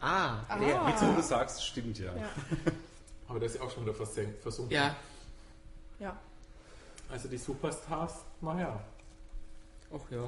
Ah, 0.00 0.40
Ah. 0.48 0.58
der. 0.58 0.80
Wo 1.08 1.14
du 1.14 1.22
sagst, 1.22 1.64
stimmt 1.64 1.98
ja. 1.98 2.12
Ja. 2.16 2.28
Aber 3.28 3.38
der 3.38 3.48
ist 3.48 3.56
ja 3.56 3.62
auch 3.62 3.70
schon 3.70 3.84
wieder 3.84 3.94
versenkt, 3.94 4.42
versunken. 4.42 4.74
Ja, 4.74 4.96
ja. 6.00 6.16
Also 7.10 7.28
die 7.28 7.36
Superstars, 7.38 8.24
naja. 8.40 8.80
ach 9.94 10.10
ja. 10.10 10.24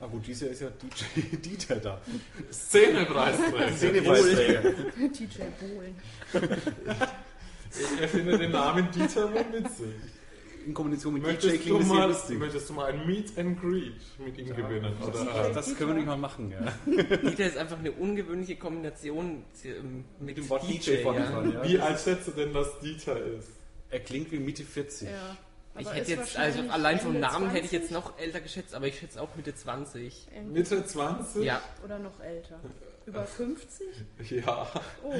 Ah 0.00 0.06
gut, 0.06 0.26
dieses 0.26 0.42
Jahr 0.42 0.50
ist 0.50 0.60
ja 0.62 0.68
DJ 0.70 1.36
Dieter 1.36 1.76
da. 1.76 2.00
Szenepreisträger. 2.52 3.72
Szenepreisträger. 3.72 4.60
DJ 5.08 5.42
Bohlen. 5.60 5.94
er 8.00 8.08
findet 8.08 8.40
den 8.40 8.50
Namen 8.52 8.88
Dieter 8.90 9.32
wohl 9.32 9.44
witzig. 9.52 9.86
In 10.66 10.74
Kombination 10.74 11.14
mit 11.14 11.22
DJ 11.22 11.26
Möchtest 11.28 11.54
du, 11.54 11.58
klingt 11.60 11.80
das 11.80 11.86
sehr 11.86 11.96
mal, 11.96 12.08
lustig. 12.08 12.38
möchtest 12.40 12.68
du 12.68 12.72
mal 12.72 12.92
ein 12.92 13.06
Meet 13.06 13.38
and 13.38 13.60
Greet 13.60 13.94
mit 14.18 14.36
ihm 14.38 14.46
gewinnen? 14.48 14.96
Oder, 15.00 15.12
Das, 15.12 15.48
äh, 15.50 15.54
das 15.54 15.76
können 15.76 15.90
wir 15.90 15.94
nicht 15.94 16.06
mal 16.06 16.16
machen, 16.16 16.50
ja. 16.50 16.72
Dieter 17.16 17.46
ist 17.46 17.56
einfach 17.56 17.78
eine 17.78 17.92
ungewöhnliche 17.92 18.56
Kombination 18.56 19.44
ähm, 19.64 20.04
mit, 20.18 20.36
dem 20.36 20.48
Wort 20.48 20.64
DJ, 20.64 20.96
DJ 20.96 21.02
ja. 21.04 21.42
ja. 21.44 21.64
wie 21.64 21.78
einschätzt 21.78 22.26
du 22.26 22.32
denn, 22.32 22.52
dass 22.52 22.80
Dieter 22.80 23.16
ist? 23.24 23.48
Er 23.90 24.00
klingt 24.00 24.32
wie 24.32 24.40
Mitte 24.40 24.64
40. 24.64 25.08
Ja. 25.08 25.36
Ich 25.78 25.92
hätte 25.92 26.10
jetzt, 26.12 26.36
also 26.36 26.60
allein 26.70 26.98
vom 26.98 27.14
Ende 27.16 27.20
Namen 27.20 27.50
hätte 27.50 27.64
ich 27.64 27.70
20 27.70 27.72
jetzt 27.82 27.90
noch 27.92 28.18
älter 28.18 28.40
geschätzt, 28.40 28.74
aber 28.74 28.86
ich 28.86 28.98
schätze 28.98 29.20
auch 29.22 29.28
Mitte 29.36 29.54
20. 29.54 30.28
irgendwie. 30.34 30.58
Mitte 30.58 30.84
20? 30.84 31.44
Ja, 31.44 31.60
Oder 31.84 31.98
noch 31.98 32.18
älter. 32.20 32.58
Über 33.06 33.24
50? 33.24 33.86
Ja. 34.30 34.66
Oh, 35.04 35.14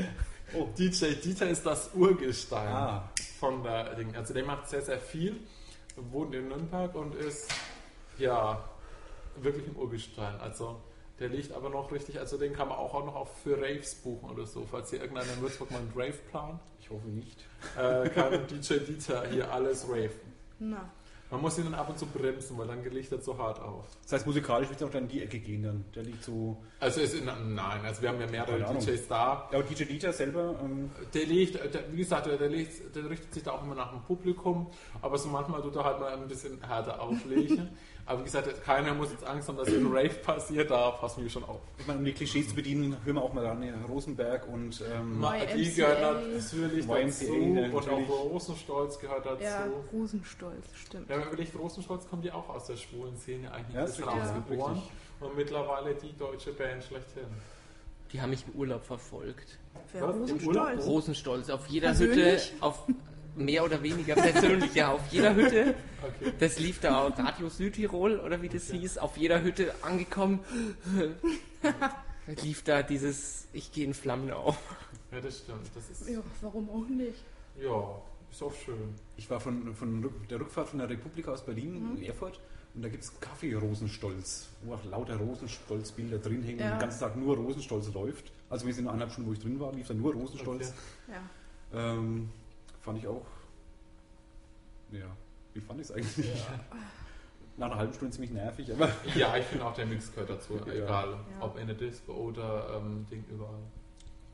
Oh. 0.55 0.69
DJ 0.79 1.15
Dieter 1.15 1.49
ist 1.51 1.67
das 1.67 1.91
Urgestein 1.95 2.69
Ah. 2.69 3.11
von 3.41 3.65
der 3.65 3.95
Ding. 3.97 4.15
Also 4.15 4.33
der 4.33 4.45
macht 4.45 4.69
sehr, 4.69 4.81
sehr 4.83 5.01
viel, 5.01 5.41
wohnt 5.97 6.35
in 6.37 6.47
Nürnberg 6.49 6.95
und 6.95 7.17
ist 7.17 7.51
ja 8.17 8.63
wirklich 9.37 9.67
im 9.67 9.75
Urgestein. 9.77 10.39
Also 10.41 10.81
der 11.19 11.31
liegt 11.31 11.51
aber 11.53 11.69
noch 11.69 11.91
richtig, 11.91 12.21
also 12.21 12.39
den 12.39 12.53
kann 12.53 12.69
man 12.69 12.77
auch, 12.79 12.95
auch 12.95 13.05
noch 13.07 13.17
auf 13.17 13.41
für 13.43 13.57
Raves 13.61 13.97
buchen 13.97 14.31
oder 14.31 14.47
so. 14.47 14.65
Falls 14.71 14.91
hier 14.91 15.01
irgendeiner 15.01 15.33
in 15.33 15.41
Würzburg 15.41 15.71
mal 15.73 15.79
einen 15.79 15.93
Rave 15.97 16.19
plant, 16.31 16.61
Ich 16.81 16.91
hoffe 16.91 17.09
nicht. 17.09 17.45
äh, 17.77 18.09
kann 18.11 18.47
DJ 18.51 18.75
Dieter 18.87 19.27
hier 19.29 19.53
alles 19.53 19.85
raven. 19.89 20.11
Na. 20.59 20.91
Man 21.31 21.41
muss 21.41 21.59
ihn 21.59 21.65
dann 21.65 21.75
ab 21.75 21.89
und 21.89 21.99
zu 21.99 22.07
bremsen, 22.07 22.57
weil 22.57 22.69
dann 22.69 22.85
liegt 22.85 23.11
er 23.11 23.21
zu 23.21 23.37
hart 23.37 23.61
auf. 23.61 23.85
Das 24.05 24.13
heißt, 24.13 24.27
musikalisch 24.27 24.69
wird 24.69 24.81
es 24.81 24.87
auch 24.87 24.93
dann 24.93 25.05
in 25.05 25.09
die 25.09 25.23
Ecke 25.23 25.41
gehen 25.41 25.65
dann. 25.65 25.85
Der 25.93 26.05
liegt 26.05 26.23
so. 26.23 26.57
Also 26.79 27.01
ist 27.01 27.15
in, 27.15 27.25
nein, 27.25 27.81
also 27.85 28.01
wir 28.01 28.11
haben 28.11 28.21
ja 28.21 28.29
mehrere. 28.29 28.59
DJs 28.79 29.09
da. 29.09 29.49
Ja, 29.51 29.59
aber 29.59 29.65
DJ 29.65 29.85
Dieter 29.85 30.13
selber, 30.13 30.55
ähm, 30.63 30.89
Der 31.13 31.27
liegt, 31.27 31.57
der, 31.75 31.93
wie 31.93 31.97
gesagt, 31.97 32.27
der, 32.27 32.49
liegt, 32.49 32.95
der 32.95 33.11
richtet 33.11 33.35
sich 33.35 33.43
da 33.43 33.53
auch 33.53 33.63
immer 33.65 33.75
nach 33.75 33.91
dem 33.91 34.03
Publikum, 34.03 34.71
aber 35.03 35.19
so 35.19 35.29
manchmal 35.29 35.63
tut 35.63 35.75
er 35.75 35.85
halt 35.85 35.99
mal 35.99 36.13
ein 36.13 36.29
bisschen 36.29 36.63
härter 36.65 37.03
auflegen. 37.03 37.71
aber 38.07 38.21
wie 38.21 38.25
gesagt, 38.25 38.63
keiner 38.65 38.95
muss 38.95 39.11
jetzt 39.11 39.25
Angst 39.27 39.49
haben, 39.49 39.59
dass 39.59 39.69
ein 39.69 39.87
Rave 39.89 40.09
passiert, 40.11 40.71
da 40.71 40.93
passen 40.93 41.25
wir 41.25 41.31
schon 41.31 41.43
auf. 41.45 41.61
ich 41.77 41.87
meine, 41.87 41.99
um 41.99 42.05
die 42.05 42.13
Klischees 42.13 42.49
zu 42.49 42.55
bedienen, 42.55 42.97
hören 43.05 43.17
wir 43.17 43.23
auch 43.23 43.33
mal 43.33 43.45
an 43.47 43.63
ja, 43.65 43.75
Rosenberg 43.89 44.47
und 44.49 44.81
ähm, 44.95 45.25
Die 45.57 45.75
gehört 45.75 46.01
natürlich 46.01 46.85
YMCA 46.87 47.03
dazu 47.03 47.33
und 47.33 47.55
natürlich. 47.55 48.09
auch 48.11 48.31
Rosenstolz 48.31 48.99
gehört 49.01 49.27
dazu. 49.27 49.43
Ja, 49.43 49.67
Rosenstolz, 49.93 50.67
stimmt. 50.77 51.09
Ja, 51.09 51.15
wenn 51.17 51.21
man 51.21 51.29
überlegt, 51.29 51.59
Rosenstolz 51.59 52.09
kommt 52.09 52.25
ja 52.25 52.35
auch 52.35 52.49
aus 52.49 52.67
der 52.67 52.77
schwulen 52.77 53.17
Szene 53.17 53.53
eigentlich 53.53 53.75
Ja, 53.75 53.81
ja, 53.81 53.87
ist 53.87 54.07
rausgeboren 54.07 54.75
richtig. 54.75 54.93
und 55.21 55.37
mittlerweile 55.37 55.95
die 55.95 56.17
deutsche 56.17 56.53
Band 56.53 56.85
schlechthin. 56.85 57.27
Die 58.13 58.21
haben 58.21 58.31
mich 58.31 58.45
im 58.47 58.55
Urlaub 58.59 58.85
verfolgt. 58.85 59.59
Wer 59.93 60.05
Rosenstolz? 60.05 60.47
Urlaub? 60.47 60.87
Rosenstolz. 60.87 61.51
Auf 61.51 61.67
jeder 61.67 61.89
Persönlich? 61.89 62.53
Hütte, 62.53 62.63
auf 62.63 62.87
mehr 63.37 63.65
oder 63.65 63.83
weniger 63.83 64.15
persönlich, 64.15 64.75
ja, 64.75 64.93
auf 64.93 65.01
jeder 65.11 65.35
Hütte. 65.35 65.75
Okay. 66.03 66.33
Das 66.39 66.59
lief 66.59 66.81
da 66.81 67.03
auch 67.03 67.19
Radio 67.19 67.49
Südtirol 67.49 68.19
oder 68.21 68.41
wie 68.43 68.49
das 68.49 68.69
Okay. 68.71 68.79
hieß, 68.81 68.99
auf 68.99 69.17
jeder 69.17 69.43
Hütte 69.43 69.75
angekommen. 69.83 70.41
lief 72.43 72.63
da 72.65 72.83
dieses 72.83 73.47
Ich 73.53 73.73
gehe 73.73 73.85
in 73.85 73.95
Flammen 73.95 74.31
auf. 74.31 74.59
Ja, 75.13 75.21
das 75.21 75.39
stimmt. 75.39 75.71
Das 75.75 75.89
ist, 75.91 76.09
Ja, 76.09 76.21
warum 76.41 76.69
auch 76.71 76.89
nicht? 76.89 77.15
ja, 77.61 78.03
ist 78.31 78.43
auch 78.43 78.55
schön. 78.55 78.95
ich 79.17 79.31
war 79.31 79.41
von, 79.41 79.75
von 79.75 80.11
der 80.29 80.41
Rückfahrt 80.41 80.69
von 80.69 80.79
der 80.79 80.89
Republika 80.91 81.33
aus 81.33 81.45
Berlin 81.45 81.91
Mhm. 81.93 81.97
in 81.99 82.03
Erfurt 82.05 82.41
und 82.75 82.83
da 82.83 82.89
gibt 82.89 83.05
es 83.05 83.21
Kaffee 83.21 83.55
Rosenstolz, 83.55 84.49
wo 84.63 84.75
auch 84.75 84.85
lauter 84.85 85.17
Rosenstolz-Bilder 85.17 86.19
drin 86.19 86.43
hängen 86.43 86.59
Ja. 86.59 86.67
und 86.67 86.73
den 86.73 86.81
ganzen 86.81 87.01
Tag 87.01 87.17
nur 87.17 87.37
Rosenstolz 87.37 87.93
läuft. 87.95 88.33
Also 88.51 88.67
wir 88.67 88.75
sind 88.75 88.85
in 88.85 88.89
eineinhalb 88.89 89.13
Stunden, 89.13 89.31
wo 89.31 89.33
ich 89.33 89.39
drin 89.41 89.59
war, 89.61 89.73
lief 89.73 89.87
da 89.89 89.95
nur 89.95 90.13
Rosenstolz. 90.13 90.73
Okay. 91.09 91.17
Ja. 91.73 91.93
Ähm, 91.93 92.29
fand 92.87 92.99
ich 92.99 93.07
auch. 93.09 93.27
Ja, 94.93 95.05
wie 95.53 95.61
fand 95.61 95.81
ich 95.81 95.87
es 95.89 95.93
eigentlich? 95.93 96.33
Nach 97.59 97.67
einer 97.67 97.77
halben 97.77 97.93
Stunde 97.93 98.13
ziemlich 98.15 98.31
nervig, 98.31 98.73
aber 98.73 98.89
Ja, 99.17 99.37
ich 99.37 99.45
finde 99.47 99.65
auch 99.67 99.75
der 99.75 99.87
Mix 99.87 100.13
gehört 100.13 100.31
dazu, 100.31 100.55
Ja. 100.67 100.73
egal 100.73 101.09
Ja. 101.11 101.45
ob 101.45 101.59
in 101.59 101.67
der 101.67 101.77
Disco 101.77 102.13
oder 102.13 102.77
ähm, 102.77 103.07
Ding 103.11 103.25
überall. 103.31 103.59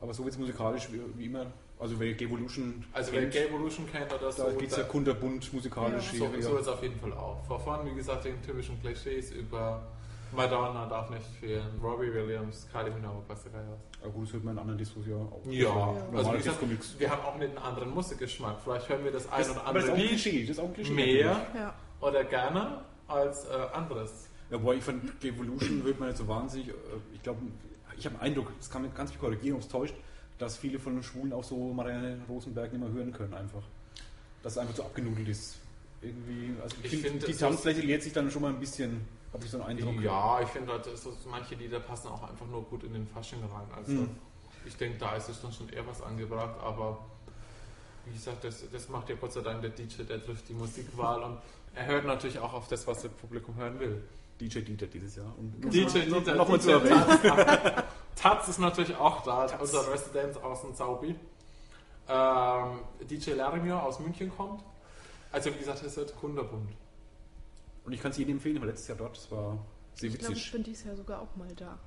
Aber 0.01 0.13
so 0.13 0.23
wird 0.23 0.33
es 0.33 0.39
musikalisch 0.39 0.89
wie, 0.91 1.01
wie 1.17 1.25
immer. 1.25 1.47
Also 1.79 1.99
wer 1.99 2.09
Evolution 2.21 2.85
Also 2.93 3.11
wer 3.13 3.23
Evolution 3.49 3.89
kennt 3.91 4.13
oder 4.13 4.31
so, 4.31 4.43
da 4.43 4.51
geht 4.51 4.69
es 4.71 4.77
ja 4.77 4.83
kunterbunt 4.83 5.51
musikalisch. 5.53 6.13
Ja. 6.13 6.19
so, 6.31 6.41
so 6.41 6.57
ist 6.57 6.67
auf 6.67 6.83
jeden 6.83 6.99
Fall 6.99 7.13
auch. 7.13 7.43
Vor 7.45 7.59
vorn, 7.59 7.89
wie 7.89 7.95
gesagt, 7.95 8.25
den 8.25 8.41
typischen 8.41 8.79
Klischees 8.81 9.31
über 9.31 9.81
Madonna 10.35 10.85
darf 10.87 11.09
nicht 11.09 11.25
fehlen, 11.39 11.79
Robbie 11.81 12.13
Williams, 12.13 12.67
Kylie 12.71 12.91
Minogue, 12.91 13.23
was 13.27 13.43
der 13.43 13.51
Geil 13.53 13.65
was. 13.69 14.01
Aber 14.03 14.11
gut, 14.11 14.27
das 14.27 14.33
hört 14.33 14.43
man 14.43 14.53
in 14.55 14.59
anderen 14.59 14.77
Diskos 14.77 15.05
ja 15.07 15.15
auch. 15.15 15.41
Ja, 15.49 15.69
Normale 15.69 16.17
also 16.17 16.33
wie 16.33 16.37
gesagt, 16.37 16.99
wir 16.99 17.09
haben 17.09 17.21
auch 17.23 17.35
einen 17.35 17.57
anderen 17.57 17.93
Musikgeschmack. 17.93 18.57
Vielleicht 18.63 18.89
hören 18.89 19.03
wir 19.03 19.11
das 19.11 19.31
ein 19.31 19.39
Das, 19.39 19.49
oder 19.51 19.65
aber 19.65 19.73
das 19.79 19.83
ist 19.85 19.89
auch 19.89 19.93
andere 19.95 20.07
Klischee. 20.09 20.41
Das 20.41 20.49
ist 20.57 20.59
auch 20.59 20.67
ein 20.67 20.73
Klischee. 20.73 20.93
mehr 20.93 21.47
Ja. 21.55 21.73
oder 22.01 22.23
gerne 22.23 22.81
als 23.07 23.45
äh, 23.45 23.49
anderes. 23.73 24.29
Ja, 24.49 24.57
boah, 24.57 24.73
ich 24.75 24.83
fand 24.83 25.23
Evolution 25.23 25.81
hört 25.83 25.99
man 25.99 26.09
jetzt 26.09 26.17
so 26.19 26.27
wahnsinnig. 26.27 26.69
äh, 26.69 26.73
Ich 27.13 27.23
glaube, 27.23 27.41
ich 27.97 28.05
habe 28.05 28.15
den 28.15 28.21
Eindruck, 28.21 28.51
das 28.57 28.69
kann 28.69 28.81
man 28.81 28.93
ganz 28.93 29.09
mich 29.11 29.19
korrigieren, 29.19 29.55
ob 29.55 29.61
es 29.61 29.67
täuscht, 29.67 29.95
dass 30.37 30.57
viele 30.57 30.79
von 30.79 30.93
den 30.95 31.03
Schwulen 31.03 31.31
auch 31.33 31.43
so 31.43 31.73
Marianne 31.73 32.19
Rosenberg 32.27 32.71
nicht 32.71 32.81
mehr 32.83 32.91
hören 32.91 33.11
können, 33.13 33.33
einfach. 33.33 33.63
Dass 34.41 34.53
es 34.53 34.57
einfach 34.57 34.75
so 34.75 34.83
abgenudelt 34.83 35.27
ist. 35.29 35.57
Irgendwie, 36.01 36.53
also 36.61 36.75
ich, 36.83 36.93
Ich 36.93 37.01
finde, 37.01 37.25
die 37.25 37.33
Tanzfläche 37.33 37.81
leert 37.81 38.03
sich 38.03 38.11
dann 38.11 38.29
schon 38.29 38.41
mal 38.41 38.49
ein 38.49 38.59
bisschen, 38.59 39.01
habe 39.33 39.43
ich 39.45 39.51
so 39.51 39.57
einen 39.61 39.79
Eindruck. 39.79 40.01
Ja, 40.01 40.39
ich 40.41 40.49
finde 40.49 40.73
halt, 40.73 40.85
so, 40.97 41.11
manche 41.29 41.55
Lieder 41.55 41.79
passen 41.79 42.07
auch 42.09 42.23
einfach 42.29 42.45
nur 42.45 42.63
gut 42.63 42.83
in 42.83 42.93
den 42.93 43.07
Fasching 43.07 43.39
rein. 43.41 43.67
Also 43.75 43.91
Hm. 43.93 44.09
ich 44.65 44.75
denke, 44.77 44.97
da 44.99 45.15
ist 45.15 45.29
es 45.29 45.41
dann 45.41 45.51
schon 45.51 45.69
eher 45.69 45.85
was 45.87 46.01
angebracht, 46.01 46.55
aber 46.63 46.99
wie 48.05 48.13
gesagt, 48.13 48.43
das, 48.43 48.63
das 48.71 48.89
macht 48.89 49.09
ja 49.09 49.15
Gott 49.15 49.31
sei 49.33 49.41
Dank 49.41 49.61
der 49.61 49.69
DJ, 49.71 50.03
der 50.03 50.23
trifft 50.23 50.47
die 50.49 50.53
Musikwahl 50.53 51.23
und 51.23 51.37
er 51.75 51.85
hört 51.85 52.05
natürlich 52.05 52.37
auch 52.39 52.53
auf 52.53 52.67
das, 52.67 52.85
was 52.85 53.01
das 53.01 53.11
Publikum 53.11 53.55
hören 53.55 53.79
will. 53.79 54.03
DJ 54.39 54.59
Dieter 54.59 54.87
dieses 54.87 55.15
Jahr. 55.15 55.33
Und 55.37 55.61
Genau. 55.61 55.71
DJ, 55.71 56.09
noch, 56.09 56.23
DJ, 56.23 56.31
noch 56.31 56.49
mal 56.49 56.57
DJ 56.57 56.63
zu 56.63 56.71
erwähnen. 56.71 57.05
Taz, 57.21 57.83
Taz 58.15 58.47
ist 58.49 58.59
natürlich 58.59 58.95
auch 58.97 59.23
da, 59.23 59.47
Taz. 59.47 59.61
unser 59.61 59.91
Resident 59.91 60.43
aus 60.43 60.61
dem 60.61 60.75
Zaubi. 60.75 61.15
Ähm, 62.09 62.79
DJ 63.09 63.31
Larimir 63.31 63.81
aus 63.81 63.99
München 63.99 64.29
kommt. 64.35 64.61
Also 65.31 65.53
wie 65.53 65.57
gesagt, 65.59 65.81
es 65.83 65.95
wird 65.95 66.15
kunderbunt. 66.19 66.69
Und 67.85 67.93
ich 67.93 68.01
kann 68.01 68.11
es 68.11 68.17
jedem 68.17 68.35
empfehlen, 68.35 68.59
weil 68.61 68.69
letztes 68.69 68.87
Jahr 68.87 68.97
dort, 68.97 69.17
das 69.17 69.31
war 69.31 69.57
sehr 69.95 70.09
Ich 70.09 70.17
glaube, 70.17 70.33
ich 70.33 70.51
bin 70.51 70.63
dieses 70.63 70.85
Jahr 70.85 70.95
sogar 70.95 71.21
auch 71.21 71.35
mal 71.35 71.53
da. 71.55 71.77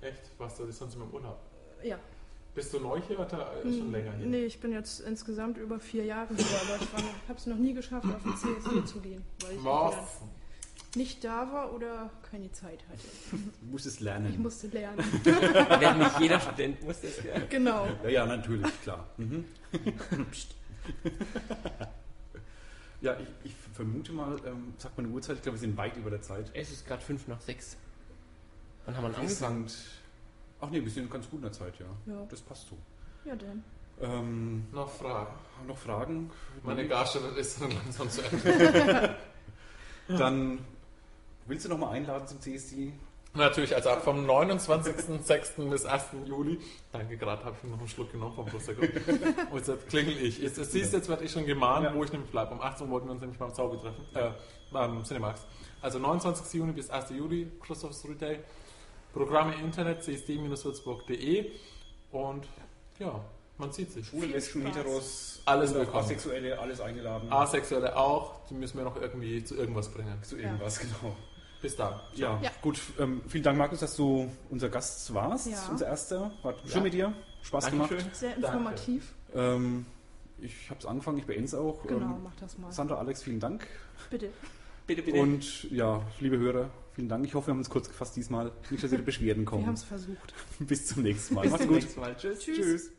Echt? 0.00 0.30
Warst 0.38 0.58
du 0.58 0.70
sonst 0.70 0.94
immer 0.94 1.04
im 1.04 1.12
Urlaub? 1.12 1.38
Ja. 1.82 1.98
Bist 2.54 2.74
du 2.74 2.80
neu 2.80 3.00
hier 3.06 3.20
oder 3.20 3.52
äh, 3.58 3.62
schon 3.62 3.92
länger 3.92 4.12
hier? 4.16 4.26
Nee, 4.26 4.44
ich 4.44 4.60
bin 4.60 4.72
jetzt 4.72 5.00
insgesamt 5.00 5.56
über 5.56 5.78
vier 5.78 6.04
Jahre 6.04 6.34
hier, 6.34 6.44
aber 6.44 6.82
ich 6.82 7.28
habe 7.28 7.38
es 7.38 7.46
noch 7.46 7.56
nie 7.56 7.74
geschafft, 7.74 8.06
auf 8.06 8.22
den 8.22 8.36
CSD 8.36 8.84
zu 8.92 9.00
gehen, 9.00 9.22
weil 9.40 9.54
ich 9.54 10.96
nicht 10.96 11.22
da 11.22 11.52
war 11.52 11.72
oder 11.72 12.10
keine 12.28 12.50
Zeit 12.50 12.80
hatte. 12.88 13.06
Du 13.60 13.66
musst 13.70 13.86
es 13.86 14.00
lernen. 14.00 14.32
Ich 14.32 14.38
musste 14.38 14.66
lernen. 14.66 14.98
Während 15.24 16.00
nicht 16.00 16.18
jeder 16.18 16.40
Student 16.40 16.82
muss 16.82 17.00
das 17.00 17.22
ja. 17.22 17.38
genau. 17.48 17.86
Ja, 18.02 18.08
ja, 18.08 18.26
natürlich, 18.26 18.82
klar. 18.82 19.06
Mhm. 19.16 19.44
Ja, 23.02 23.16
ich, 23.18 23.28
ich 23.44 23.54
vermute 23.80 24.12
mal, 24.12 24.38
ähm, 24.46 24.74
sag 24.76 24.96
mal 24.96 25.04
eine 25.04 25.12
Uhrzeit, 25.12 25.36
ich 25.36 25.42
glaube, 25.42 25.56
wir 25.56 25.60
sind 25.60 25.76
weit 25.76 25.96
über 25.96 26.10
der 26.10 26.20
Zeit. 26.20 26.50
Es 26.54 26.70
ist 26.70 26.86
gerade 26.86 27.02
fünf 27.02 27.26
nach 27.28 27.40
sechs. 27.40 27.76
Wann 28.84 28.96
haben 28.96 29.10
wir 29.10 29.18
angefangen? 29.18 29.68
sind, 29.68 29.84
ach 30.60 30.70
nee, 30.70 30.82
wir 30.82 30.90
sind 30.90 31.10
ganz 31.10 31.28
gut 31.30 31.38
in 31.38 31.42
der 31.44 31.52
Zeit, 31.52 31.78
ja. 31.78 31.86
Ja, 32.06 32.26
Das 32.28 32.40
passt 32.42 32.68
so. 32.68 32.76
ja 33.24 33.34
dann. 33.36 33.64
Ähm, 34.02 34.66
Noch 34.72 34.90
Fragen. 34.90 35.34
noch 35.66 35.76
Fragen? 35.76 36.30
Meine 36.62 36.88
Garstunde 36.88 37.28
ist 37.38 37.60
dann 37.60 37.70
langsam 37.70 38.08
zu 38.08 38.22
Ende. 38.22 39.16
Dann 40.08 40.58
willst 41.46 41.66
du 41.66 41.68
noch 41.68 41.78
mal 41.78 41.90
einladen 41.90 42.26
zum 42.26 42.40
CSD? 42.40 42.92
Natürlich, 43.32 43.74
also 43.76 43.90
ab 43.90 44.02
vom 44.02 44.28
29.06. 44.28 45.70
bis 45.70 45.84
1. 45.84 46.04
Juli. 46.26 46.58
Danke, 46.90 47.16
gerade 47.16 47.44
habe 47.44 47.56
ich 47.62 47.70
noch 47.70 47.78
einen 47.78 47.86
Schluck 47.88 48.10
genommen 48.10 48.34
vom 48.34 48.44
Prosecco. 48.46 48.82
Und 49.52 49.66
jetzt 49.66 49.88
klingel 49.88 50.16
ich. 50.20 50.40
Jetzt, 50.40 50.58
jetzt 50.58 50.72
siehst 50.72 50.92
du, 50.92 50.96
jetzt 50.96 51.08
werde 51.08 51.24
ich 51.24 51.30
schon 51.30 51.46
gemahnt, 51.46 51.84
Ja. 51.84 51.94
wo 51.94 52.02
ich 52.02 52.10
nämlich 52.10 52.30
bleibe. 52.30 52.52
Um 52.52 52.60
18 52.60 52.86
Uhr 52.86 52.92
wollten 52.92 53.06
wir 53.06 53.12
uns 53.12 53.20
nämlich 53.20 53.38
beim 53.38 53.54
Zauber 53.54 53.80
treffen. 53.80 54.04
Äh, 54.14 54.30
beim 54.72 55.04
Cinemax. 55.04 55.42
Also 55.80 56.00
29. 56.00 56.54
Juni 56.58 56.72
bis 56.72 56.90
1. 56.90 57.10
Juli, 57.10 57.50
Christoph 57.64 57.94
Street 57.94 58.20
Day. 58.20 58.40
Programme 59.12 59.54
im 59.54 59.66
Internet, 59.66 60.02
csd-würzburg.de. 60.02 61.52
Und 62.10 62.48
ja, 62.98 63.20
man 63.58 63.70
sieht 63.72 63.92
sich. 63.92 64.08
Schwule, 64.08 64.22
Viel 64.26 64.32
Lesben. 64.34 64.66
Heteros, 64.66 65.40
Alles 65.44 65.70
auch 65.70 65.76
willkommen. 65.76 66.04
Asexuelle, 66.04 66.58
alles 66.58 66.80
eingeladen. 66.80 67.32
Asexuelle 67.32 67.96
auch, 67.96 68.44
die 68.48 68.54
müssen 68.54 68.76
wir 68.78 68.84
noch 68.84 69.00
irgendwie 69.00 69.42
zu 69.44 69.54
irgendwas 69.56 69.88
bringen. 69.88 70.18
Zu 70.22 70.36
irgendwas, 70.36 70.80
genau. 70.80 71.14
Bis 71.62 71.76
dann. 71.76 72.00
Ja, 72.14 72.38
Ja. 72.42 72.50
gut. 72.62 72.80
Ähm, 72.98 73.20
vielen 73.28 73.44
Dank, 73.44 73.58
Markus, 73.58 73.80
dass 73.80 73.94
du 73.96 74.30
unser 74.48 74.68
Gast 74.70 75.12
warst. 75.12 75.46
Ja. 75.48 75.58
Unser 75.70 75.86
erster. 75.88 76.30
War 76.42 76.54
schön 76.64 76.70
Ja. 76.76 76.80
mit 76.80 76.92
dir. 76.94 77.12
Spaß 77.42 77.70
gemacht. 77.70 77.90
Dankeschön. 77.90 78.14
Sehr 78.14 78.30
Danke. 78.32 78.46
informativ. 78.46 79.12
Ähm, 79.34 79.86
ich 80.38 80.70
habe 80.70 80.80
es 80.80 80.86
angefangen, 80.86 81.18
ich 81.18 81.26
beende 81.26 81.44
es 81.44 81.54
auch. 81.54 81.82
Genau, 81.86 82.00
Ähm, 82.16 82.22
mach 82.24 82.34
das 82.36 82.56
mal. 82.58 82.72
Sandra, 82.72 82.96
Alex, 82.96 83.22
vielen 83.22 83.40
Dank. 83.40 83.66
Bitte. 84.10 84.30
Bitte, 84.86 85.02
bitte. 85.02 85.18
Und 85.20 85.70
ja, 85.70 86.02
liebe 86.18 86.38
Hörer, 86.38 86.70
vielen 86.94 87.08
Dank. 87.08 87.24
Ich 87.26 87.34
hoffe, 87.34 87.48
wir 87.48 87.52
haben 87.52 87.58
uns 87.58 87.70
kurz 87.70 87.88
gefasst 87.88 88.16
diesmal. 88.16 88.50
Nicht, 88.70 88.82
dass 88.82 88.90
ihr 88.92 88.98
Beschwerden 88.98 89.42
Wir 89.44 89.52
haben 89.52 89.62
kommen. 89.64 89.74
es 89.74 89.84
versucht. 89.84 90.34
Bis 90.58 90.86
zum 90.86 91.02
nächsten 91.02 91.34
Mal. 91.34 91.42
Bis 91.42 91.50
Macht's 91.52 91.64
zum 91.66 91.72
gut. 91.74 91.82
nächsten 91.82 92.00
Mal. 92.00 92.16
Tschüss. 92.16 92.38
Tschüss. 92.40 92.56
Tschüss. 92.56 92.90